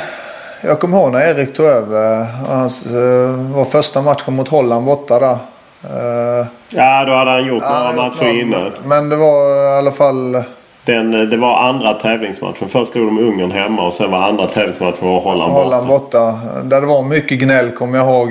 jag 0.63 0.80
kommer 0.80 0.97
ihåg 0.97 1.11
när 1.11 1.20
Erik 1.22 1.53
tog 1.53 1.65
över. 1.65 2.24
Hans, 2.47 2.86
eh, 2.86 3.55
var 3.55 3.65
första 3.65 4.01
matchen 4.01 4.36
mot 4.36 4.47
Holland 4.47 4.86
borta 4.86 5.20
där. 5.20 5.38
Eh, 5.84 6.45
Ja, 6.70 7.05
då 7.05 7.13
hade 7.13 7.32
han 7.32 7.45
gjort 7.45 7.63
några 7.63 7.91
matcher 7.93 8.41
innan. 8.41 8.72
Men 8.86 9.09
det 9.09 9.15
var 9.15 9.55
i 9.76 9.78
alla 9.78 9.91
fall... 9.91 10.43
Den, 10.88 11.13
eh, 11.13 11.21
det 11.21 11.38
var 11.38 11.69
andra 11.69 11.93
tävlingsmatchen. 11.93 12.69
Först 12.69 12.91
slog 12.91 13.07
de 13.07 13.19
Ungern 13.19 13.51
hemma 13.51 13.88
och 13.88 13.93
sen 13.93 14.11
var 14.11 14.19
andra 14.19 14.47
tävlingsmatchen 14.47 15.07
var 15.07 15.19
Holland 15.19 15.53
borta. 15.53 15.63
Holland 15.63 15.88
borta. 15.88 16.39
Där 16.63 16.81
det 16.81 16.88
var 16.88 17.03
mycket 17.03 17.39
gnäll 17.39 17.71
kommer 17.71 17.97
jag 17.97 18.07
ihåg. 18.07 18.29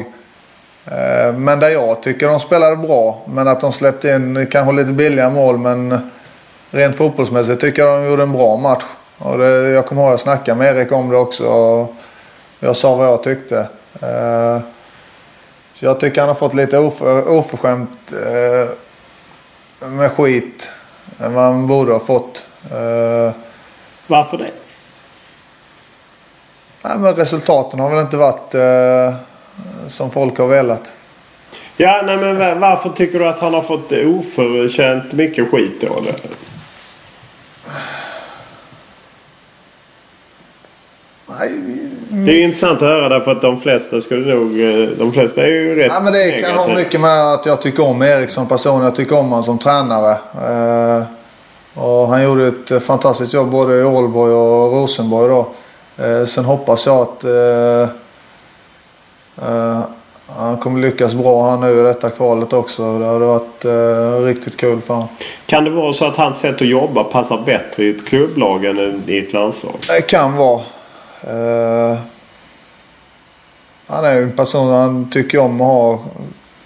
Eh, 0.86 1.34
men 1.34 1.60
där 1.60 1.68
jag 1.68 2.02
tycker 2.02 2.28
de 2.28 2.40
spelade 2.40 2.76
bra. 2.76 3.18
Men 3.26 3.48
att 3.48 3.60
de 3.60 3.72
släppte 3.72 4.08
in 4.08 4.46
kanske 4.50 4.72
lite 4.72 4.92
billiga 4.92 5.30
mål. 5.30 5.58
Men 5.58 6.10
rent 6.70 6.96
fotbollsmässigt 6.96 7.60
tycker 7.60 7.82
jag 7.82 8.00
de 8.00 8.06
gjorde 8.06 8.22
en 8.22 8.32
bra 8.32 8.56
match. 8.56 8.84
Och 9.18 9.38
det, 9.38 9.70
jag 9.70 9.86
kommer 9.86 10.02
ihåg 10.02 10.08
att 10.08 10.12
jag 10.12 10.20
snackade 10.20 10.58
med 10.58 10.76
Erik 10.76 10.92
om 10.92 11.10
det 11.10 11.16
också. 11.16 11.44
Och 11.44 11.94
jag 12.60 12.76
sa 12.76 12.96
vad 12.96 13.06
jag 13.06 13.22
tyckte. 13.22 13.58
Eh, 14.02 14.60
så 15.74 15.84
jag 15.84 16.00
tycker 16.00 16.20
han 16.20 16.28
har 16.28 16.34
fått 16.34 16.54
lite 16.54 16.78
oför, 16.78 17.38
oförskämt 17.38 18.12
med 19.80 20.10
skit. 20.10 20.70
Än 21.20 21.34
vad 21.34 21.44
han 21.44 21.66
borde 21.66 21.92
ha 21.92 22.00
fått. 22.00 22.45
Eh, 22.72 23.32
Varför 24.06 24.38
det? 24.38 24.50
Nej, 26.82 26.98
men 26.98 27.14
resultaten 27.14 27.80
har 27.80 27.90
väl 27.90 28.00
inte 28.00 28.16
varit 28.16 28.54
eh, 28.54 29.14
som 29.86 30.10
folk 30.10 30.38
har 30.38 30.46
velat. 30.48 30.92
Ja, 31.76 32.02
nej 32.06 32.16
men 32.16 32.38
va- 32.38 32.54
varför 32.54 32.88
tycker 32.88 33.18
du 33.18 33.28
att 33.28 33.40
han 33.40 33.54
har 33.54 33.62
fått 33.62 33.92
oförtjänt 33.92 35.12
mycket 35.12 35.50
skit 35.50 35.80
då? 35.80 35.98
eller? 35.98 36.14
Nej, 41.26 41.50
Det 42.10 42.32
är 42.32 42.44
intressant 42.44 42.76
att 42.82 42.88
höra 42.88 43.08
därför 43.08 43.32
att 43.32 43.42
de 43.42 43.60
flesta 43.60 44.00
skulle 44.00 44.34
nog... 44.34 44.60
eh, 44.60 44.88
De 44.88 45.12
flesta 45.12 45.42
är 45.42 45.46
ju 45.46 45.74
rätt 45.76 45.92
nej, 45.92 46.02
men 46.02 46.12
det 46.12 46.42
kan 46.42 46.56
ha 46.58 46.68
mycket 46.74 47.00
med 47.00 47.32
att 47.34 47.46
jag 47.46 47.62
tycker 47.62 47.82
om 47.84 48.02
Erik 48.02 48.30
som 48.30 48.48
person. 48.48 48.82
Jag 48.84 48.94
tycker 48.94 49.18
om 49.18 49.24
honom 49.28 49.42
som 49.42 49.58
tränare. 49.58 50.10
Eh, 50.34 51.02
och 51.76 52.08
han 52.08 52.22
gjorde 52.22 52.46
ett 52.46 52.70
eh, 52.70 52.78
fantastiskt 52.78 53.34
jobb 53.34 53.50
både 53.50 53.80
i 53.80 53.84
Ålborg 53.84 54.32
och 54.32 54.72
Rosenborg 54.72 55.28
då. 55.28 55.48
Eh, 56.04 56.24
sen 56.24 56.44
hoppas 56.44 56.86
jag 56.86 57.00
att 57.00 57.24
eh, 57.24 57.88
eh, 59.48 59.80
han 60.28 60.56
kommer 60.56 60.80
lyckas 60.80 61.14
bra 61.14 61.50
här 61.50 61.56
nu 61.56 61.80
i 61.80 61.82
detta 61.82 62.10
kvalet 62.10 62.52
också. 62.52 62.98
Det 62.98 63.06
hade 63.06 63.26
varit 63.26 63.64
eh, 63.64 64.24
riktigt 64.24 64.56
kul 64.56 64.80
för 64.80 64.94
honom. 64.94 65.08
Kan 65.46 65.64
det 65.64 65.70
vara 65.70 65.92
så 65.92 66.04
att 66.04 66.16
hans 66.16 66.38
sätt 66.38 66.54
att 66.54 66.68
jobba 66.68 67.04
passar 67.04 67.42
bättre 67.46 67.84
i 67.84 67.90
ett 67.90 68.06
klubblag 68.06 68.64
än 68.64 69.02
i 69.06 69.18
ett 69.18 69.32
landslag? 69.32 69.74
Det 69.88 70.00
kan 70.00 70.36
vara. 70.36 70.60
Eh, 71.22 71.98
han 73.86 74.04
är 74.04 74.14
ju 74.14 74.22
en 74.22 74.36
person 74.36 74.68
han 74.68 75.10
tycker 75.10 75.38
om 75.38 75.60
att 75.60 75.66
ha 75.66 76.00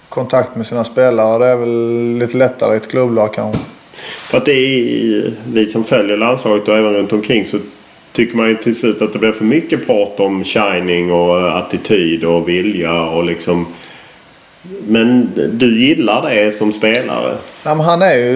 kontakt 0.09 0.55
med 0.55 0.67
sina 0.67 0.83
spelare. 0.83 1.37
Det 1.37 1.51
är 1.51 1.55
väl 1.55 2.17
lite 2.17 2.37
lättare 2.37 2.73
i 2.73 2.77
ett 2.77 2.89
klubblag 2.89 3.33
kanske. 3.33 3.61
För 3.93 4.37
att 4.37 4.45
det 4.45 4.53
är 4.53 5.33
vi 5.45 5.69
som 5.69 5.83
följer 5.83 6.17
landslaget 6.17 6.67
och 6.67 6.77
även 6.77 6.93
runt 6.93 7.13
omkring 7.13 7.45
så 7.45 7.57
tycker 8.11 8.37
man 8.37 8.49
ju 8.49 8.55
till 8.55 8.75
slut 8.75 9.01
att 9.01 9.13
det 9.13 9.19
blir 9.19 9.31
för 9.31 9.45
mycket 9.45 9.85
prat 9.85 10.19
om 10.19 10.43
shining 10.43 11.11
och 11.11 11.57
attityd 11.57 12.23
och 12.23 12.49
vilja 12.49 13.01
och 13.01 13.23
liksom... 13.23 13.67
Men 14.87 15.31
du 15.53 15.81
gillar 15.81 16.29
det 16.29 16.51
som 16.51 16.73
spelare? 16.73 17.37
Nej, 17.65 17.75
men 17.75 17.85
han 17.85 18.01
är 18.01 18.15
ju... 18.15 18.33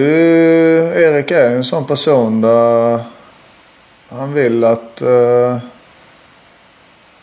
Erik 0.78 1.30
är 1.30 1.50
ju 1.50 1.56
en 1.56 1.64
sån 1.64 1.86
person 1.86 2.40
där 2.40 3.00
han 4.08 4.34
vill 4.34 4.64
att, 4.64 5.02
eh, 5.02 5.56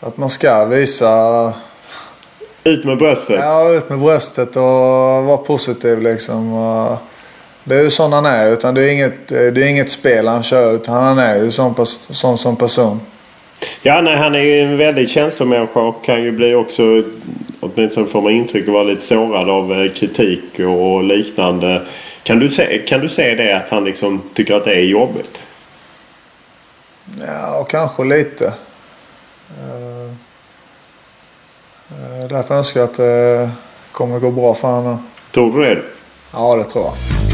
att 0.00 0.16
man 0.16 0.30
ska 0.30 0.64
visa... 0.64 1.52
Ut 2.64 2.84
med 2.84 2.98
bröstet? 2.98 3.36
Ja, 3.40 3.72
ut 3.72 3.88
med 3.88 3.98
bröstet 3.98 4.56
och 4.56 4.62
vara 5.24 5.36
positiv 5.36 6.02
liksom. 6.02 6.52
Och 6.52 6.98
Det 7.64 7.74
är 7.74 7.82
ju 7.82 7.90
sån 7.90 8.12
han 8.12 8.26
är. 8.26 8.52
Utan 8.52 8.74
det 8.74 8.82
är 8.82 8.92
inget, 8.92 9.28
det 9.28 9.46
är 9.46 9.66
inget 9.66 9.90
spel 9.90 10.26
han 10.26 10.42
kör. 10.42 10.74
Utan 10.74 10.94
han 11.04 11.18
är 11.18 11.36
ju 11.36 11.50
sån, 11.50 11.86
sån 12.10 12.38
som 12.38 12.56
person. 12.56 13.00
Ja, 13.82 14.00
nej, 14.00 14.16
han 14.16 14.34
är 14.34 14.38
ju 14.38 14.60
en 14.60 14.76
väldigt 14.78 15.10
känslomänniska 15.10 15.80
och 15.80 16.04
kan 16.04 16.22
ju 16.22 16.32
bli 16.32 16.54
också, 16.54 16.82
åtminstone 17.60 18.06
får 18.06 18.22
man 18.22 18.32
intryck, 18.32 18.68
vara 18.68 18.82
lite 18.82 19.04
sårad 19.04 19.50
av 19.50 19.72
eh, 19.72 19.92
kritik 19.92 20.58
och 20.58 21.04
liknande. 21.04 21.82
Kan 22.22 22.38
du, 22.38 22.50
se, 22.50 22.78
kan 22.78 23.00
du 23.00 23.08
se 23.08 23.34
det 23.34 23.56
att 23.56 23.70
han 23.70 23.84
liksom 23.84 24.22
tycker 24.34 24.54
att 24.54 24.64
det 24.64 24.74
är 24.74 24.84
jobbigt? 24.84 25.40
Ja, 27.20 27.66
kanske 27.70 28.04
lite. 28.04 28.46
Eh, 29.58 30.10
eh, 31.90 32.28
Därför 32.28 32.54
önskar 32.54 32.80
jag 32.80 32.90
att 32.90 32.96
det 32.96 33.50
kommer 33.92 34.18
gå 34.18 34.30
bra 34.30 34.54
för 34.54 34.68
honom. 34.68 35.08
Tror 35.30 35.58
du 35.58 35.74
det? 35.74 35.82
Ja, 36.32 36.56
det 36.56 36.64
tror 36.64 36.84
jag. 36.84 37.33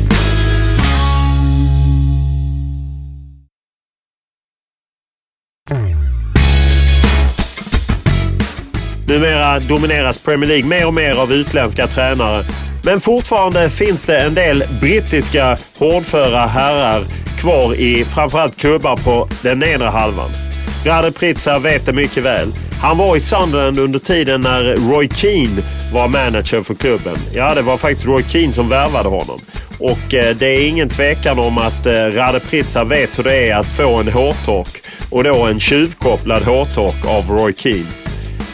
Numera 9.20 9.60
domineras 9.60 10.18
Premier 10.18 10.48
League 10.48 10.68
mer 10.68 10.86
och 10.86 10.94
mer 10.94 11.14
av 11.14 11.32
utländska 11.32 11.86
tränare. 11.86 12.44
Men 12.84 13.00
fortfarande 13.00 13.70
finns 13.70 14.04
det 14.04 14.18
en 14.18 14.34
del 14.34 14.64
brittiska 14.80 15.58
hårdföra 15.78 16.46
herrar 16.46 17.02
kvar 17.38 17.74
i 17.74 18.04
framförallt 18.04 18.56
klubbar 18.56 18.96
på 18.96 19.28
den 19.42 19.58
nedre 19.58 19.88
halvan. 19.88 20.30
Rade 20.84 21.12
Pritsa 21.12 21.58
vet 21.58 21.86
det 21.86 21.92
mycket 21.92 22.22
väl. 22.22 22.48
Han 22.82 22.98
var 22.98 23.16
i 23.16 23.20
Sunderland 23.20 23.78
under 23.78 23.98
tiden 23.98 24.40
när 24.40 24.76
Roy 24.90 25.08
Keane 25.14 25.62
var 25.92 26.08
manager 26.08 26.62
för 26.62 26.74
klubben. 26.74 27.16
Ja, 27.34 27.54
det 27.54 27.62
var 27.62 27.76
faktiskt 27.76 28.06
Roy 28.06 28.22
Keane 28.22 28.52
som 28.52 28.68
värvade 28.68 29.08
honom. 29.08 29.40
Och 29.78 30.14
eh, 30.14 30.36
det 30.36 30.46
är 30.46 30.68
ingen 30.68 30.88
tvekan 30.88 31.38
om 31.38 31.58
att 31.58 31.86
eh, 31.86 31.92
Rade 31.92 32.40
Pritsa 32.40 32.84
vet 32.84 33.18
hur 33.18 33.24
det 33.24 33.50
är 33.50 33.56
att 33.56 33.72
få 33.72 33.98
en 33.98 34.08
hårtork. 34.08 34.82
Och 35.10 35.24
då 35.24 35.36
en 35.36 35.60
tjuvkopplad 35.60 36.42
hårtork 36.42 37.06
av 37.06 37.30
Roy 37.30 37.52
Keane. 37.56 37.99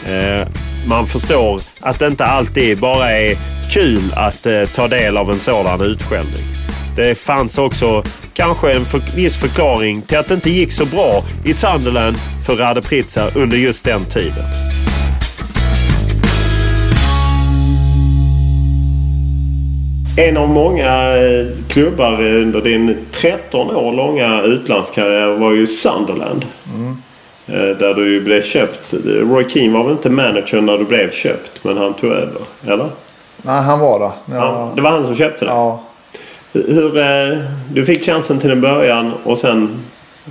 Eh, 0.07 0.47
man 0.87 1.07
förstår 1.07 1.61
att 1.79 1.99
det 1.99 2.07
inte 2.07 2.25
alltid 2.25 2.79
bara 2.79 3.11
är 3.11 3.37
kul 3.73 4.13
att 4.15 4.45
eh, 4.45 4.63
ta 4.75 4.87
del 4.87 5.17
av 5.17 5.31
en 5.31 5.39
sådan 5.39 5.81
utskällning. 5.81 6.43
Det 6.95 7.15
fanns 7.15 7.57
också 7.57 8.03
kanske 8.33 8.73
en 8.73 8.85
för, 8.85 9.01
viss 9.15 9.39
förklaring 9.39 10.01
till 10.01 10.17
att 10.17 10.27
det 10.27 10.33
inte 10.33 10.49
gick 10.49 10.71
så 10.71 10.85
bra 10.85 11.23
i 11.45 11.53
Sunderland 11.53 12.17
för 12.45 12.55
Rade 12.55 12.81
Pritsa 12.81 13.29
under 13.35 13.57
just 13.57 13.85
den 13.85 14.05
tiden. 14.05 14.45
En 20.17 20.37
av 20.37 20.49
många 20.49 21.17
eh, 21.17 21.47
klubbar 21.67 22.21
under 22.21 22.61
din 22.61 22.97
13 23.11 23.75
år 23.75 23.93
långa 23.93 24.41
utlandskarriär 24.41 25.37
var 25.37 25.51
ju 25.51 25.67
Sunderland. 25.67 26.45
Mm. 26.75 26.97
Där 27.53 27.93
du 27.93 28.21
blev 28.21 28.41
köpt. 28.41 28.93
Roy 29.05 29.49
Keane 29.49 29.73
var 29.77 29.83
väl 29.83 29.91
inte 29.93 30.09
manager 30.09 30.61
när 30.61 30.77
du 30.77 30.85
blev 30.85 31.11
köpt 31.11 31.63
men 31.63 31.77
han 31.77 31.93
tog 31.93 32.11
över? 32.11 32.41
Eller? 32.67 32.89
Nej, 33.41 33.61
han 33.63 33.79
var 33.79 33.99
där. 33.99 34.11
Ja, 34.25 34.35
Ja, 34.35 34.71
det 34.75 34.81
var 34.81 34.91
han 34.91 35.05
som 35.05 35.15
köpte 35.15 35.45
det? 35.45 35.51
ja. 35.51 35.81
Hur, 36.53 36.97
eh, 36.97 37.37
du 37.71 37.85
fick 37.85 38.05
chansen 38.05 38.39
till 38.39 38.51
en 38.51 38.61
början 38.61 39.13
och 39.23 39.37
sen 39.37 39.79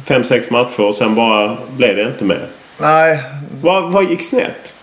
fem 0.05 0.25
sex 0.25 0.51
matcher 0.51 0.81
och 0.81 0.95
sen 0.95 1.15
bara 1.15 1.57
blev 1.77 1.97
det 1.97 2.03
inte 2.03 2.25
mer. 2.25 2.47
Nej, 2.79 3.21
Vad, 3.61 3.93
vad 3.93 4.05
gick 4.05 4.23
snett? 4.29 4.75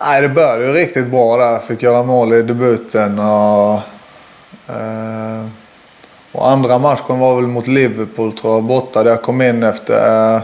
Nej, 0.00 0.22
det 0.22 0.28
började 0.28 0.66
ju 0.66 0.72
riktigt 0.72 1.06
bra 1.10 1.36
där. 1.36 1.58
Fick 1.58 1.82
göra 1.82 2.02
mål 2.02 2.32
i 2.32 2.42
debuten. 2.42 3.18
Och, 3.18 3.72
eh, 4.74 5.46
och 6.32 6.50
andra 6.50 6.78
matchen 6.78 7.18
var 7.18 7.36
väl 7.36 7.46
mot 7.46 7.66
Liverpool 7.66 8.32
tror 8.32 8.54
jag, 8.54 8.62
borta. 8.64 9.02
Där 9.02 9.10
jag 9.10 9.22
kom 9.22 9.42
in 9.42 9.62
efter, 9.62 10.34
eh, 10.36 10.40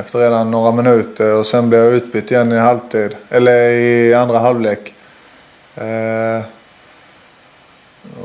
efter 0.00 0.18
redan 0.18 0.50
några 0.50 0.72
minuter. 0.72 1.38
Och 1.38 1.46
sen 1.46 1.68
blev 1.68 1.84
jag 1.84 1.92
utbytt 1.92 2.30
igen 2.30 2.52
i 2.52 2.58
halvtid. 2.58 3.16
Eller 3.30 3.70
i 3.70 4.14
andra 4.14 4.38
halvlek. 4.38 4.94
Eh, 5.74 6.44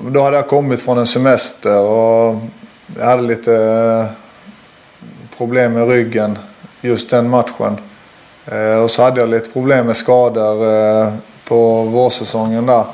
då 0.01 0.21
hade 0.21 0.37
jag 0.37 0.47
kommit 0.47 0.81
från 0.81 0.97
en 0.97 1.07
semester 1.07 1.85
och 1.85 2.35
jag 2.97 3.05
hade 3.05 3.23
lite 3.23 3.55
eh, 3.55 4.05
problem 5.37 5.73
med 5.73 5.89
ryggen 5.89 6.37
just 6.81 7.09
den 7.09 7.29
matchen. 7.29 7.77
Eh, 8.45 8.75
och 8.75 8.91
så 8.91 9.03
hade 9.03 9.19
jag 9.19 9.29
lite 9.29 9.49
problem 9.49 9.85
med 9.85 9.97
skador 9.97 10.73
eh, 10.73 11.13
på 11.47 11.83
vårsäsongen 11.83 12.65
där. 12.65 12.85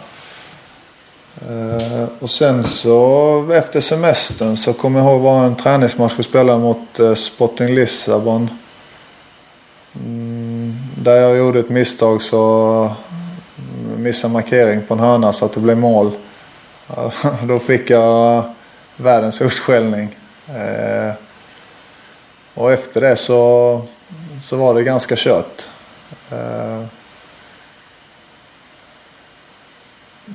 Eh, 1.42 2.08
och 2.20 2.30
sen 2.30 2.64
så 2.64 3.52
efter 3.52 3.80
semestern 3.80 4.56
så 4.56 4.74
kommer 4.74 5.00
jag 5.00 5.10
ihåg 5.10 5.22
var 5.22 5.46
en 5.46 5.56
träningsmatch 5.56 6.14
vi 6.18 6.24
spelade 6.24 6.60
mot 6.60 7.00
eh, 7.00 7.14
Sporting 7.14 7.68
Lissabon. 7.68 8.50
Mm, 10.00 10.76
där 10.98 11.16
jag 11.16 11.38
gjorde 11.38 11.60
ett 11.60 11.70
misstag 11.70 12.22
så 12.22 12.76
mm, 13.58 14.04
missade 14.04 14.34
markering 14.34 14.82
på 14.88 14.94
en 14.94 15.00
hörna 15.00 15.34
så 15.34 15.46
att 15.46 15.54
det 15.54 15.60
blev 15.60 15.78
mål. 15.78 16.12
Då 17.44 17.60
fick 17.60 17.90
jag 17.90 18.44
världens 18.98 19.42
utskällning. 19.42 20.16
Eh, 20.48 21.14
och 22.54 22.72
efter 22.72 23.02
det 23.02 23.16
så, 23.16 23.82
så 24.42 24.58
var 24.58 24.74
det 24.74 24.84
ganska 24.84 25.16
kört. 25.18 25.68
Eh, 26.32 26.80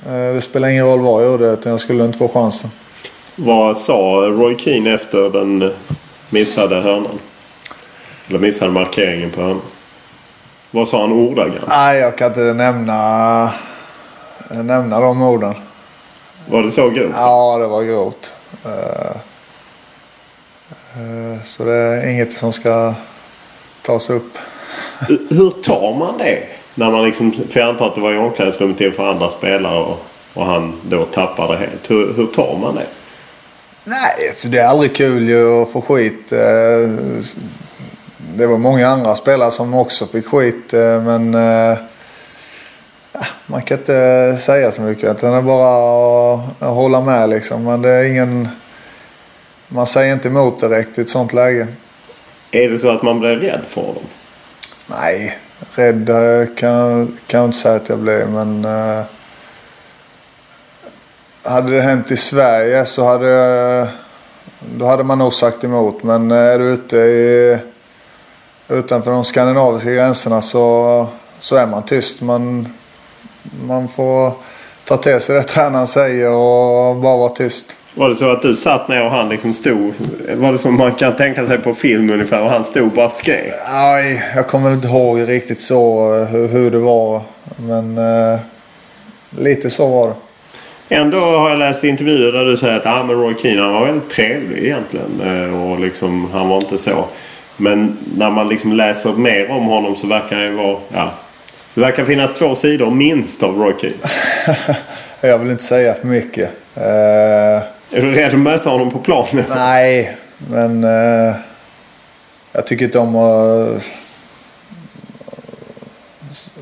eh, 0.06 0.34
det 0.34 0.40
spelar 0.40 0.68
ingen 0.68 0.86
roll 0.86 1.00
vad 1.00 1.24
jag 1.24 1.30
gjorde 1.30 1.46
utan 1.46 1.70
jag 1.70 1.80
skulle 1.80 2.04
inte 2.04 2.18
få 2.18 2.28
chansen. 2.28 2.70
Vad 3.36 3.78
sa 3.78 3.92
Roy 4.28 4.58
Keane 4.58 4.94
efter 4.94 5.30
den 5.30 5.72
missade 6.30 6.80
hörnan? 6.80 7.18
Eller 8.28 8.38
missade 8.38 8.72
markeringen 8.72 9.30
på 9.30 9.40
hörnan? 9.40 9.62
Vad 10.70 10.88
sa 10.88 11.00
han 11.00 11.12
ordagrant? 11.12 11.68
Nej, 11.68 11.98
jag 11.98 12.18
kan 12.18 12.28
inte 12.28 12.54
nämna, 12.54 13.50
nämna 14.50 15.00
de 15.00 15.22
orden. 15.22 15.54
Var 16.48 16.62
det 16.62 16.70
så 16.70 16.90
grovt? 16.90 17.12
Ja, 17.16 17.58
det 17.58 17.66
var 17.66 17.82
grovt. 17.82 18.32
Uh, 18.66 19.16
uh, 21.02 21.42
så 21.42 21.64
det 21.64 21.74
är 21.74 22.10
inget 22.10 22.32
som 22.32 22.52
ska 22.52 22.94
tas 23.82 24.10
upp. 24.10 24.38
Hur 25.08 25.62
tar 25.62 25.94
man 25.98 26.18
det? 26.18 26.42
När 26.74 26.90
man 26.90 27.04
liksom, 27.04 27.32
för 27.50 27.60
jag 27.60 27.68
antar 27.68 27.86
att 27.86 27.94
det 27.94 28.00
var 28.00 28.12
i 28.12 28.16
omklädningsrummet 28.16 28.80
inför 28.80 29.10
andra 29.10 29.28
spelare 29.28 29.78
och, 29.78 29.98
och 30.34 30.46
han 30.46 30.80
då 30.82 31.04
tappar 31.04 31.48
det 31.48 31.56
helt. 31.56 31.90
Hur, 31.90 32.14
hur 32.14 32.26
tar 32.26 32.58
man 32.60 32.74
det? 32.74 32.86
Nej, 33.84 34.28
alltså 34.28 34.48
det 34.48 34.58
är 34.58 34.66
aldrig 34.66 34.96
kul 34.96 35.28
ju 35.28 35.62
att 35.62 35.72
få 35.72 35.80
skit. 35.80 36.32
Eh, 38.34 38.38
det 38.38 38.46
var 38.46 38.58
många 38.58 38.88
andra 38.88 39.16
spelare 39.16 39.50
som 39.50 39.74
också 39.74 40.06
fick 40.06 40.26
skit 40.26 40.72
men 40.72 41.30
man 43.46 43.62
kan 43.62 43.78
inte 43.78 44.36
säga 44.40 44.70
så 44.70 44.82
mycket. 44.82 45.16
Utan 45.16 45.32
det 45.32 45.38
är 45.38 45.42
bara 45.42 46.34
att 46.34 46.74
hålla 46.74 47.00
med 47.00 47.28
liksom. 47.28 47.64
Men 47.64 47.82
det 47.82 47.90
är 47.90 48.04
ingen... 48.04 48.48
Man 49.68 49.86
säger 49.86 50.12
inte 50.12 50.28
emot 50.28 50.60
direkt 50.60 50.98
i 50.98 51.00
ett 51.00 51.08
sånt 51.08 51.32
läge. 51.32 51.66
Är 52.50 52.68
det 52.68 52.78
så 52.78 52.90
att 52.90 53.02
man 53.02 53.20
blir 53.20 53.36
rädd 53.36 53.60
för 53.68 53.82
dem? 53.82 54.02
Nej, 54.86 55.38
rädd 55.74 56.06
kan, 56.56 57.18
kan 57.26 57.40
jag 57.40 57.48
inte 57.48 57.58
säga 57.58 57.74
att 57.74 57.88
jag 57.88 57.98
blir. 57.98 58.26
Men... 58.26 58.66
Hade 61.42 61.70
det 61.70 61.82
hänt 61.82 62.10
i 62.10 62.16
Sverige 62.16 62.84
så 62.84 63.04
hade... 63.04 63.88
Då 64.76 64.86
hade 64.86 65.04
man 65.04 65.18
nog 65.18 65.32
sagt 65.32 65.64
emot. 65.64 66.02
Men 66.02 66.30
är 66.30 66.58
du 66.58 66.64
ute 66.64 66.96
i... 66.96 67.58
Utanför 68.68 69.10
de 69.10 69.24
skandinaviska 69.24 69.90
gränserna 69.90 70.42
så, 70.42 71.06
så 71.40 71.56
är 71.56 71.66
man 71.66 71.82
tyst. 71.82 72.22
Man, 72.22 72.68
man 73.66 73.88
får 73.88 74.32
ta 74.84 74.96
till 74.96 75.20
sig 75.20 75.36
det 75.36 75.42
tränaren 75.42 75.86
säger 75.86 76.30
och 76.30 76.96
bara 76.96 77.16
vara 77.16 77.28
tyst. 77.28 77.76
Var 77.94 78.08
det 78.08 78.16
så 78.16 78.30
att 78.30 78.42
du 78.42 78.56
satt 78.56 78.88
ner 78.88 79.04
och 79.04 79.10
han 79.10 79.28
liksom 79.28 79.54
stod? 79.54 79.94
Var 80.36 80.52
det 80.52 80.58
som 80.58 80.76
man 80.76 80.94
kan 80.94 81.16
tänka 81.16 81.46
sig 81.46 81.58
på 81.58 81.74
film 81.74 82.10
ungefär 82.10 82.42
och 82.42 82.50
han 82.50 82.64
stod 82.64 82.86
och 82.86 82.92
bara 82.92 83.08
skrek? 83.08 83.52
Nej, 83.72 84.22
jag 84.34 84.48
kommer 84.48 84.72
inte 84.72 84.88
ihåg 84.88 85.28
riktigt 85.28 85.60
så 85.60 86.10
hur, 86.30 86.48
hur 86.48 86.70
det 86.70 86.78
var. 86.78 87.20
Men 87.56 87.98
eh, 87.98 88.40
lite 89.30 89.70
så 89.70 89.88
var 89.88 90.08
det. 90.08 90.14
Ändå 90.94 91.18
har 91.18 91.50
jag 91.50 91.58
läst 91.58 91.84
intervjuer 91.84 92.32
där 92.32 92.44
du 92.44 92.56
säger 92.56 92.76
att 92.76 92.86
ah, 92.86 93.04
men 93.04 93.16
Roy 93.16 93.34
Keane 93.42 93.72
var 93.72 93.86
väldigt 93.86 94.10
trevlig 94.10 94.64
egentligen. 94.64 95.20
Eh, 95.24 95.70
och 95.70 95.80
liksom, 95.80 96.30
han 96.32 96.48
var 96.48 96.56
inte 96.56 96.78
så. 96.78 97.04
Men 97.56 97.98
när 98.16 98.30
man 98.30 98.48
liksom 98.48 98.72
läser 98.72 99.12
mer 99.12 99.50
om 99.50 99.64
honom 99.64 99.96
så 99.96 100.06
verkar 100.06 100.36
han 100.36 100.44
ju 100.44 100.52
vara 100.52 100.78
ja, 100.92 101.10
det 101.74 101.80
verkar 101.80 102.04
finnas 102.04 102.34
två 102.34 102.54
sidor 102.54 102.90
minst 102.90 103.42
av 103.42 103.58
Roy 103.58 103.74
Keane. 103.80 103.96
jag 105.20 105.38
vill 105.38 105.50
inte 105.50 105.64
säga 105.64 105.94
för 105.94 106.06
mycket. 106.06 106.50
Uh, 106.76 106.82
är 106.82 108.02
du 108.02 108.14
rädd 108.14 108.32
att 108.32 108.38
möta 108.38 108.70
honom 108.70 108.90
på 108.90 108.98
planen? 108.98 109.44
Nej, 109.48 110.16
men 110.50 110.84
uh, 110.84 111.34
jag 112.52 112.66
tycker 112.66 112.84
inte 112.84 112.98
om 112.98 113.16
att 113.16 113.92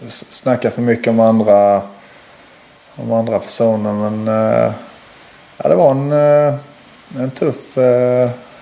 snacka 0.09 0.70
för 0.70 0.82
mycket 0.82 1.09
om 1.09 1.20
andra, 1.20 1.82
om 2.97 3.12
andra 3.12 3.38
personer. 3.38 3.93
Men 3.93 4.28
uh, 4.28 4.72
ja, 5.57 5.68
det 5.68 5.74
var 5.74 5.90
en, 5.90 6.12
en, 7.22 7.30
tuff, 7.30 7.78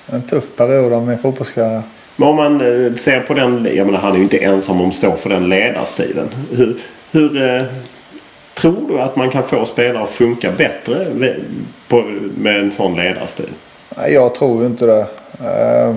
en 0.06 0.22
tuff 0.30 0.56
period 0.56 0.92
av 0.92 1.06
min 1.06 1.18
fotbollskarriär. 1.18 1.82
Men 2.20 2.28
om 2.28 2.36
man 2.36 2.60
eh, 2.60 2.94
ser 2.94 3.20
på 3.20 3.34
den, 3.34 3.68
jag 3.74 3.86
menar 3.86 3.98
han 4.00 4.12
är 4.12 4.16
ju 4.16 4.22
inte 4.22 4.38
ensam 4.38 4.80
om 4.80 4.88
att 4.88 4.94
stå 4.94 5.16
för 5.16 5.30
den 5.30 5.48
ledarstilen. 5.48 6.28
Hur, 6.50 6.80
hur 7.10 7.42
eh, 7.42 7.64
tror 8.54 8.88
du 8.88 9.00
att 9.00 9.16
man 9.16 9.30
kan 9.30 9.42
få 9.42 9.66
spelare 9.66 10.02
att 10.02 10.10
funka 10.10 10.52
bättre 10.52 11.06
på, 11.88 12.02
med 12.36 12.60
en 12.60 12.72
sån 12.72 12.96
ledarstil? 12.96 13.50
Jag 14.08 14.34
tror 14.34 14.66
inte 14.66 14.86
det. 14.86 15.06
Uh, 15.40 15.94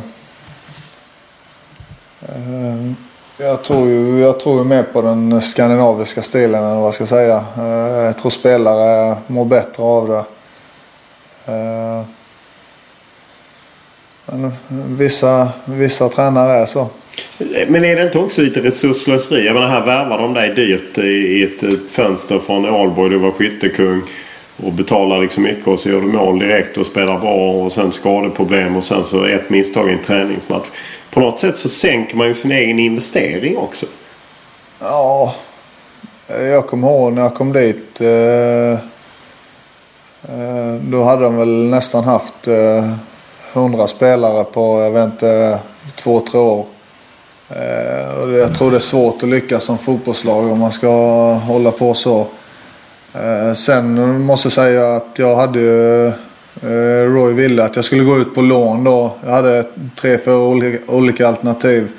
uh, 2.30 2.91
jag 3.38 3.63
tror 3.63 3.88
ju 3.88 4.19
jag 4.19 4.39
tror 4.39 4.57
ju 4.57 4.63
mer 4.63 4.84
på 4.84 5.01
den 5.01 5.41
skandinaviska 5.41 6.21
stilen 6.21 6.63
eller 6.63 6.76
vad 6.76 6.86
jag 6.86 6.93
ska 6.93 7.05
säga. 7.05 7.43
Uh, 7.57 8.03
jag 8.05 8.17
tror 8.17 8.32
spelare 8.32 9.17
mår 9.28 9.45
bättre 9.45 9.84
av 9.84 10.07
det. 10.07 10.24
Vissa, 14.88 15.49
vissa 15.65 16.09
tränare 16.09 16.57
är 16.57 16.65
så. 16.65 16.89
Men 17.67 17.86
är 17.86 17.95
det 17.95 18.03
inte 18.03 18.17
också 18.17 18.41
lite 18.41 18.61
resursslöseri? 18.61 19.45
Jag 19.45 19.53
menar 19.53 19.67
här 19.67 19.86
värvar 19.86 20.17
de 20.17 20.34
dig 20.34 20.53
dyrt 20.55 20.97
i 20.97 21.43
ett, 21.43 21.63
ett 21.63 21.89
fönster 21.89 22.39
från 22.39 22.65
Ålborg. 22.65 23.09
Du 23.09 23.17
var 23.17 23.31
skyttekung 23.31 24.01
och 24.57 24.73
betalar 24.73 25.21
liksom 25.21 25.43
mycket 25.43 25.67
och 25.67 25.79
så 25.79 25.89
gör 25.89 26.01
du 26.01 26.07
mål 26.07 26.39
direkt 26.39 26.77
och 26.77 26.86
spelar 26.86 27.19
bra 27.19 27.51
och 27.51 27.71
sen 27.71 27.91
skadeproblem 27.91 28.75
och 28.75 28.84
sen 28.84 29.03
så 29.03 29.25
ett 29.25 29.49
misstag 29.49 29.89
i 29.89 29.93
en 29.93 30.01
träningsmatch. 30.01 30.67
På 31.11 31.19
något 31.19 31.39
sätt 31.39 31.57
så 31.57 31.69
sänker 31.69 32.15
man 32.15 32.27
ju 32.27 32.36
sin 32.36 32.51
egen 32.51 32.79
investering 32.79 33.57
också. 33.57 33.86
Ja, 34.79 35.36
jag 36.27 36.67
kommer 36.67 36.88
ihåg 36.88 37.13
när 37.13 37.21
jag 37.21 37.36
kom 37.36 37.53
dit. 37.53 38.01
Eh, 38.01 38.71
eh, 40.34 40.73
då 40.81 41.03
hade 41.03 41.23
de 41.23 41.38
väl 41.38 41.69
nästan 41.69 42.03
haft 42.03 42.47
eh, 42.47 42.93
100 43.54 43.88
spelare 43.88 44.43
på, 44.43 44.82
jag 44.82 44.91
vet 44.91 45.04
inte, 45.04 45.60
två, 45.95 46.20
tre 46.20 46.39
år. 46.39 46.66
Eh, 47.49 48.38
jag 48.38 48.56
tror 48.56 48.72
det 48.72 48.78
är 48.78 48.82
svårt 48.82 49.24
att 49.24 49.30
lyckas 49.30 49.64
som 49.64 49.78
fotbollslag 49.78 50.51
om 50.51 50.60
man 50.60 50.72
ska 50.72 50.89
hålla 51.34 51.72
på 51.72 51.93
så. 51.93 52.28
Eh, 53.14 53.54
sen 53.54 54.22
måste 54.22 54.45
jag 54.45 54.54
säga 54.54 54.95
att 54.95 55.10
jag 55.16 55.36
hade 55.36 55.60
ju... 55.60 56.08
Eh, 56.08 57.10
Roy 57.10 57.34
ville 57.34 57.64
att 57.64 57.76
jag 57.76 57.86
skulle 57.86 58.04
gå 58.04 58.18
ut 58.18 58.36
på 58.36 58.41
lån 58.41 58.84
då. 58.84 59.16
Jag 59.26 59.32
hade 59.32 59.66
tre, 59.95 60.18
fyra 60.18 60.38
olika 60.88 61.28
alternativ. 61.28 61.91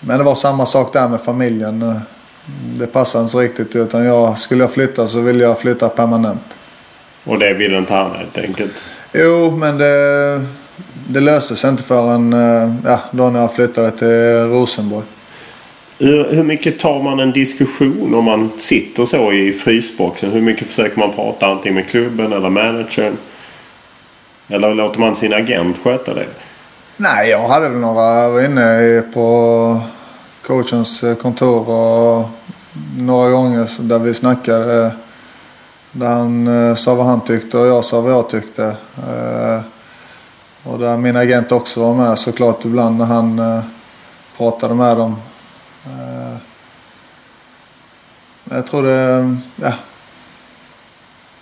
Men 0.00 0.18
det 0.18 0.24
var 0.24 0.34
samma 0.34 0.66
sak 0.66 0.92
där 0.92 1.08
med 1.08 1.20
familjen. 1.20 2.00
Det 2.78 2.86
passade 2.86 3.24
inte 3.24 3.38
riktigt 3.38 3.76
utan 3.76 4.04
jag, 4.04 4.38
skulle 4.38 4.62
jag 4.64 4.72
flytta 4.72 5.06
så 5.06 5.20
ville 5.20 5.44
jag 5.44 5.58
flytta 5.58 5.88
permanent. 5.88 6.56
Och 7.24 7.38
det 7.38 7.54
ville 7.54 7.78
inte 7.78 7.94
han 7.94 8.16
helt 8.16 8.38
enkelt? 8.38 8.72
Jo, 9.12 9.50
men 9.50 9.78
det, 9.78 10.40
det 11.08 11.20
löste 11.20 11.56
sig 11.56 11.70
inte 11.70 11.82
förrän 11.82 12.32
eh, 12.32 12.74
ja, 12.84 13.00
då 13.10 13.30
när 13.30 13.40
jag 13.40 13.54
flyttade 13.54 13.90
till 13.90 14.48
Rosenborg. 14.48 15.06
Hur, 15.98 16.24
hur 16.30 16.44
mycket 16.44 16.80
tar 16.80 17.02
man 17.02 17.20
en 17.20 17.32
diskussion 17.32 18.14
om 18.14 18.24
man 18.24 18.50
sitter 18.56 19.04
så 19.04 19.32
i 19.32 19.52
frysboxen? 19.52 20.30
Hur 20.30 20.40
mycket 20.40 20.68
försöker 20.68 20.98
man 20.98 21.12
prata 21.12 21.46
antingen 21.46 21.74
med 21.74 21.88
klubben 21.88 22.32
eller 22.32 22.50
managern? 22.50 23.16
Eller 24.48 24.74
låter 24.74 25.00
man 25.00 25.16
sin 25.16 25.34
agent 25.34 25.76
sköta 25.84 26.14
det? 26.14 26.26
Nej, 26.96 27.30
jag 27.30 27.48
hade 27.48 27.68
väl 27.68 27.78
några 27.78 28.30
var 28.30 28.44
inne 28.44 29.02
på 29.14 29.80
coachens 30.46 31.04
kontor 31.22 31.68
och 31.68 32.28
några 32.98 33.30
gånger 33.30 33.82
där 33.82 33.98
vi 33.98 34.14
snackade 34.14 34.92
där 35.92 36.06
han 36.06 36.46
eh, 36.46 36.74
sa 36.74 36.94
vad 36.94 37.06
han 37.06 37.20
tyckte 37.20 37.58
och 37.58 37.66
jag 37.66 37.84
sa 37.84 38.00
vad 38.00 38.12
jag 38.12 38.28
tyckte. 38.28 38.64
Eh, 39.08 39.60
och 40.62 40.78
där 40.78 40.96
min 40.96 41.16
agent 41.16 41.52
också 41.52 41.80
var 41.80 41.94
med 41.94 42.18
såklart 42.18 42.64
ibland 42.64 42.98
när 42.98 43.04
han 43.04 43.38
eh, 43.38 43.62
pratade 44.36 44.74
med 44.74 44.96
dem. 44.96 45.16
Men 48.44 48.56
jag 48.56 48.66
tror 48.66 48.82
det, 48.82 49.36
ja. 49.56 49.72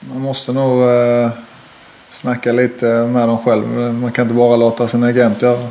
Man 0.00 0.22
måste 0.22 0.52
nog 0.52 0.84
snacka 2.10 2.52
lite 2.52 2.86
med 2.86 3.28
dem 3.28 3.38
själv. 3.38 3.94
Man 3.94 4.12
kan 4.12 4.22
inte 4.22 4.34
bara 4.34 4.56
låta 4.56 4.88
sin 4.88 5.04
agent 5.04 5.42
göra 5.42 5.68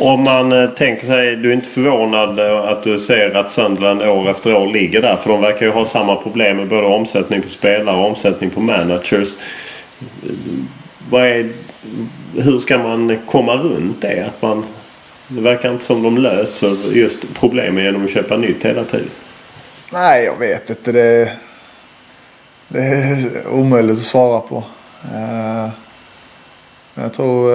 om 0.00 0.22
man 0.22 0.52
eh, 0.52 0.70
tänker 0.70 1.06
sig, 1.06 1.36
du 1.36 1.50
är 1.50 1.54
inte 1.54 1.68
förvånad 1.68 2.38
eh, 2.38 2.58
att 2.58 2.84
du 2.84 2.98
ser 2.98 3.36
att 3.36 3.50
Sunderland 3.50 4.02
år 4.02 4.30
efter 4.30 4.56
år 4.56 4.66
ligger 4.66 5.02
där. 5.02 5.16
För 5.16 5.30
de 5.30 5.40
verkar 5.40 5.66
ju 5.66 5.72
ha 5.72 5.84
samma 5.84 6.16
problem 6.16 6.56
med 6.56 6.68
både 6.68 6.86
omsättning 6.86 7.42
på 7.42 7.48
spelare 7.48 7.96
och 7.96 8.06
omsättning 8.06 8.50
på 8.50 8.60
managers. 8.60 9.28
Vad 11.10 11.22
är, 11.22 11.52
hur 12.36 12.58
ska 12.58 12.78
man 12.78 13.18
komma 13.26 13.56
runt 13.56 14.02
det? 14.02 14.26
Att 14.26 14.42
man, 14.42 14.64
det 15.28 15.40
verkar 15.40 15.72
inte 15.72 15.84
som 15.84 16.02
de 16.02 16.18
löser 16.18 16.76
just 16.92 17.18
problemen 17.34 17.84
genom 17.84 18.04
att 18.04 18.10
köpa 18.10 18.36
nytt 18.36 18.64
hela 18.64 18.84
tiden. 18.84 19.10
Nej, 19.92 20.24
jag 20.24 20.38
vet 20.38 20.70
inte. 20.70 20.92
Det, 20.92 21.32
det 22.68 22.80
är 22.80 23.48
omöjligt 23.52 23.96
att 23.96 24.02
svara 24.02 24.40
på. 24.40 24.64
Uh, 25.14 25.68
jag 26.94 27.12
tror... 27.12 27.50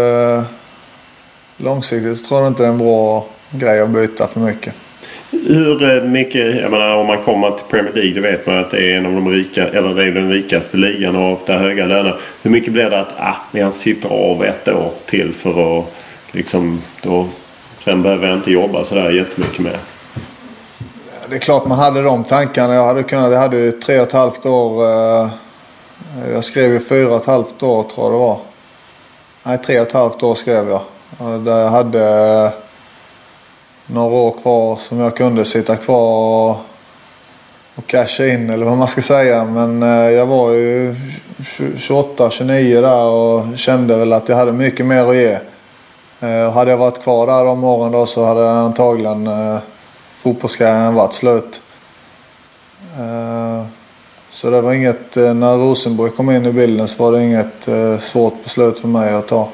Långsiktigt 1.57 2.17
så 2.17 2.25
tror 2.25 2.41
jag 2.41 2.51
inte 2.51 2.63
det 2.63 2.67
är 2.67 2.71
en 2.71 2.77
bra 2.77 3.25
grej 3.51 3.81
att 3.81 3.89
byta 3.89 4.27
för 4.27 4.39
mycket. 4.39 4.73
Hur 5.31 6.01
mycket, 6.01 6.55
jag 6.61 6.71
menar 6.71 6.95
om 6.95 7.07
man 7.07 7.23
kommer 7.23 7.51
till 7.51 7.65
Premier 7.69 7.93
League 7.93 8.13
då 8.15 8.21
vet 8.21 8.47
man 8.47 8.57
att 8.57 8.71
det 8.71 8.91
är 8.91 8.97
en 8.97 9.05
av 9.05 9.11
de 9.11 9.29
rika, 9.29 9.67
eller 9.67 9.95
det 9.95 10.03
är 10.03 10.11
den 10.11 10.31
rikaste 10.31 10.77
ligan 10.77 11.15
och 11.15 11.33
ofta 11.33 11.57
höga 11.57 11.85
löner. 11.85 12.15
Hur 12.41 12.51
mycket 12.51 12.73
blir 12.73 12.89
det 12.89 12.99
att 12.99 13.13
ah, 13.17 13.35
jag 13.51 13.73
sitter 13.73 14.09
av 14.09 14.43
ett 14.43 14.67
år 14.67 14.91
till 15.05 15.33
för 15.33 15.79
att 15.79 15.85
liksom 16.31 16.81
då 17.01 17.27
sen 17.79 18.03
behöver 18.03 18.27
jag 18.27 18.37
inte 18.37 18.51
jobba 18.51 18.83
sådär 18.83 19.09
jättemycket 19.09 19.59
mer? 19.59 19.79
Det 21.29 21.35
är 21.35 21.39
klart 21.39 21.65
man 21.65 21.77
hade 21.77 22.01
de 22.01 22.23
tankarna. 22.23 22.75
Jag 22.75 22.85
hade 22.85 23.03
kunnat, 23.03 23.31
jag 23.31 23.39
hade 23.39 23.57
ju 23.57 23.71
tre 23.71 23.99
och 23.99 24.07
ett 24.07 24.13
halvt 24.13 24.45
år. 24.45 24.83
Eh, 24.83 25.29
jag 26.33 26.43
skrev 26.43 26.71
ju 26.71 26.79
fyra 26.79 27.09
och 27.09 27.21
ett 27.21 27.27
halvt 27.27 27.63
år 27.63 27.83
tror 27.83 28.05
jag 28.05 28.13
det 28.13 28.17
var. 28.17 28.39
Nej, 29.43 29.57
tre 29.57 29.79
och 29.79 29.87
ett 29.87 29.93
halvt 29.93 30.23
år 30.23 30.35
skrev 30.35 30.69
jag. 30.69 30.81
Där 31.17 31.59
jag 31.59 31.69
hade 31.69 32.03
eh, 32.45 32.51
några 33.85 34.15
år 34.15 34.31
kvar 34.31 34.75
som 34.75 34.99
jag 34.99 35.17
kunde 35.17 35.45
sitta 35.45 35.75
kvar 35.75 36.49
och, 37.75 37.87
casha 37.87 38.25
in 38.25 38.49
eller 38.49 38.65
vad 38.65 38.77
man 38.77 38.87
ska 38.87 39.01
säga. 39.01 39.45
Men 39.45 39.83
eh, 39.83 40.09
jag 40.11 40.25
var 40.25 40.51
ju 40.51 40.95
28, 41.77 42.29
29 42.29 42.81
där 42.81 43.05
och 43.05 43.57
kände 43.57 43.97
väl 43.97 44.13
att 44.13 44.29
jag 44.29 44.35
hade 44.35 44.51
mycket 44.51 44.85
mer 44.85 45.05
att 45.05 45.15
ge. 45.15 45.39
Eh, 46.19 46.51
hade 46.51 46.71
jag 46.71 46.77
varit 46.77 47.03
kvar 47.03 47.27
där 47.27 47.45
de 47.45 47.63
åren 47.63 47.91
då 47.91 48.05
så 48.05 48.25
hade 48.25 48.51
antagligen 48.51 49.29
fotbollskarriären 50.13 50.95
varit 50.95 51.13
slut. 51.13 51.61
Så 54.29 54.49
det 54.49 54.61
var 54.61 54.73
inget, 54.73 55.15
när 55.15 55.57
Rosenborg 55.57 56.11
kom 56.11 56.31
in 56.31 56.45
i 56.45 56.51
bilden 56.51 56.87
så 56.87 57.03
var 57.03 57.11
det 57.11 57.23
inget 57.23 57.67
svårt 58.03 58.43
beslut 58.43 58.79
för 58.79 58.87
mig 58.87 59.13
att 59.13 59.27
ta. 59.27 59.49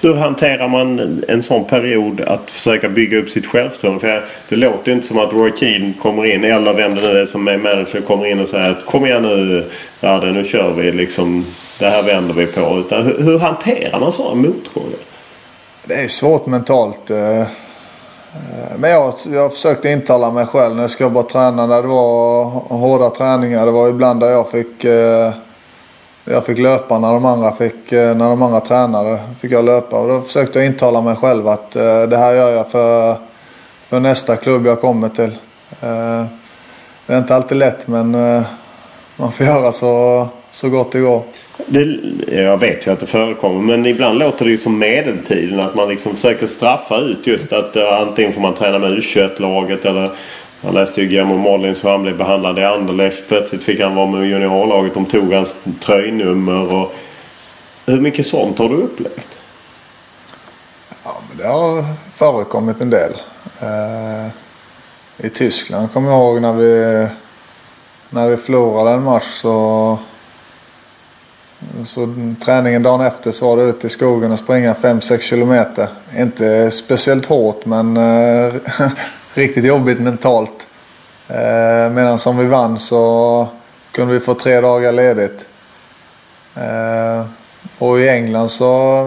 Hur 0.00 0.14
hanterar 0.14 0.68
man 0.68 1.24
en 1.28 1.42
sån 1.42 1.64
period 1.64 2.20
att 2.20 2.50
försöka 2.50 2.88
bygga 2.88 3.18
upp 3.18 3.30
sitt 3.30 3.46
självförtroende? 3.46 4.00
För 4.00 4.22
det 4.48 4.56
låter 4.56 4.88
ju 4.90 4.92
inte 4.92 5.06
som 5.06 5.18
att 5.18 5.32
Roy 5.32 5.52
Keane 5.56 5.92
kommer 6.02 6.26
in, 6.26 6.44
eller 6.44 6.74
vem 6.74 6.94
det 6.94 7.00
nu 7.00 7.18
är 7.18 7.26
som 7.26 7.48
är 7.48 7.56
manager, 7.56 8.00
kommer 8.00 8.26
in 8.26 8.40
och 8.40 8.48
säger 8.48 8.70
att 8.70 8.86
kom 8.86 9.06
igen 9.06 9.22
nu 9.22 9.64
Radde, 10.00 10.32
nu 10.32 10.44
kör 10.44 10.70
vi 10.70 10.92
liksom. 10.92 11.44
Det 11.78 11.88
här 11.88 12.02
vänder 12.02 12.34
vi 12.34 12.46
på. 12.46 12.78
Utan 12.78 13.02
hur, 13.02 13.22
hur 13.22 13.38
hanterar 13.38 14.00
man 14.00 14.12
sådana 14.12 14.34
motgångar? 14.34 14.98
Det 15.84 15.94
är 15.94 16.08
svårt 16.08 16.46
mentalt. 16.46 17.10
Eh, 17.10 17.40
eh, 17.40 17.46
men 18.78 18.90
jag, 18.90 19.14
jag 19.32 19.52
försökte 19.52 19.88
intala 19.88 20.30
mig 20.30 20.46
själv 20.46 20.74
när 20.74 20.82
jag 20.82 20.90
skulle 20.90 21.10
bara 21.10 21.24
träna 21.24 21.66
när 21.66 21.82
det 21.82 21.88
var 21.88 22.44
hårda 22.68 23.10
träningar. 23.10 23.66
Det 23.66 23.72
var 23.72 23.88
ibland 23.88 24.20
där 24.20 24.30
jag 24.30 24.50
fick 24.50 24.84
eh, 24.84 25.32
jag 26.24 26.46
fick 26.46 26.58
löpa 26.58 26.98
när 26.98 27.12
de 27.12 27.24
andra, 27.24 27.52
fick, 27.52 27.92
eh, 27.92 28.16
när 28.16 28.28
de 28.28 28.42
andra 28.42 28.60
tränade. 28.60 29.18
Fick 29.40 29.52
jag 29.52 29.64
löpa 29.64 30.00
och 30.00 30.08
då 30.08 30.20
försökte 30.20 30.58
jag 30.58 30.66
intala 30.66 31.00
mig 31.00 31.16
själv 31.16 31.48
att 31.48 31.76
eh, 31.76 32.02
det 32.02 32.16
här 32.16 32.32
gör 32.32 32.50
jag 32.50 32.70
för, 32.70 33.16
för 33.84 34.00
nästa 34.00 34.36
klubb 34.36 34.66
jag 34.66 34.80
kommer 34.80 35.08
till. 35.08 35.32
Eh, 35.80 36.24
det 37.06 37.14
är 37.14 37.18
inte 37.18 37.34
alltid 37.34 37.58
lätt 37.58 37.88
men 37.88 38.14
eh, 38.14 38.42
man 39.16 39.32
får 39.32 39.46
göra 39.46 39.72
så, 39.72 40.28
så 40.50 40.68
gott 40.68 40.92
det 40.92 41.00
går. 41.00 41.22
Det, 41.66 41.98
jag 42.42 42.58
vet 42.58 42.86
ju 42.86 42.92
att 42.92 43.00
det 43.00 43.06
förekommer 43.06 43.60
men 43.60 43.86
ibland 43.86 44.18
låter 44.18 44.44
det 44.44 44.50
ju 44.50 44.58
som 44.58 44.78
medeltiden. 44.78 45.60
Att 45.60 45.74
man 45.74 45.88
liksom 45.88 46.14
försöker 46.14 46.46
straffa 46.46 46.98
ut 46.98 47.26
just 47.26 47.52
att 47.52 47.76
eh, 47.76 48.00
antingen 48.00 48.32
får 48.32 48.40
man 48.40 48.54
träna 48.54 48.78
med 48.78 48.90
U21-laget 48.90 49.84
eller 49.84 50.10
han 50.64 50.74
läste 50.74 51.00
ju 51.00 51.06
Guillermo 51.06 51.36
Mollins 51.36 51.84
hur 51.84 51.90
han 51.90 52.02
blev 52.02 52.16
behandlad 52.16 52.58
i 52.58 52.64
Anderlecht. 52.64 53.22
Plötsligt 53.28 53.64
fick 53.64 53.80
han 53.80 53.94
vara 53.94 54.06
med 54.06 54.28
juniorlaget. 54.28 54.94
De 54.94 55.06
tog 55.06 55.32
hans 55.32 55.54
tröjnummer. 55.80 56.72
Och 56.72 56.92
hur 57.86 58.00
mycket 58.00 58.26
sånt 58.26 58.58
har 58.58 58.68
du 58.68 58.74
upplevt? 58.74 59.28
Ja, 61.04 61.16
men 61.28 61.38
det 61.38 61.46
har 61.46 61.84
förekommit 62.12 62.80
en 62.80 62.90
del. 62.90 63.12
Eh, 63.60 64.26
I 65.26 65.28
Tyskland 65.28 65.92
kommer 65.92 66.10
jag 66.10 66.18
ihåg 66.18 66.42
när 66.42 66.52
vi, 66.52 67.06
när 68.10 68.28
vi 68.28 68.36
förlorade 68.36 68.90
en 68.90 69.02
match 69.02 69.30
så 69.30 69.98
så 71.84 72.14
träningen 72.44 72.82
dagen 72.82 73.00
efter 73.00 73.30
så 73.30 73.48
var 73.48 73.62
det 73.62 73.68
ut 73.68 73.84
i 73.84 73.88
skogen 73.88 74.32
och 74.32 74.38
springa 74.38 74.74
5-6 74.74 75.18
kilometer. 75.18 75.88
Inte 76.18 76.70
speciellt 76.70 77.26
hårt 77.26 77.66
men 77.66 77.96
eh, 77.96 78.54
riktigt 79.34 79.64
jobbigt 79.64 80.00
mentalt. 80.00 80.66
Eh, 81.28 81.90
medan 81.90 82.18
som 82.18 82.38
vi 82.38 82.46
vann 82.46 82.78
så 82.78 83.48
kunde 83.92 84.14
vi 84.14 84.20
få 84.20 84.34
tre 84.34 84.60
dagar 84.60 84.92
ledigt. 84.92 85.46
Eh, 86.56 87.26
och 87.78 88.00
i 88.00 88.08
England 88.08 88.48
så 88.48 89.00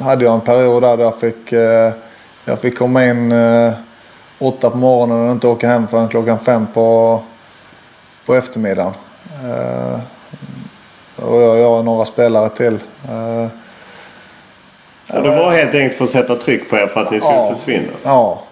hade 0.00 0.24
jag 0.24 0.34
en 0.34 0.40
period 0.40 0.82
där 0.82 0.98
jag 0.98 1.18
fick, 1.18 1.52
eh, 1.52 1.92
jag 2.44 2.60
fick 2.60 2.78
komma 2.78 3.04
in 3.04 3.32
eh, 3.32 3.72
åtta 4.38 4.70
på 4.70 4.76
morgonen 4.76 5.26
och 5.26 5.32
inte 5.32 5.46
åka 5.46 5.68
hem 5.68 5.86
förrän 5.86 6.08
klockan 6.08 6.38
fem 6.38 6.66
på, 6.74 7.20
på 8.26 8.34
eftermiddagen. 8.34 8.92
Eh, 9.44 10.00
och 11.16 11.42
jag, 11.42 11.58
jag 11.58 11.78
och 11.78 11.84
några 11.84 12.04
spelare 12.04 12.48
till. 12.48 12.78
Eh, 13.08 13.46
och 15.16 15.22
det 15.22 15.28
var 15.28 15.52
helt 15.52 15.74
enkelt 15.74 15.94
för 15.98 16.04
att 16.04 16.10
sätta 16.10 16.36
tryck 16.36 16.70
på 16.70 16.76
er 16.76 16.86
för 16.86 17.00
att 17.00 17.10
ni 17.10 17.20
skulle 17.20 17.34
ja, 17.34 17.54
försvinna? 17.54 17.92
Ja, 18.02 18.42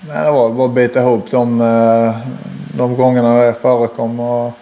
Nej, 0.00 0.24
det 0.24 0.30
var 0.30 0.50
bara 0.50 0.66
att 0.66 0.74
bita 0.74 1.00
ihop 1.00 1.30
de, 1.30 1.60
eh, 1.60 2.14
de 2.78 2.96
gångerna 2.96 3.40
det 3.40 3.54
förekom 3.54 4.20
och 4.20 4.52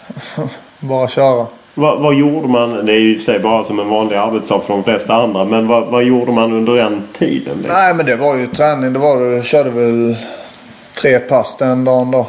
bara 0.80 1.08
köra. 1.08 1.46
Vad, 1.74 2.00
vad, 2.02 2.14
gjorde 2.14 2.48
man? 2.48 2.86
Det 2.86 2.92
är 2.92 2.98
ju 2.98 3.12
i 3.12 3.16
och 3.16 3.20
för 3.20 3.32
sig 3.32 3.38
bara 3.40 3.64
som 3.64 3.80
en 3.80 3.88
vanlig 3.88 4.16
arbetsdag 4.16 4.60
för 4.60 4.74
de 4.74 4.84
flesta 4.84 5.14
andra. 5.14 5.44
Men 5.44 5.68
vad, 5.68 5.86
vad 5.86 6.04
gjorde 6.04 6.32
man 6.32 6.52
under 6.52 6.74
den 6.74 7.02
tiden? 7.12 7.64
Nej 7.68 7.94
men 7.94 8.06
det 8.06 8.16
var 8.16 8.36
ju 8.36 8.46
träning. 8.46 8.92
Det 8.92 8.98
var 8.98 9.20
det. 9.20 9.34
Jag 9.34 9.44
körde 9.44 9.70
väl 9.70 10.16
tre 11.00 11.18
pass 11.18 11.56
den 11.56 11.84
dagen 11.84 12.10
då. 12.10 12.26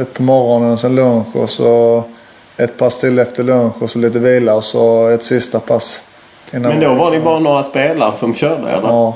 Ett 0.00 0.14
på 0.14 0.22
morgonen, 0.22 0.78
sen 0.78 0.94
lunch 0.94 1.36
och 1.36 1.50
så 1.50 2.02
ett 2.56 2.78
pass 2.78 3.00
till 3.00 3.18
efter 3.18 3.42
lunch 3.42 3.82
och 3.82 3.90
så 3.90 3.98
lite 3.98 4.18
vila 4.18 4.54
och 4.54 4.64
så 4.64 5.08
ett 5.08 5.22
sista 5.22 5.60
pass. 5.60 6.02
Men 6.50 6.80
då 6.80 6.94
var 6.94 7.10
ni 7.10 7.20
bara 7.20 7.38
några 7.38 7.62
spelare 7.62 8.16
som 8.16 8.34
körde 8.34 8.68
eller? 8.68 8.88
Ja. 8.88 9.14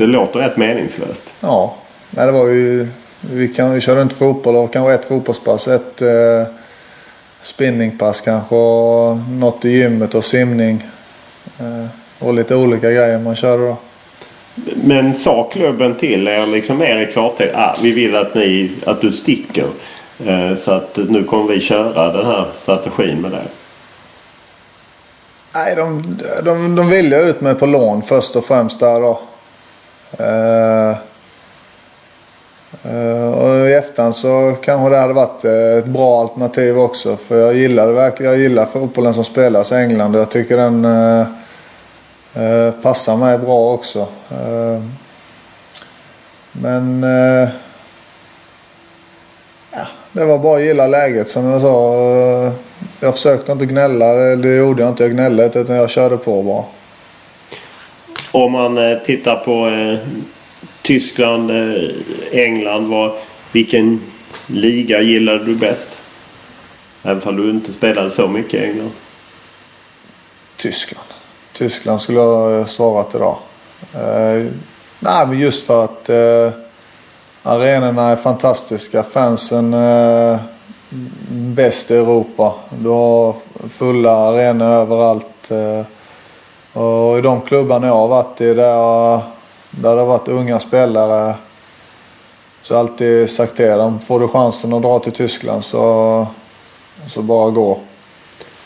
Det 0.00 0.06
låter 0.06 0.40
rätt 0.40 0.56
meningslöst. 0.56 1.32
Ja, 1.40 1.76
Nej, 2.10 2.26
det 2.26 2.32
var 2.32 2.48
ju... 2.48 2.88
Vi, 3.20 3.48
kan, 3.48 3.72
vi 3.74 3.80
körde 3.80 4.02
inte 4.02 4.14
fotboll 4.14 4.56
och 4.56 4.72
kanske 4.72 4.94
ett 4.94 5.04
fotbollspass. 5.04 5.68
Ett 5.68 6.02
eh, 6.02 6.46
spinningpass 7.40 8.20
kanske 8.20 8.54
och 8.54 9.16
något 9.16 9.64
i 9.64 9.70
gymmet 9.70 10.14
och 10.14 10.24
simning. 10.24 10.84
Eh, 11.58 11.86
och 12.18 12.34
lite 12.34 12.56
olika 12.56 12.90
grejer 12.90 13.18
man 13.18 13.36
körde 13.36 13.62
då. 13.62 13.76
Men 14.74 15.14
sa 15.14 15.50
klubben 15.52 15.94
till 15.94 16.28
er 16.28 16.46
liksom 16.46 16.78
mer 16.78 16.98
i 17.08 17.12
klartext 17.12 17.56
ah, 17.56 17.76
vi 17.82 17.92
vill 17.92 18.16
att, 18.16 18.34
ni, 18.34 18.70
att 18.86 19.00
du 19.00 19.12
sticker. 19.12 19.66
Eh, 20.26 20.54
så 20.56 20.72
att 20.72 20.98
nu 21.08 21.24
kommer 21.24 21.52
vi 21.52 21.60
köra 21.60 22.12
den 22.12 22.26
här 22.26 22.46
strategin 22.54 23.20
med 23.20 23.30
det. 23.30 23.44
Nej, 25.54 25.76
de, 25.76 26.16
de, 26.44 26.76
de 26.76 26.90
ville 26.90 27.30
ut 27.30 27.40
mig 27.40 27.54
på 27.54 27.66
lån 27.66 28.02
först 28.02 28.36
och 28.36 28.44
främst 28.44 28.80
där 28.80 29.00
då. 29.00 29.20
Uh, 30.18 30.96
uh, 32.86 33.30
och 33.30 33.68
i 33.68 33.72
efterhand 33.72 34.16
så 34.16 34.56
kanske 34.62 34.90
det 34.90 34.98
hade 34.98 35.12
varit 35.12 35.44
eh, 35.44 35.78
ett 35.78 35.86
bra 35.86 36.20
alternativ 36.20 36.78
också. 36.78 37.16
För 37.16 37.38
jag 37.38 37.54
gillar 37.54 37.92
verkligen, 37.92 38.32
jag 38.32 38.40
gillar 38.40 38.66
fotbollen 38.66 39.14
som 39.14 39.24
spelas 39.24 39.72
i 39.72 39.74
England 39.74 40.14
och 40.14 40.20
jag 40.20 40.30
tycker 40.30 40.56
den 40.56 40.84
uh, 40.84 41.26
passar 42.82 43.16
mig 43.16 43.38
bra 43.38 43.72
också. 43.72 44.08
men 46.52 47.02
ja, 49.72 49.86
det 50.12 50.24
var 50.24 50.38
bara 50.38 50.56
att 50.56 50.64
gilla 50.64 50.86
läget 50.86 51.28
som 51.28 51.44
jag 51.44 51.60
sa. 51.60 51.94
jag 53.00 53.14
försökte 53.14 53.52
inte 53.52 53.66
gnälla, 53.66 54.14
det 54.14 54.56
gjorde 54.56 54.82
jag 54.82 54.90
inte. 54.90 55.02
Jag 55.02 55.12
gnällde 55.12 55.50
utan 55.54 55.76
jag 55.76 55.90
körde 55.90 56.16
på 56.16 56.42
bara. 56.42 56.79
Om 58.32 58.52
man 58.52 58.78
eh, 58.78 58.98
tittar 58.98 59.36
på 59.36 59.68
eh, 59.68 59.98
Tyskland, 60.82 61.50
eh, 61.50 61.90
England. 62.32 62.88
Var, 62.88 63.14
vilken 63.52 64.00
liga 64.46 65.00
gillade 65.00 65.44
du 65.44 65.54
bäst? 65.54 65.88
Även 67.02 67.28
om 67.28 67.36
du 67.36 67.50
inte 67.50 67.72
spelade 67.72 68.10
så 68.10 68.28
mycket 68.28 68.54
i 68.54 68.64
England. 68.64 68.92
Tyskland. 70.56 71.06
Tyskland 71.52 72.00
skulle 72.00 72.18
jag 72.18 72.70
svarat 72.70 73.14
idag. 73.14 73.36
Eh, 73.94 74.46
nej, 75.00 75.26
men 75.26 75.38
just 75.38 75.66
för 75.66 75.84
att 75.84 76.08
eh, 76.08 76.52
arenorna 77.42 78.02
är 78.02 78.16
fantastiska. 78.16 79.02
Fansen 79.02 79.74
eh, 79.74 80.40
bäst 81.30 81.90
i 81.90 81.96
Europa. 81.96 82.54
Du 82.82 82.88
har 82.88 83.34
fulla 83.68 84.12
arenor 84.12 84.66
överallt. 84.66 85.50
Eh, 85.50 85.86
och 86.72 87.18
i 87.18 87.20
de 87.20 87.40
klubbarna 87.40 87.86
jag 87.86 87.94
har 87.94 88.08
varit 88.08 88.40
i 88.40 88.54
där, 88.54 89.20
där 89.70 89.94
det 89.94 90.00
har 90.00 90.06
varit 90.06 90.28
unga 90.28 90.60
spelare 90.60 91.34
så 92.62 92.74
har 92.74 92.80
jag 92.80 92.90
alltid 92.90 93.30
sagt 93.30 93.56
till 93.56 93.66
dem, 93.66 94.00
får 94.00 94.20
du 94.20 94.28
chansen 94.28 94.72
att 94.72 94.82
dra 94.82 94.98
till 94.98 95.12
Tyskland 95.12 95.64
så, 95.64 96.26
så 97.06 97.22
bara 97.22 97.50
gå. 97.50 97.78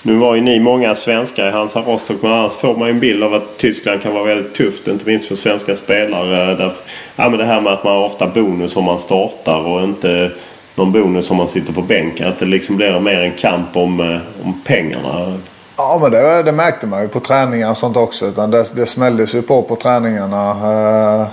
Nu 0.02 0.16
var 0.16 0.34
ju 0.34 0.40
ni 0.40 0.60
många 0.60 0.94
svenskar 0.94 1.48
i 1.48 1.50
Hansa 1.50 1.80
Rostock 1.80 2.22
men 2.22 2.32
annars 2.32 2.52
får 2.52 2.76
man 2.76 2.88
ju 2.88 2.94
en 2.94 3.00
bild 3.00 3.22
av 3.24 3.34
att 3.34 3.58
Tyskland 3.58 4.02
kan 4.02 4.14
vara 4.14 4.24
väldigt 4.24 4.54
tufft. 4.54 4.88
Inte 4.88 5.06
minst 5.06 5.28
för 5.28 5.34
svenska 5.34 5.76
spelare. 5.76 6.54
Där, 6.54 6.72
ja, 7.16 7.28
men 7.28 7.38
det 7.38 7.44
här 7.44 7.60
med 7.60 7.72
att 7.72 7.84
man 7.84 7.92
har 7.96 8.04
ofta 8.04 8.26
bonus 8.26 8.76
om 8.76 8.84
man 8.84 8.98
startar 8.98 9.58
och 9.58 9.84
inte 9.84 10.30
någon 10.74 10.92
bonus 10.92 11.30
om 11.30 11.36
man 11.36 11.48
sitter 11.48 11.72
på 11.72 11.82
bänken. 11.82 12.28
Att 12.28 12.38
det 12.38 12.46
liksom 12.46 12.76
blir 12.76 13.00
mer 13.00 13.22
en 13.22 13.32
kamp 13.32 13.76
om, 13.76 14.00
eh, 14.00 14.20
om 14.44 14.62
pengarna. 14.64 15.38
Ja, 15.76 15.98
men 16.02 16.10
det, 16.10 16.42
det 16.42 16.52
märkte 16.52 16.86
man 16.86 17.02
ju 17.02 17.08
på 17.08 17.20
träningar 17.20 17.70
och 17.70 17.76
sånt 17.76 17.96
också. 17.96 18.26
Utan 18.26 18.50
det, 18.50 18.76
det 18.76 18.86
smälldes 18.86 19.34
ju 19.34 19.42
på 19.42 19.62
på 19.62 19.76
träningarna. 19.76 20.50
Eh, 20.50 21.26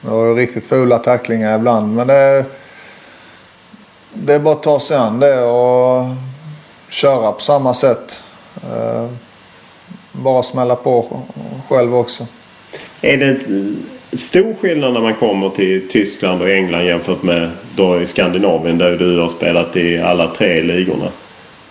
det 0.00 0.10
var 0.10 0.34
riktigt 0.34 0.66
fula 0.66 0.98
tacklingar 0.98 1.58
ibland. 1.58 1.94
Men 1.94 2.06
det, 2.06 2.44
det 4.12 4.34
är 4.34 4.38
bara 4.38 4.54
att 4.54 4.62
ta 4.62 4.80
sig 4.80 4.96
an 4.96 5.20
det 5.20 5.42
och 5.44 6.04
köra 6.88 7.32
på 7.32 7.40
samma 7.40 7.74
sätt. 7.74 8.20
Eh, 8.62 9.06
bara 10.12 10.42
smälla 10.42 10.76
på 10.76 11.20
själv 11.68 11.94
också. 11.96 12.26
Är 13.00 13.16
det 13.16 13.38
stor 14.16 14.54
skillnad 14.60 14.92
när 14.92 15.00
man 15.00 15.14
kommer 15.14 15.50
till 15.50 15.88
Tyskland 15.88 16.42
och 16.42 16.50
England 16.50 16.84
jämfört 16.84 17.22
med 17.22 17.50
då 17.76 18.00
i 18.00 18.06
Skandinavien 18.06 18.78
där 18.78 18.96
du 18.96 19.20
har 19.20 19.28
spelat 19.28 19.76
i 19.76 19.98
alla 19.98 20.34
tre 20.34 20.62
ligorna? 20.62 21.08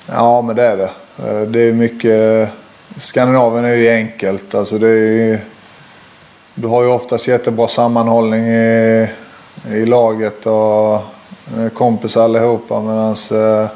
Ja, 0.07 0.41
men 0.41 0.55
det 0.55 0.63
är 0.63 0.77
det. 0.77 0.89
Eh, 1.19 1.41
det 1.41 1.61
är 1.61 1.73
mycket... 1.73 2.49
Skandinavien 2.97 3.65
är 3.65 3.75
ju 3.75 3.89
enkelt. 3.89 4.55
Alltså 4.55 4.77
det 4.77 4.89
är 4.89 5.39
du 6.55 6.67
har 6.67 6.83
ju 6.83 6.89
oftast 6.89 7.27
jättebra 7.27 7.67
sammanhållning 7.67 8.47
i, 8.47 9.07
i 9.71 9.85
laget 9.85 10.45
och 10.45 10.93
eh, 11.57 11.69
kompisar 11.73 12.23
allihopa. 12.23 12.81
Medan 12.81 13.15
eh, 13.31 13.69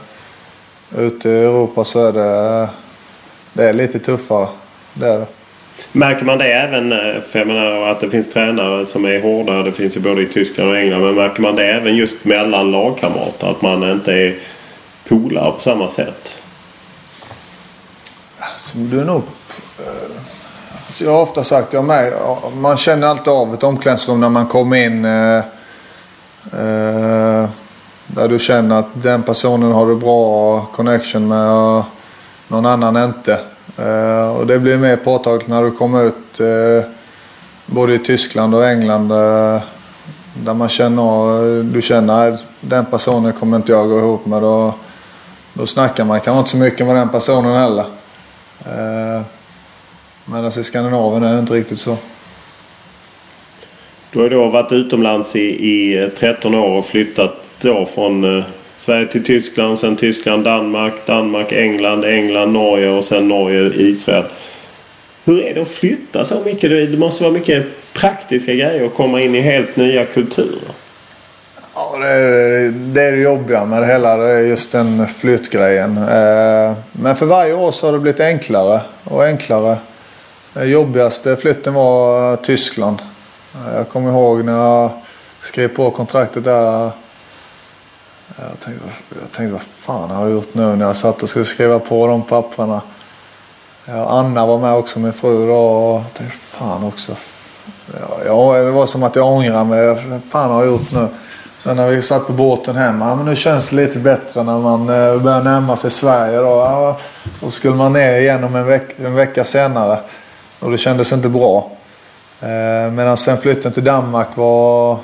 ute 0.97 1.29
i 1.29 1.43
Europa 1.43 1.83
så 1.83 2.07
är 2.07 2.13
det, 2.13 2.69
det 3.53 3.69
är 3.69 3.73
lite 3.73 3.99
tuffare. 3.99 4.47
Det 4.93 5.07
är 5.07 5.19
det. 5.19 5.27
Märker 5.91 6.25
man 6.25 6.37
det 6.37 6.53
även, 6.53 6.91
eh, 6.91 7.21
för 7.29 7.39
jag 7.39 7.47
menar 7.47 7.87
att 7.87 7.99
det 7.99 8.09
finns 8.09 8.29
tränare 8.29 8.85
som 8.85 9.05
är 9.05 9.21
hårda. 9.21 9.63
Det 9.63 9.71
finns 9.71 9.95
ju 9.95 9.99
både 9.99 10.21
i 10.21 10.27
Tyskland 10.27 10.69
och 10.69 10.77
England. 10.77 11.01
Men 11.01 11.15
märker 11.15 11.41
man 11.41 11.55
det 11.55 11.65
även 11.65 11.95
just 11.95 12.25
mellan 12.25 12.71
lagkamrater? 12.71 13.51
Att 13.51 13.61
man 13.61 13.91
inte 13.91 14.13
är 14.13 14.35
polare 15.07 15.51
på 15.51 15.59
samma 15.59 15.87
sätt? 15.87 16.36
Alltså, 18.77 19.11
upp. 19.11 19.29
alltså, 20.85 21.03
jag 21.03 21.11
har 21.11 21.21
ofta 21.21 21.43
sagt, 21.43 21.73
jag 21.73 21.85
med, 21.85 22.13
man 22.57 22.77
känner 22.77 23.07
alltid 23.07 23.33
av 23.33 23.53
ett 23.53 23.63
omklädningsrum 23.63 24.21
när 24.21 24.29
man 24.29 24.47
kommer 24.47 24.77
in. 24.77 25.05
Eh, 25.05 25.37
eh, 26.53 27.49
där 28.07 28.27
du 28.29 28.39
känner 28.39 28.79
att 28.79 28.87
den 28.93 29.23
personen 29.23 29.71
har 29.71 29.87
du 29.87 29.95
bra 29.95 30.61
connection 30.61 31.27
med 31.27 31.51
och 31.51 31.83
någon 32.47 32.65
annan 32.65 32.97
inte. 32.97 33.39
Och 34.37 34.47
det 34.47 34.59
blir 34.59 34.77
mer 34.77 34.95
påtagligt 34.95 35.47
när 35.47 35.63
du 35.63 35.71
kommer 35.71 36.03
ut 36.03 36.41
både 37.65 37.93
i 37.93 37.99
Tyskland 37.99 38.55
och 38.55 38.67
England. 38.67 39.07
Där 40.33 40.53
man 40.53 40.69
känner, 40.69 41.63
du 41.63 41.81
känner 41.81 42.31
att 42.31 42.39
den 42.61 42.85
personen 42.85 43.33
kommer 43.33 43.57
inte 43.57 43.71
jag 43.71 43.89
gå 43.89 43.99
ihop 43.99 44.25
med. 44.25 44.41
Då, 44.41 44.73
då 45.53 45.65
snackar 45.65 46.05
man 46.05 46.19
kanske 46.19 46.39
inte 46.39 46.51
så 46.51 46.57
mycket 46.57 46.87
med 46.87 46.95
den 46.95 47.09
personen 47.09 47.55
heller. 47.55 47.85
Eh, 48.67 49.21
Medan 50.29 50.45
alltså 50.45 50.59
i 50.59 50.63
Skandinavien 50.63 51.23
är 51.23 51.33
det 51.33 51.39
inte 51.39 51.53
riktigt 51.53 51.79
så. 51.79 51.97
Du 54.11 54.19
har 54.19 54.29
då 54.29 54.47
varit 54.47 54.71
utomlands 54.71 55.35
i, 55.35 55.69
i 55.69 56.03
eh, 56.03 56.09
13 56.09 56.55
år 56.55 56.77
och 56.77 56.85
flyttat 56.85 57.43
då 57.61 57.85
från 57.85 58.37
eh, 58.37 58.43
Sverige 58.77 59.07
till 59.07 59.23
Tyskland, 59.23 59.79
sen 59.79 59.95
Tyskland, 59.95 60.43
Danmark, 60.43 60.93
Danmark, 61.05 61.51
England, 61.51 62.05
England, 62.05 62.53
Norge 62.53 62.89
och 62.89 63.03
sen 63.03 63.27
Norge, 63.27 63.71
Israel. 63.75 64.23
Hur 65.25 65.43
är 65.43 65.53
det 65.53 65.61
att 65.61 65.67
flytta 65.67 66.25
så 66.25 66.41
mycket? 66.45 66.69
Det 66.91 66.97
måste 66.97 67.23
vara 67.23 67.33
mycket 67.33 67.65
praktiska 67.93 68.53
grejer 68.53 68.85
att 68.85 68.93
komma 68.93 69.21
in 69.21 69.35
i 69.35 69.41
helt 69.41 69.75
nya 69.75 70.05
kulturer. 70.05 70.71
Ja, 71.79 71.97
det 71.97 72.07
är, 72.07 72.71
det 72.71 73.01
är 73.01 73.11
det 73.11 73.17
jobbiga 73.17 73.65
med 73.65 73.81
det 73.81 73.85
hela. 73.85 74.17
Det 74.17 74.33
är 74.33 74.41
just 74.41 74.71
den 74.71 75.07
flyttgrejen. 75.07 75.97
Eh, 75.97 76.73
men 76.91 77.15
för 77.15 77.25
varje 77.25 77.53
år 77.53 77.71
så 77.71 77.87
har 77.87 77.93
det 77.93 77.99
blivit 77.99 78.19
enklare 78.19 78.81
och 79.03 79.23
enklare. 79.23 79.77
Den 80.53 80.69
jobbigaste 80.69 81.35
flytten 81.35 81.73
var 81.73 82.35
Tyskland. 82.35 83.01
Eh, 83.55 83.75
jag 83.75 83.89
kommer 83.89 84.09
ihåg 84.09 84.45
när 84.45 84.53
jag 84.53 84.89
skrev 85.41 85.67
på 85.67 85.91
kontraktet 85.91 86.43
där 86.43 86.91
jag 88.37 88.59
tänkte, 88.59 88.85
jag 89.21 89.31
tänkte 89.31 89.53
vad 89.53 89.61
fan 89.61 90.09
har 90.09 90.23
jag 90.23 90.31
gjort 90.31 90.53
nu 90.53 90.75
när 90.75 90.85
jag 90.85 90.97
satt 90.97 91.23
och 91.23 91.29
skulle 91.29 91.45
skriva 91.45 91.79
på 91.79 92.07
de 92.07 92.21
papperna. 92.21 92.81
Anna 94.07 94.45
var 94.45 94.59
med 94.59 94.73
också, 94.73 94.99
min 94.99 95.13
fru 95.13 95.47
då. 95.47 95.55
Och 95.55 95.95
jag 95.95 96.13
tänkte 96.13 96.37
fan 96.37 96.83
också. 96.83 97.15
Ja, 98.25 98.53
det 98.53 98.71
var 98.71 98.85
som 98.85 99.03
att 99.03 99.15
jag 99.15 99.27
ångrade 99.27 99.65
mig. 99.65 99.87
Vad 99.87 100.21
fan 100.29 100.51
har 100.51 100.63
jag 100.63 100.71
gjort 100.71 100.91
nu? 100.91 101.07
Sen 101.67 101.77
när 101.77 101.87
vi 101.87 102.01
satt 102.01 102.27
på 102.27 102.33
båten 102.33 102.75
hem. 102.75 103.01
Ja, 103.01 103.15
men 103.15 103.25
nu 103.25 103.35
känns 103.35 103.69
det 103.69 103.75
lite 103.75 103.99
bättre 103.99 104.43
när 104.43 104.59
man 104.59 104.81
eh, 104.81 105.21
börjar 105.21 105.43
närma 105.43 105.75
sig 105.75 105.91
Sverige. 105.91 106.37
Då, 106.37 106.45
ja, 106.45 106.97
då 107.41 107.49
skulle 107.49 107.75
man 107.75 107.93
ner 107.93 108.19
igen 108.19 108.43
om 108.43 108.55
en, 108.55 108.65
veck 108.65 108.99
en 108.99 109.15
vecka 109.15 109.43
senare. 109.43 109.99
Och 110.59 110.71
det 110.71 110.77
kändes 110.77 111.13
inte 111.13 111.29
bra. 111.29 111.71
Eh, 112.41 112.91
medan 112.91 113.17
sen 113.17 113.37
flytten 113.37 113.71
till 113.71 113.83
Danmark 113.83 114.27
var 114.35 114.97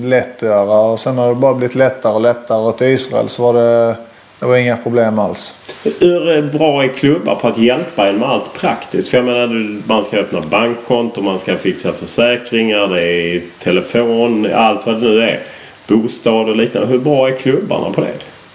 lätt 0.00 0.36
att 0.36 0.42
göra. 0.42 0.80
Och 0.80 1.00
sen 1.00 1.18
har 1.18 1.28
det 1.28 1.34
bara 1.34 1.54
blivit 1.54 1.76
lättare 1.76 2.12
och 2.12 2.20
lättare. 2.20 2.58
Och 2.58 2.78
till 2.78 2.86
Israel 2.86 3.28
så 3.28 3.42
var 3.42 3.60
det, 3.60 3.96
det 4.38 4.46
var 4.46 4.56
inga 4.56 4.76
problem 4.76 5.18
alls. 5.18 5.56
Hur 5.82 6.58
bra 6.58 6.84
är 6.84 6.88
klubbar 6.88 7.34
på 7.34 7.48
att 7.48 7.58
hjälpa 7.58 8.08
en 8.08 8.18
med 8.18 8.28
allt 8.28 8.52
praktiskt? 8.60 9.08
För 9.08 9.16
jag 9.16 9.24
menar 9.24 9.80
man 9.88 10.04
ska 10.04 10.16
öppna 10.16 10.40
bankkonto, 10.40 11.20
man 11.20 11.38
ska 11.38 11.56
fixa 11.56 11.92
försäkringar, 11.92 12.88
det 12.88 13.02
är 13.02 13.42
telefon, 13.62 14.48
allt 14.54 14.86
vad 14.86 14.94
det 14.94 15.00
nu 15.00 15.22
är. 15.22 15.40
Bostad 15.88 16.48
och 16.48 16.56
liknande. 16.56 16.88
Hur 16.88 16.98
bra 16.98 17.28
är 17.28 17.36
klubbarna 17.36 17.90
på 17.90 18.00
det? 18.00 18.12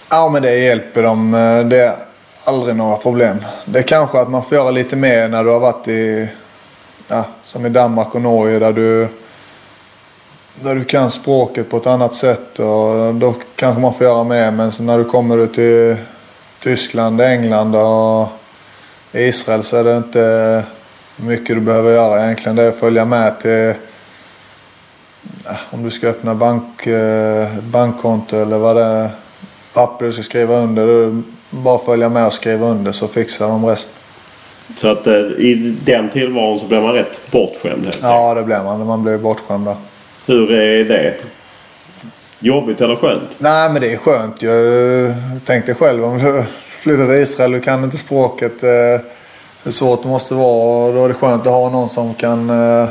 Ja 0.09 0.29
men 0.29 0.41
det 0.41 0.57
hjälper 0.57 1.03
dem. 1.03 1.33
Eh, 1.33 1.65
det 1.65 1.77
är 1.77 1.93
aldrig 2.45 2.75
några 2.75 2.95
problem. 2.95 3.37
Det 3.65 3.79
är 3.79 3.83
kanske 3.83 4.19
att 4.19 4.29
man 4.29 4.43
får 4.43 4.57
göra 4.57 4.71
lite 4.71 4.95
mer 4.95 5.27
när 5.27 5.43
du 5.43 5.49
har 5.49 5.59
varit 5.59 5.87
i, 5.87 6.29
ja, 7.07 7.25
som 7.43 7.65
i 7.65 7.69
Danmark 7.69 8.15
och 8.15 8.21
Norge 8.21 8.59
där 8.59 8.73
du 8.73 9.07
där 10.61 10.75
du 10.75 10.83
kan 10.83 11.11
språket 11.11 11.69
på 11.69 11.77
ett 11.77 11.87
annat 11.87 12.13
sätt. 12.13 12.59
Och 12.59 13.15
då 13.15 13.35
kanske 13.55 13.81
man 13.81 13.93
får 13.93 14.07
göra 14.07 14.23
mer. 14.23 14.51
Men 14.51 14.71
när 14.79 14.97
du 14.97 15.05
kommer 15.05 15.47
till 15.47 15.95
Tyskland, 16.59 17.21
England 17.21 17.75
och 17.75 18.27
Israel 19.11 19.63
så 19.63 19.77
är 19.77 19.83
det 19.83 19.97
inte 19.97 20.63
mycket 21.15 21.55
du 21.55 21.61
behöver 21.61 21.91
göra 21.91 22.23
egentligen. 22.23 22.55
Det 22.55 22.63
är 22.63 22.69
att 22.69 22.79
följa 22.79 23.05
med 23.05 23.39
till 23.39 23.73
om 25.71 25.83
du 25.83 25.91
ska 25.91 26.07
öppna 26.07 26.35
bank, 26.35 26.87
eh, 26.87 27.47
bankkonto 27.59 28.37
eller 28.37 28.57
vad 28.57 28.75
det 28.75 28.83
är. 28.83 29.09
Papper 29.73 30.05
du 30.05 30.13
ska 30.13 30.23
skriva 30.23 30.55
under. 30.55 31.21
Bara 31.49 31.79
följa 31.79 32.09
med 32.09 32.27
och 32.27 32.33
skriva 32.33 32.67
under 32.67 32.91
så 32.91 33.07
fixar 33.07 33.47
de 33.47 33.65
resten. 33.65 33.95
Så 34.75 34.87
att 34.87 35.07
eh, 35.07 35.13
i 35.15 35.75
den 35.85 36.09
tillvaron 36.09 36.59
så 36.59 36.65
blir 36.65 36.81
man 36.81 36.93
rätt 36.93 37.31
bortskämd 37.31 37.83
helt 37.83 37.99
Ja 38.01 38.33
det 38.33 38.43
blir 38.43 38.63
man. 38.63 38.85
Man 38.87 39.03
blir 39.03 39.17
bortskämd 39.17 39.65
där. 39.65 39.75
Hur 40.25 40.51
är 40.51 40.83
det? 40.83 41.13
Jobbigt 42.39 42.81
eller 42.81 42.95
skönt? 42.95 43.35
Nej 43.37 43.69
men 43.69 43.81
det 43.81 43.93
är 43.93 43.97
skönt. 43.97 44.41
Jag 44.41 45.13
tänkte 45.45 45.73
själv 45.73 46.05
om 46.05 46.17
du 46.17 46.43
flyttar 46.69 47.05
till 47.05 47.15
Israel 47.15 47.55
och 47.55 47.63
kan 47.63 47.83
inte 47.83 47.97
språket. 47.97 48.63
Eh, 48.63 49.01
hur 49.63 49.71
svårt 49.71 50.03
det 50.03 50.09
måste 50.09 50.33
vara. 50.33 50.91
Då 50.91 51.03
är 51.03 51.07
det 51.07 51.13
skönt 51.13 51.41
att 51.41 51.53
ha 51.53 51.69
någon 51.69 51.89
som 51.89 52.13
kan, 52.13 52.49
eh, 52.49 52.89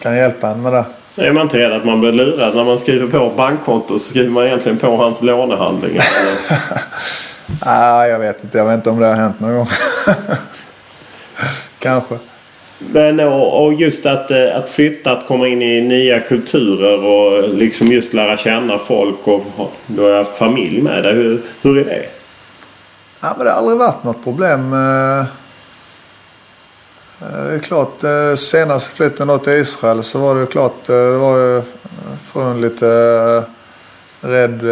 kan 0.00 0.16
hjälpa 0.16 0.50
en 0.50 0.62
med 0.62 0.72
det. 0.72 0.84
Är 1.18 1.32
man 1.32 1.42
inte 1.42 1.58
rädd 1.58 1.72
att 1.72 1.84
man 1.84 2.00
blir 2.00 2.12
lurad 2.12 2.56
när 2.56 2.64
man 2.64 2.78
skriver 2.78 3.06
på 3.06 3.32
bankkonto 3.36 3.98
så 3.98 4.04
skriver 4.04 4.30
man 4.30 4.46
egentligen 4.46 4.78
på 4.78 4.96
hans 4.96 5.22
lånehandlingar? 5.22 6.04
Nej, 7.66 8.10
jag 8.10 8.18
vet 8.18 8.44
inte. 8.44 8.58
Jag 8.58 8.64
vet 8.64 8.74
inte 8.74 8.90
om 8.90 8.98
det 8.98 9.06
har 9.06 9.14
hänt 9.14 9.40
någon 9.40 9.54
gång. 9.54 9.68
Kanske. 11.78 12.18
Men 12.78 13.20
och, 13.20 13.74
just 13.74 14.06
att, 14.06 14.30
eh, 14.30 14.56
att 14.56 14.68
flytta, 14.68 15.12
att 15.12 15.26
komma 15.26 15.48
in 15.48 15.62
i 15.62 15.80
nya 15.80 16.20
kulturer 16.20 17.04
och 17.04 17.48
liksom 17.54 17.86
just 17.86 18.14
lära 18.14 18.36
känna 18.36 18.78
folk 18.78 19.18
och 19.24 19.72
du 19.86 20.02
har 20.02 20.18
haft 20.18 20.34
familj 20.34 20.82
med 20.82 21.02
dig. 21.02 21.14
Hur, 21.14 21.40
hur 21.62 21.78
är 21.78 21.84
det? 21.84 22.06
Ja, 23.20 23.34
men 23.36 23.46
det 23.46 23.52
har 23.52 23.58
aldrig 23.58 23.78
varit 23.78 24.04
något 24.04 24.24
problem. 24.24 24.72
Eh, 24.72 25.24
Eh, 27.22 27.44
det 27.44 27.54
är 27.54 27.58
klart, 27.58 28.04
eh, 28.04 28.34
senaste 28.34 28.96
flytten 28.96 29.28
då 29.28 29.38
till 29.38 29.52
Israel 29.52 30.02
så 30.02 30.18
var 30.18 30.34
det 30.34 30.46
klart, 30.46 30.88
eh, 30.88 30.96
det 30.96 31.18
var 31.18 31.38
ju 31.38 31.62
frun 32.22 32.60
lite 32.60 32.86
rädd 34.20 34.62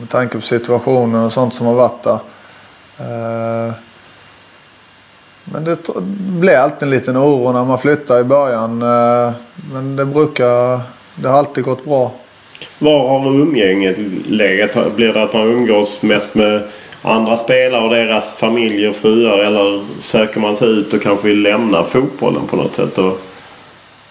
med 0.00 0.08
tanke 0.08 0.36
på 0.36 0.42
situationen 0.42 1.24
och 1.24 1.32
sånt 1.32 1.54
som 1.54 1.66
har 1.66 1.74
varit 1.74 2.02
där. 2.02 2.18
Men 5.44 5.64
det 5.64 5.78
blir 6.40 6.56
alltid 6.56 6.82
en 6.82 6.90
liten 6.90 7.16
oro 7.16 7.52
när 7.52 7.64
man 7.64 7.78
flyttar 7.78 8.20
i 8.20 8.24
början. 8.24 8.78
Men 9.72 9.96
det 9.96 10.04
brukar... 10.04 10.80
Det 11.14 11.28
har 11.28 11.38
alltid 11.38 11.64
gått 11.64 11.84
bra. 11.84 12.12
Var 12.78 13.08
har 13.08 13.30
umgänget 13.30 13.98
legat? 14.26 14.96
Blir 14.96 15.12
det 15.12 15.22
att 15.22 15.32
man 15.32 15.42
umgås 15.42 16.02
mest 16.02 16.34
med 16.34 16.62
andra 17.02 17.36
spelare 17.36 17.82
och 17.82 17.90
deras 17.90 18.32
familjer 18.34 18.90
och 18.90 18.96
fruar? 18.96 19.38
Eller 19.38 19.84
söker 19.98 20.40
man 20.40 20.56
sig 20.56 20.68
ut 20.68 20.92
och 20.92 21.02
kanske 21.02 21.28
vill 21.28 21.42
lämna 21.42 21.84
fotbollen 21.84 22.46
på 22.46 22.56
något 22.56 22.74
sätt? 22.74 22.98
Och... 22.98 23.20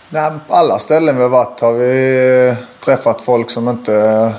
Nej, 0.09 0.31
på 0.47 0.53
alla 0.53 0.79
ställen 0.79 1.17
vi 1.17 1.23
har 1.23 1.29
varit 1.29 1.59
har 1.59 1.73
vi 1.73 2.55
träffat 2.85 3.21
folk 3.21 3.49
som 3.49 3.69
inte 3.69 3.95
eh, 3.95 4.31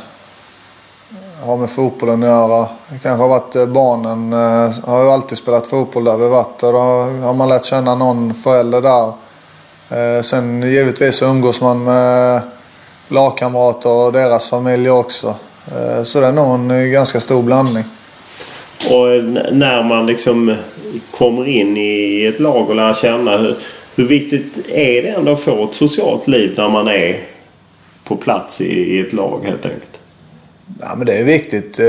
har 1.47 1.57
med 1.57 1.71
fotbollen 1.71 2.23
att 2.23 2.29
göra. 2.29 2.69
Det 2.89 2.99
kanske 3.03 3.23
har 3.23 3.29
varit 3.29 3.57
eh, 3.57 3.67
barnen. 3.67 4.33
Eh, 4.33 4.85
har 4.85 5.03
ju 5.03 5.11
alltid 5.11 5.39
spelat 5.39 5.67
fotboll 5.67 6.05
där 6.05 6.17
vi 6.17 6.29
varit. 6.29 6.63
Och 6.63 6.73
då 6.73 6.79
har 7.23 7.35
man 7.35 7.49
lärt 7.49 7.65
känna 7.65 7.95
någon 7.95 8.35
förälder 8.35 8.81
där. 8.81 9.13
Sen 10.23 10.63
givetvis 10.63 11.23
umgås 11.23 11.61
man 11.61 11.85
med 11.85 12.41
lagkamrater 13.09 13.91
och 13.91 14.13
deras 14.13 14.49
familjer 14.49 14.93
också. 14.93 15.35
Så 16.05 16.21
det 16.21 16.27
är 16.27 16.33
nog 16.33 16.55
en 16.55 16.93
ganska 16.93 17.21
stor 17.21 17.43
blandning. 17.43 17.85
Och 18.87 19.25
när 19.53 19.83
man 19.83 20.07
liksom 20.07 20.57
kommer 21.11 21.49
in 21.49 21.77
i 21.77 22.25
ett 22.25 22.41
lag 22.41 22.71
och 22.71 22.77
lär 22.77 22.95
känna. 22.95 23.37
Hur, 23.37 23.57
hur 23.97 24.07
viktigt 24.07 24.69
är 24.69 25.03
det 25.03 25.09
ändå 25.09 25.33
att 25.33 25.41
få 25.41 25.65
ett 25.65 25.75
socialt 25.75 26.29
liv 26.29 26.55
när 26.57 26.69
man 26.69 26.89
är 26.89 27.21
på 28.05 28.17
plats 28.17 28.61
i, 28.61 29.01
ett 29.01 29.13
lag 29.13 29.41
helt 29.45 29.67
enkelt? 29.67 30.01
Ja, 30.81 30.95
men 30.97 31.07
det 31.07 31.19
är 31.19 31.25
viktigt. 31.25 31.79
Eh, 31.79 31.87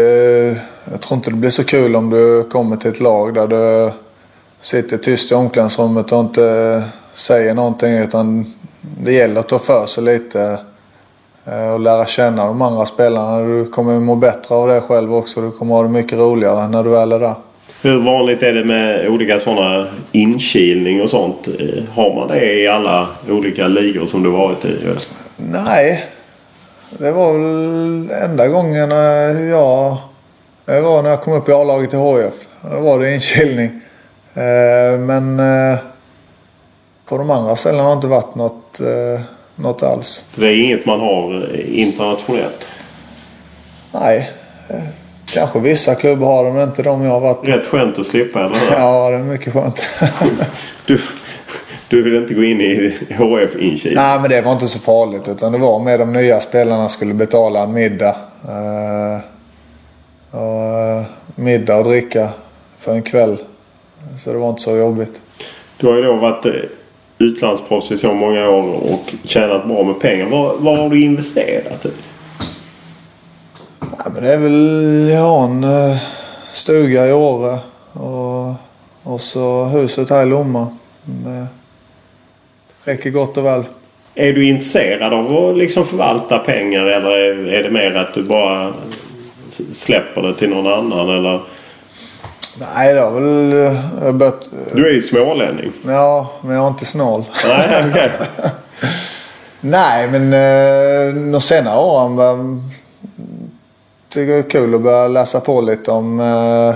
jag 0.92 1.02
tror 1.02 1.18
inte 1.18 1.30
det 1.30 1.36
blir 1.36 1.50
så 1.50 1.64
kul 1.64 1.96
om 1.96 2.10
du 2.10 2.44
kommer 2.44 2.78
till 2.78 2.90
ett 2.90 3.00
lag 3.00 3.34
där 3.34 3.48
du 3.48 3.92
sitter 4.62 4.98
tyst 4.98 5.32
i 5.32 5.36
omklädningsrummet 5.36 6.12
och 6.12 6.20
inte 6.20 6.84
säger 7.14 7.54
någonting. 7.54 7.94
Utan 7.94 8.54
det 9.04 9.14
gäller 9.14 9.40
att 9.40 9.50
ta 9.50 9.60
för 9.60 9.86
sig 9.86 10.04
lite 10.04 10.60
och 11.74 11.80
lära 11.80 12.06
känna 12.06 12.46
de 12.46 12.62
andra 12.62 12.86
spelarna. 12.86 13.42
Du 13.42 13.66
kommer 13.66 14.00
må 14.00 14.16
bättre 14.16 14.56
av 14.56 14.68
det 14.68 14.82
själv 14.82 15.16
också. 15.16 15.42
Du 15.42 15.52
kommer 15.52 15.76
ha 15.76 15.84
det 15.84 15.90
mycket 15.90 16.18
roligare 16.18 16.68
när 16.68 16.84
du 16.84 16.90
väl 16.90 17.12
är 17.12 17.20
där. 17.20 17.36
Hur 17.82 18.00
vanligt 18.00 18.44
är 18.44 18.54
det 18.54 18.66
med 18.66 19.08
olika 19.08 19.40
sådana 19.40 19.88
inkilning 20.12 21.02
och 21.02 21.10
sånt? 21.10 21.48
Eh, 21.48 21.84
har 21.94 22.16
man 22.16 22.28
det 22.28 22.54
i 22.54 22.68
alla 22.68 23.08
olika 23.30 23.68
ligor 23.68 24.06
som 24.06 24.24
du 24.24 24.30
varit 24.30 24.66
i? 24.66 24.78
Nej. 25.38 26.04
Det 26.90 27.12
var 27.12 27.34
väl 27.34 28.10
enda 28.24 28.48
gången 28.48 28.92
jag... 29.50 29.98
Det 30.66 30.82
var 30.82 31.04
när 31.04 31.10
jag 31.10 31.22
kom 31.22 31.34
upp 31.34 31.50
i 31.50 31.52
A-laget 31.52 31.94
i 31.94 31.98
HF. 31.98 32.48
Då 32.62 32.80
var 32.80 33.00
det 33.00 33.14
inkilning. 33.14 33.70
Eh, 34.34 35.00
men 35.00 35.42
på 37.10 37.18
de 37.18 37.32
andra 37.32 37.56
ställena 37.56 37.84
har 37.84 37.90
det 37.90 37.96
inte 37.96 38.08
varit 38.08 38.36
något, 38.36 38.80
eh, 38.80 39.22
något 39.60 39.84
alls. 39.84 40.26
Det 40.36 40.48
är 40.48 40.64
inget 40.64 40.86
man 40.86 41.00
har 41.00 41.56
internationellt? 41.66 42.66
Nej. 43.92 44.32
Eh, 44.70 44.84
kanske 45.34 45.60
vissa 45.60 45.96
klubbar 45.96 46.28
har 46.28 46.44
det 46.46 46.54
men 46.54 46.70
inte 46.70 46.84
de 46.84 47.02
jag 47.04 47.12
har 47.12 47.20
varit 47.20 47.48
Rätt 47.48 47.68
skönt 47.68 48.00
att 48.00 48.06
slippa 48.06 48.40
eller? 48.40 48.58
ja, 48.72 49.10
det 49.10 49.16
är 49.16 49.24
mycket 49.24 49.54
skönt. 49.54 49.82
du, 50.86 51.02
du 51.88 52.02
vill 52.02 52.16
inte 52.16 52.34
gå 52.34 52.44
in 52.44 52.62
i 52.62 52.98
hf 53.10 53.56
inkil 53.56 53.96
Nej, 53.96 54.20
men 54.20 54.30
det 54.30 54.42
var 54.42 54.52
inte 54.52 54.68
så 54.68 54.80
farligt. 54.80 55.28
Utan 55.28 55.52
det 55.52 55.58
var 55.58 55.80
med 55.80 56.00
de 56.00 56.14
nya 56.14 56.40
spelarna 56.40 56.90
skulle 56.90 57.14
betala 57.14 57.64
en 57.64 57.74
middag. 57.74 58.16
Uh, 58.46 59.20
och, 60.40 61.00
uh, 61.00 61.06
middag 61.36 61.78
och 61.78 61.84
dricka 61.84 62.30
för 62.78 62.92
en 62.92 63.04
kväll. 63.04 63.38
Så 64.18 64.34
det 64.34 64.40
var 64.40 64.50
inte 64.50 64.62
så 64.62 64.78
jobbigt. 64.78 65.22
Du 65.78 65.88
har 65.88 65.96
ju 65.96 66.02
då 66.02 66.16
varit 66.16 66.46
eh, 66.46 66.52
utlandsproffs 67.20 67.92
i 67.92 67.98
så 67.98 68.14
många 68.14 68.50
år 68.50 68.94
och 68.94 69.14
tjänat 69.24 69.68
bra 69.68 69.84
med 69.84 70.00
pengar. 70.00 70.26
Vad, 70.26 70.56
vad 70.60 70.78
har 70.78 70.90
du 70.90 71.02
investerat 71.02 71.86
i? 71.86 71.92
Ja, 73.80 74.06
men 74.14 74.24
det 74.24 74.34
är 74.34 74.38
väl, 74.38 75.10
jag 75.10 75.22
har 75.22 75.46
en 75.46 75.64
uh, 75.64 75.98
stuga 76.50 77.08
i 77.08 77.14
Åre 77.14 77.60
och, 77.94 78.54
och 79.04 79.22
så 79.22 79.64
huset 79.64 80.10
här 80.10 80.24
i 80.24 80.30
Lomma. 80.30 80.68
Det 81.06 81.48
räcker 82.84 83.10
gott 83.10 83.38
och 83.38 83.46
väl. 83.46 83.64
Är 84.16 84.34
du 84.34 84.48
intresserad 84.48 85.14
av 85.14 85.38
att 85.38 85.58
liksom 85.58 85.86
förvalta 85.86 86.40
pengar 86.40 86.86
eller 86.86 87.48
är 87.48 87.64
det 87.64 87.72
mer 87.72 87.96
att 87.96 88.14
du 88.14 88.24
bara 88.24 88.74
släpper 89.72 90.22
det 90.22 90.34
till 90.34 90.50
någon 90.50 90.68
annan? 90.68 91.10
Eller? 91.10 91.40
Nej, 92.60 92.94
det 92.94 93.02
har 93.02 93.12
väl 93.12 93.52
jag 94.02 94.16
börjat... 94.16 94.50
Du 94.74 94.88
är 94.88 94.94
ju 94.94 95.02
smålänning. 95.02 95.72
Ja, 95.86 96.32
men 96.42 96.56
jag 96.56 96.64
är 96.64 96.68
inte 96.68 96.86
snål. 96.86 97.26
Nej, 97.48 97.90
okay. 97.90 98.10
Nej, 99.62 100.08
men 100.08 100.34
eh, 100.34 101.32
de 101.32 101.42
senare 101.42 101.80
åren 101.80 102.20
eh, 102.20 102.64
tycker 104.10 104.34
jag 104.34 104.44
det 104.44 104.48
är 104.48 104.50
kul 104.50 104.76
att 104.76 104.82
börja 104.82 105.08
läsa 105.08 105.40
på 105.40 105.62
lite 105.62 105.92
om 105.92 106.20
eh, 106.20 106.76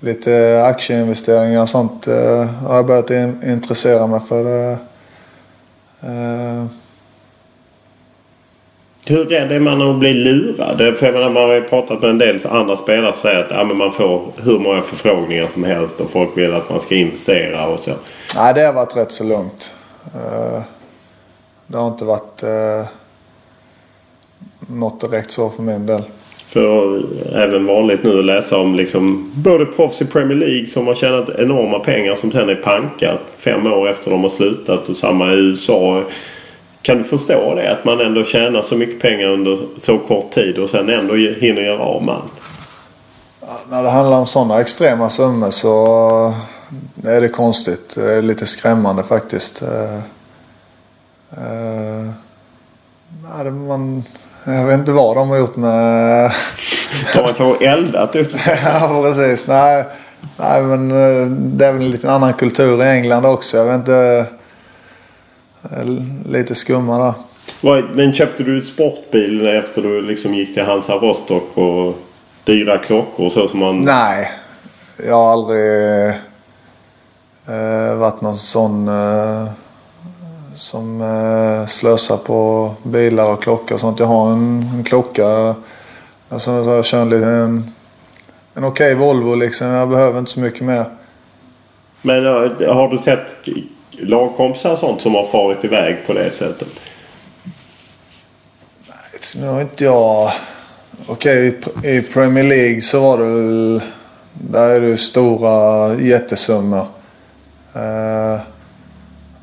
lite 0.00 0.62
aktieinvesteringar 0.64 1.62
och 1.62 1.68
sånt. 1.68 2.06
Eh, 2.06 2.44
har 2.44 2.76
jag 2.76 2.86
börjat 2.86 3.10
in, 3.10 3.42
intressera 3.46 4.06
mig 4.06 4.20
för. 4.20 4.72
Eh, 6.00 6.64
hur 9.04 9.24
rädd 9.24 9.52
är 9.52 9.60
man 9.60 9.82
att 9.82 9.98
bli 9.98 10.14
lurad? 10.14 10.96
För 10.98 11.06
jag 11.06 11.14
menar, 11.14 11.30
man 11.30 11.42
har 11.42 11.54
ju 11.54 11.62
pratat 11.62 12.02
med 12.02 12.10
en 12.10 12.18
del 12.18 12.46
andra 12.46 12.76
spelare 12.76 13.12
som 13.12 13.22
säger 13.22 13.44
att 13.44 13.50
ja, 13.50 13.64
men 13.64 13.76
man 13.76 13.92
får 13.92 14.32
hur 14.36 14.58
många 14.58 14.82
förfrågningar 14.82 15.46
som 15.46 15.64
helst 15.64 16.00
och 16.00 16.10
folk 16.10 16.36
vill 16.36 16.54
att 16.54 16.70
man 16.70 16.80
ska 16.80 16.94
investera 16.94 17.66
och 17.66 17.80
så. 17.80 17.90
Nej, 18.36 18.54
det 18.54 18.60
har 18.60 18.72
varit 18.72 18.96
rätt 18.96 19.12
så 19.12 19.24
lugnt. 19.24 19.74
Eh, 20.14 20.62
det 21.66 21.78
har 21.78 21.88
inte 21.88 22.04
varit 22.04 22.42
eh, 22.42 22.84
något 24.68 25.00
direkt 25.00 25.30
så 25.30 25.50
för 25.50 25.62
min 25.62 25.86
del. 25.86 26.02
För 26.46 27.02
även 27.34 27.66
vanligt 27.66 28.02
nu 28.02 28.18
att 28.18 28.24
läsa 28.24 28.56
om 28.58 28.74
liksom 28.74 29.32
både 29.34 29.66
proffs 29.66 30.02
i 30.02 30.06
Premier 30.06 30.38
League 30.38 30.66
som 30.66 30.86
har 30.86 30.94
tjänat 30.94 31.28
enorma 31.28 31.78
pengar 31.78 32.14
som 32.14 32.32
sen 32.32 32.48
är 32.48 32.54
pankat 32.54 33.20
fem 33.36 33.66
år 33.66 33.88
efter 33.88 34.10
de 34.10 34.22
har 34.22 34.30
slutat 34.30 34.88
och 34.88 34.96
samma 34.96 35.32
i 35.32 35.36
USA. 35.36 36.02
Kan 36.82 36.98
du 36.98 37.04
förstå 37.04 37.54
det? 37.54 37.72
Att 37.72 37.84
man 37.84 38.00
ändå 38.00 38.24
tjänar 38.24 38.62
så 38.62 38.76
mycket 38.76 39.02
pengar 39.02 39.28
under 39.28 39.58
så 39.78 39.98
kort 39.98 40.32
tid 40.32 40.58
och 40.58 40.70
sen 40.70 40.90
ändå 40.90 41.14
hinner 41.14 41.62
göra 41.62 41.82
av 41.82 42.04
med 42.04 42.14
allt? 42.14 42.32
När 43.70 43.82
det 43.82 43.90
handlar 43.90 44.18
om 44.18 44.26
sådana 44.26 44.60
extrema 44.60 45.10
summor 45.10 45.50
så 45.50 46.34
är 47.04 47.20
det 47.20 47.28
konstigt. 47.28 47.94
Det 47.94 48.14
är 48.14 48.22
lite 48.22 48.46
skrämmande 48.46 49.02
faktiskt. 49.02 49.62
Uh, 49.62 49.98
uh, 51.38 52.10
man, 53.52 54.02
jag 54.44 54.66
vet 54.66 54.78
inte 54.78 54.92
vad 54.92 55.16
de 55.16 55.30
har 55.30 55.36
gjort 55.36 55.56
med... 55.56 56.32
De 57.14 57.18
har 57.18 57.32
kanske 57.32 57.66
eldat 57.66 58.16
upp 58.16 58.32
Ja, 58.64 59.02
precis. 59.02 59.48
Nej, 59.48 59.84
nej, 60.36 60.62
men 60.62 60.90
eh, 60.90 61.26
det 61.26 61.66
är 61.66 61.72
väl 61.72 61.82
en 61.82 61.90
lite 61.90 62.12
annan 62.12 62.32
kultur 62.32 62.82
i 62.84 62.88
England 62.88 63.26
också. 63.26 63.56
Jag 63.56 63.64
vet 63.64 63.74
inte 63.74 64.26
lite 66.26 66.54
skumma 66.54 66.98
där. 66.98 67.14
Men 67.94 68.12
köpte 68.12 68.42
du 68.42 68.58
ett 68.58 68.66
sportbil 68.66 69.46
efter 69.46 69.82
du 69.82 70.02
liksom 70.02 70.34
gick 70.34 70.54
till 70.54 70.62
Hansa 70.62 70.94
Rostock 70.94 71.58
och 71.58 71.96
dyra 72.44 72.78
klockor 72.78 73.26
och 73.26 73.32
så 73.32 73.48
som 73.48 73.60
man... 73.60 73.80
Nej. 73.80 74.30
Jag 75.06 75.14
har 75.14 75.32
aldrig 75.32 76.08
eh, 77.46 77.94
varit 77.94 78.20
någon 78.20 78.36
sån 78.36 78.88
eh, 78.88 79.48
som 80.54 81.00
eh, 81.00 81.66
slösar 81.66 82.16
på 82.16 82.70
bilar 82.82 83.32
och 83.32 83.42
klockor 83.42 83.74
och 83.74 83.80
sånt. 83.80 83.98
Jag 83.98 84.06
har 84.06 84.32
en, 84.32 84.70
en 84.74 84.84
klocka. 84.84 85.54
Jag, 86.28 86.40
sa, 86.40 86.52
jag 86.52 86.84
kör 86.84 87.02
en, 87.02 87.12
en, 87.12 87.72
en 88.54 88.64
okej 88.64 88.94
okay 88.94 88.94
Volvo 88.94 89.34
liksom. 89.34 89.66
Jag 89.66 89.88
behöver 89.88 90.18
inte 90.18 90.30
så 90.30 90.40
mycket 90.40 90.62
mer. 90.62 90.84
Men 92.02 92.26
eh, 92.26 92.74
har 92.74 92.88
du 92.88 92.98
sett 92.98 93.36
lagkompisar 94.02 94.72
och 94.72 94.78
sånt 94.78 95.00
som 95.00 95.14
har 95.14 95.26
farit 95.26 95.64
iväg 95.64 95.96
på 96.06 96.12
det 96.12 96.30
sättet? 96.30 96.68
Nej, 98.88 99.42
nu 99.42 99.46
har 99.46 99.60
inte 99.60 99.84
jag... 99.84 100.32
Okej, 101.06 101.58
okay, 101.58 101.96
i 101.96 102.02
Premier 102.02 102.44
League 102.44 102.80
så 102.80 103.00
var 103.00 103.18
det 103.18 103.24
väl... 103.24 103.82
Där 104.32 104.70
är 104.70 104.80
det 104.80 104.96
stora 104.96 105.94
jättesummor. 105.94 106.86
Eh, 107.74 108.40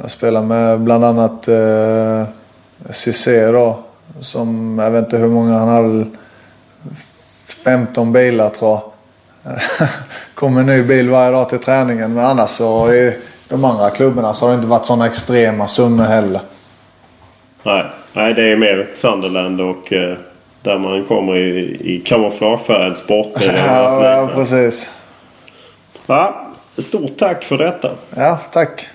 jag 0.02 0.12
spelar 0.12 0.44
med 0.44 0.80
bland 0.80 1.06
annat 1.06 1.48
uh, 1.48 2.26
då. 3.52 3.80
Som, 4.20 4.80
jag 4.80 4.92
vet 4.92 5.04
inte 5.04 5.18
hur 5.18 5.30
många 5.30 5.54
han 5.54 5.68
hade. 5.68 6.06
15 7.64 8.14
bilar 8.14 8.50
tror 8.50 8.72
jag. 8.72 8.82
Kommer 10.36 10.62
en 10.62 10.68
ny 10.68 10.84
bil 10.84 11.10
varje 11.10 11.32
dag 11.32 11.50
till 11.50 11.60
träningen. 11.60 12.14
Men 12.14 12.26
annars 12.26 12.50
så 12.50 12.88
är 12.88 13.18
de 13.49 13.65
andra 13.65 13.90
klubbarna 13.90 14.34
så 14.34 14.45
har 14.45 14.49
det 14.49 14.56
inte 14.56 14.68
varit 14.68 14.86
sådana 14.86 15.06
extrema 15.06 15.68
summor 15.68 16.03
heller. 16.03 16.41
Nej, 17.64 17.86
Nej 18.14 18.34
det 18.34 18.52
är 18.52 18.56
mer 18.56 18.88
Sunderland 18.94 19.61
och 19.61 19.94
eh, 19.94 20.18
där 20.61 20.78
man 20.78 21.06
kommer 21.06 21.36
i, 21.36 21.78
i 21.80 22.02
kamouflagefärgad 22.06 22.98
sportbil. 22.98 23.52
ja, 23.68 24.03
ja, 24.03 24.30
precis. 24.36 24.94
Ja, 26.07 26.48
stort 26.78 27.18
tack 27.18 27.44
för 27.44 27.57
detta. 27.57 27.91
Ja, 28.15 28.40
tack. 28.52 28.88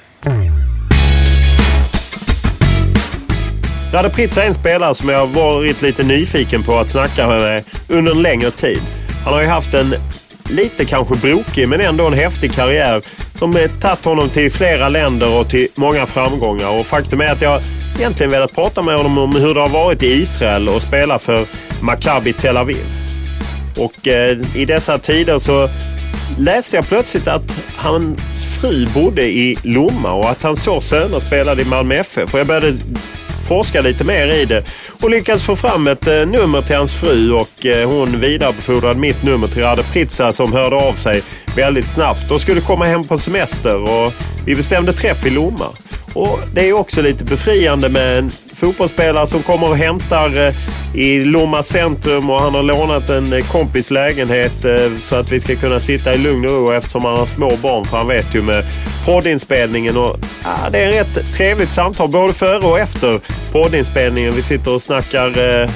Rade 3.92 4.10
Pritz 4.10 4.36
är 4.36 4.46
en 4.46 4.54
spelare 4.54 4.94
som 4.94 5.08
jag 5.08 5.26
varit 5.26 5.82
lite 5.82 6.02
nyfiken 6.02 6.62
på 6.62 6.78
att 6.78 6.90
snacka 6.90 7.28
med 7.28 7.64
under 7.88 8.12
en 8.12 8.22
längre 8.22 8.50
tid. 8.50 8.80
Han 9.24 9.32
har 9.32 9.40
ju 9.40 9.46
haft 9.46 9.74
en 9.74 9.94
lite 10.52 10.84
kanske 10.84 11.14
brokig 11.14 11.68
men 11.68 11.80
ändå 11.80 12.06
en 12.06 12.12
häftig 12.12 12.52
karriär 12.52 13.02
som 13.34 13.56
eh, 13.56 13.70
tagit 13.80 14.04
honom 14.04 14.28
till 14.28 14.52
flera 14.52 14.88
länder 14.88 15.38
och 15.38 15.50
till 15.50 15.68
många 15.74 16.06
framgångar. 16.06 16.80
Och 16.80 16.86
faktum 16.86 17.20
är 17.20 17.32
att 17.32 17.42
jag 17.42 17.62
egentligen 17.98 18.32
velat 18.32 18.54
prata 18.54 18.82
med 18.82 18.96
honom 18.96 19.18
om 19.18 19.36
hur 19.36 19.54
det 19.54 19.60
har 19.60 19.68
varit 19.68 20.02
i 20.02 20.06
Israel 20.06 20.68
och 20.68 20.82
spela 20.82 21.18
för 21.18 21.46
Maccabi 21.80 22.32
Tel 22.32 22.56
Aviv. 22.56 22.84
Och 23.78 24.08
eh, 24.08 24.38
i 24.54 24.64
dessa 24.64 24.98
tider 24.98 25.38
så 25.38 25.68
läste 26.38 26.76
jag 26.76 26.88
plötsligt 26.88 27.28
att 27.28 27.64
hans 27.76 28.44
fru 28.60 28.86
bodde 28.86 29.22
i 29.22 29.58
Lomma 29.62 30.12
och 30.12 30.30
att 30.30 30.42
hans 30.42 30.60
två 30.60 30.80
söner 30.80 31.18
spelade 31.18 31.62
i 31.62 31.64
Malmö 31.64 31.94
FF. 31.94 32.34
Och 32.34 32.40
jag 32.40 32.46
började 32.46 32.74
forska 33.42 33.80
lite 33.80 34.04
mer 34.04 34.26
i 34.26 34.44
det 34.44 34.64
och 35.00 35.10
lyckades 35.10 35.44
få 35.44 35.56
fram 35.56 35.86
ett 35.86 36.06
eh, 36.06 36.26
nummer 36.26 36.62
till 36.62 36.76
hans 36.76 36.94
fru 36.94 37.32
och 37.32 37.66
eh, 37.66 37.88
hon 37.88 38.20
vidarebefordrade 38.20 39.00
mitt 39.00 39.22
nummer 39.22 39.46
till 39.46 39.62
Rade 39.62 39.82
Pritsa 39.82 40.32
som 40.32 40.52
hörde 40.52 40.76
av 40.76 40.92
sig 40.92 41.22
väldigt 41.56 41.90
snabbt 41.90 42.30
och 42.30 42.40
skulle 42.40 42.60
komma 42.60 42.84
hem 42.84 43.04
på 43.04 43.18
semester 43.18 43.76
och 43.76 44.12
vi 44.46 44.54
bestämde 44.54 44.92
träff 44.92 45.26
i 45.26 45.30
Lomma. 45.30 45.66
Och 46.14 46.38
Det 46.54 46.68
är 46.68 46.72
också 46.72 47.02
lite 47.02 47.24
befriande 47.24 47.88
med 47.88 48.18
en 48.18 48.30
fotbollsspelare 48.62 49.26
som 49.26 49.42
kommer 49.42 49.68
och 49.68 49.76
hämtar 49.76 50.46
eh, 50.46 50.54
i 50.94 51.24
Lomma 51.24 51.62
centrum 51.62 52.30
och 52.30 52.40
han 52.40 52.54
har 52.54 52.62
lånat 52.62 53.10
en 53.10 53.32
eh, 53.32 53.46
kompis 53.46 53.90
lägenhet 53.90 54.64
eh, 54.64 54.98
så 55.00 55.16
att 55.16 55.32
vi 55.32 55.40
ska 55.40 55.56
kunna 55.56 55.80
sitta 55.80 56.14
i 56.14 56.18
lugn 56.18 56.44
och 56.44 56.50
ro 56.50 56.70
eftersom 56.70 57.04
han 57.04 57.16
har 57.16 57.26
små 57.26 57.56
barn. 57.56 57.84
För 57.84 57.96
han 57.96 58.06
vet 58.06 58.34
ju 58.34 58.42
med 58.42 58.64
poddinspelningen 59.04 59.96
och 59.96 60.16
ja, 60.44 60.70
det 60.70 60.78
är 60.78 60.88
ett 60.88 61.16
rätt 61.16 61.32
trevligt 61.32 61.72
samtal 61.72 62.08
både 62.08 62.32
före 62.32 62.66
och 62.66 62.78
efter 62.78 63.20
poddinspelningen. 63.52 64.34
Vi 64.34 64.42
sitter 64.42 64.74
och 64.74 64.82
snackar 64.82 65.60
eh, 65.62 65.70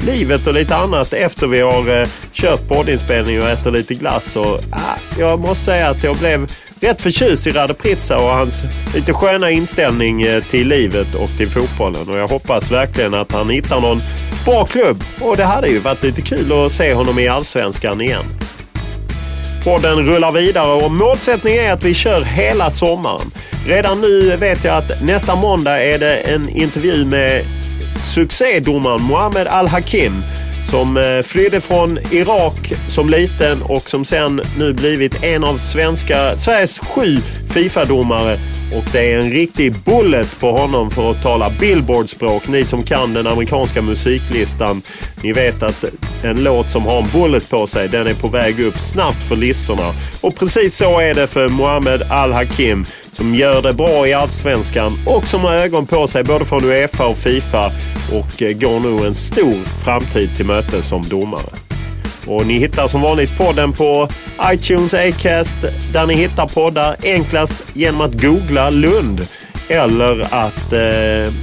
livet 0.00 0.46
och 0.46 0.54
lite 0.54 0.76
annat 0.76 1.12
efter 1.12 1.46
vi 1.46 1.60
har 1.60 2.00
eh, 2.00 2.08
kört 2.32 2.68
poddinspelningen 2.68 3.42
och 3.42 3.48
äter 3.48 3.70
lite 3.70 3.94
glass. 3.94 4.36
Och, 4.36 4.60
ja, 4.70 4.96
jag 5.18 5.40
måste 5.40 5.64
säga 5.64 5.88
att 5.88 6.04
jag 6.04 6.16
blev 6.16 6.50
rätt 6.86 7.02
förtjust 7.02 7.46
i 7.46 7.50
Radepritsa 7.50 8.18
och 8.18 8.30
hans 8.30 8.62
lite 8.94 9.12
sköna 9.12 9.50
inställning 9.50 10.22
eh, 10.22 10.42
till 10.44 10.68
livet 10.68 11.14
och 11.14 11.28
till 11.36 11.50
fotbollen. 11.50 12.08
Och 12.08 12.18
jag 12.18 12.28
hoppas 12.28 12.70
verkligen 12.70 13.14
att 13.14 13.32
han 13.32 13.50
hittar 13.50 13.80
någon 13.80 14.00
bra 14.44 14.66
klubb. 14.66 15.04
Och 15.20 15.36
det 15.36 15.44
hade 15.44 15.68
ju 15.68 15.78
varit 15.78 16.02
lite 16.02 16.22
kul 16.22 16.52
att 16.52 16.72
se 16.72 16.94
honom 16.94 17.18
i 17.18 17.28
Allsvenskan 17.28 18.00
igen. 18.00 18.24
Podden 19.64 20.06
rullar 20.06 20.32
vidare 20.32 20.84
och 20.84 20.90
målsättningen 20.90 21.64
är 21.64 21.72
att 21.72 21.84
vi 21.84 21.94
kör 21.94 22.22
hela 22.22 22.70
sommaren. 22.70 23.30
Redan 23.66 24.00
nu 24.00 24.36
vet 24.36 24.64
jag 24.64 24.76
att 24.76 25.02
nästa 25.02 25.36
måndag 25.36 25.82
är 25.84 25.98
det 25.98 26.16
en 26.16 26.48
intervju 26.48 27.04
med 27.04 27.44
succédomaren 28.04 29.02
Mohammed 29.02 29.46
Al-Hakim 29.46 30.22
som 30.70 30.96
eh, 30.96 31.22
flydde 31.22 31.60
från 31.60 31.98
Irak 32.10 32.72
som 32.88 33.08
liten 33.08 33.62
och 33.62 33.90
som 33.90 34.04
sen 34.04 34.40
nu 34.58 34.72
blivit 34.72 35.22
en 35.22 35.44
av 35.44 35.58
svenska, 35.58 36.38
Sveriges 36.38 36.78
sju 36.78 37.18
Fifa-domare. 37.48 38.38
Och 38.74 38.84
det 38.92 39.12
är 39.12 39.18
en 39.18 39.30
riktig 39.30 39.74
bullet 39.84 40.40
på 40.40 40.52
honom 40.52 40.90
för 40.90 41.10
att 41.10 41.22
tala 41.22 41.50
Billboard-språk. 41.60 42.48
Ni 42.48 42.64
som 42.64 42.82
kan 42.82 43.14
den 43.14 43.26
amerikanska 43.26 43.82
musiklistan, 43.82 44.82
ni 45.22 45.32
vet 45.32 45.62
att 45.62 45.84
en 46.22 46.44
låt 46.44 46.70
som 46.70 46.82
har 46.82 47.02
en 47.02 47.08
bullet 47.12 47.50
på 47.50 47.66
sig, 47.66 47.88
den 47.88 48.06
är 48.06 48.14
på 48.14 48.28
väg 48.28 48.60
upp 48.60 48.78
snabbt 48.78 49.22
för 49.28 49.36
listorna. 49.36 49.94
Och 50.20 50.36
precis 50.36 50.76
så 50.76 51.00
är 51.00 51.14
det 51.14 51.26
för 51.26 51.48
Mohammed 51.48 52.02
Al-Hakim 52.02 52.86
som 53.16 53.34
gör 53.34 53.62
det 53.62 53.72
bra 53.72 54.08
i 54.08 54.12
Allsvenskan 54.12 54.92
och 55.06 55.28
som 55.28 55.40
har 55.40 55.54
ögon 55.54 55.86
på 55.86 56.08
sig 56.08 56.24
både 56.24 56.44
från 56.44 56.64
Uefa 56.64 57.06
och 57.06 57.16
Fifa 57.16 57.66
och 58.12 58.42
eh, 58.42 58.52
går 58.52 58.80
nu 58.80 59.06
en 59.06 59.14
stor 59.14 59.62
framtid 59.84 60.36
till 60.36 60.46
mötes 60.46 60.88
som 60.88 61.02
domare. 61.02 61.50
Och 62.26 62.46
ni 62.46 62.58
hittar 62.58 62.88
som 62.88 63.00
vanligt 63.00 63.38
podden 63.38 63.72
på 63.72 64.08
iTunes, 64.52 64.94
Acast, 64.94 65.56
där 65.92 66.06
ni 66.06 66.14
hittar 66.14 66.46
poddar 66.46 66.96
enklast 67.02 67.64
genom 67.72 68.00
att 68.00 68.22
googla 68.22 68.70
Lund 68.70 69.26
eller 69.68 70.20
att 70.34 70.72
eh, 70.72 71.34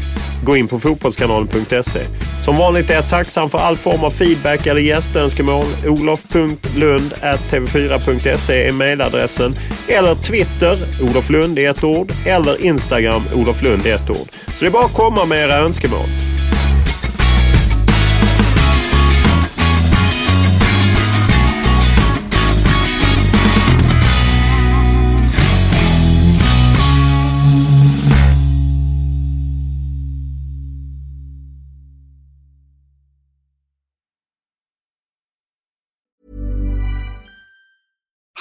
gå 0.43 0.57
in 0.57 0.67
på 0.67 0.79
fotbollskanalen.se. 0.79 1.99
Som 2.43 2.57
vanligt 2.57 2.89
är 2.89 2.93
jag 2.93 3.09
tacksam 3.09 3.49
för 3.49 3.57
all 3.57 3.77
form 3.77 4.03
av 4.03 4.11
feedback 4.11 4.67
eller 4.67 4.81
gästönskemål. 4.81 5.65
olof.lund.tv4.se 5.85 8.67
är 8.67 8.71
mejladressen. 8.71 9.55
Eller 9.87 10.15
Twitter, 10.15 10.77
Olof 11.01 11.29
Lund 11.29 11.59
i 11.59 11.65
ett 11.65 11.83
ord. 11.83 12.13
Eller 12.25 12.61
Instagram, 12.61 13.23
Olof 13.35 13.61
Lund 13.61 13.85
i 13.85 13.89
ett 13.89 14.09
ord. 14.09 14.27
Så 14.53 14.59
det 14.59 14.65
är 14.65 14.71
bara 14.71 14.85
att 14.85 14.93
komma 14.93 15.25
med 15.25 15.43
era 15.43 15.57
önskemål. 15.57 16.09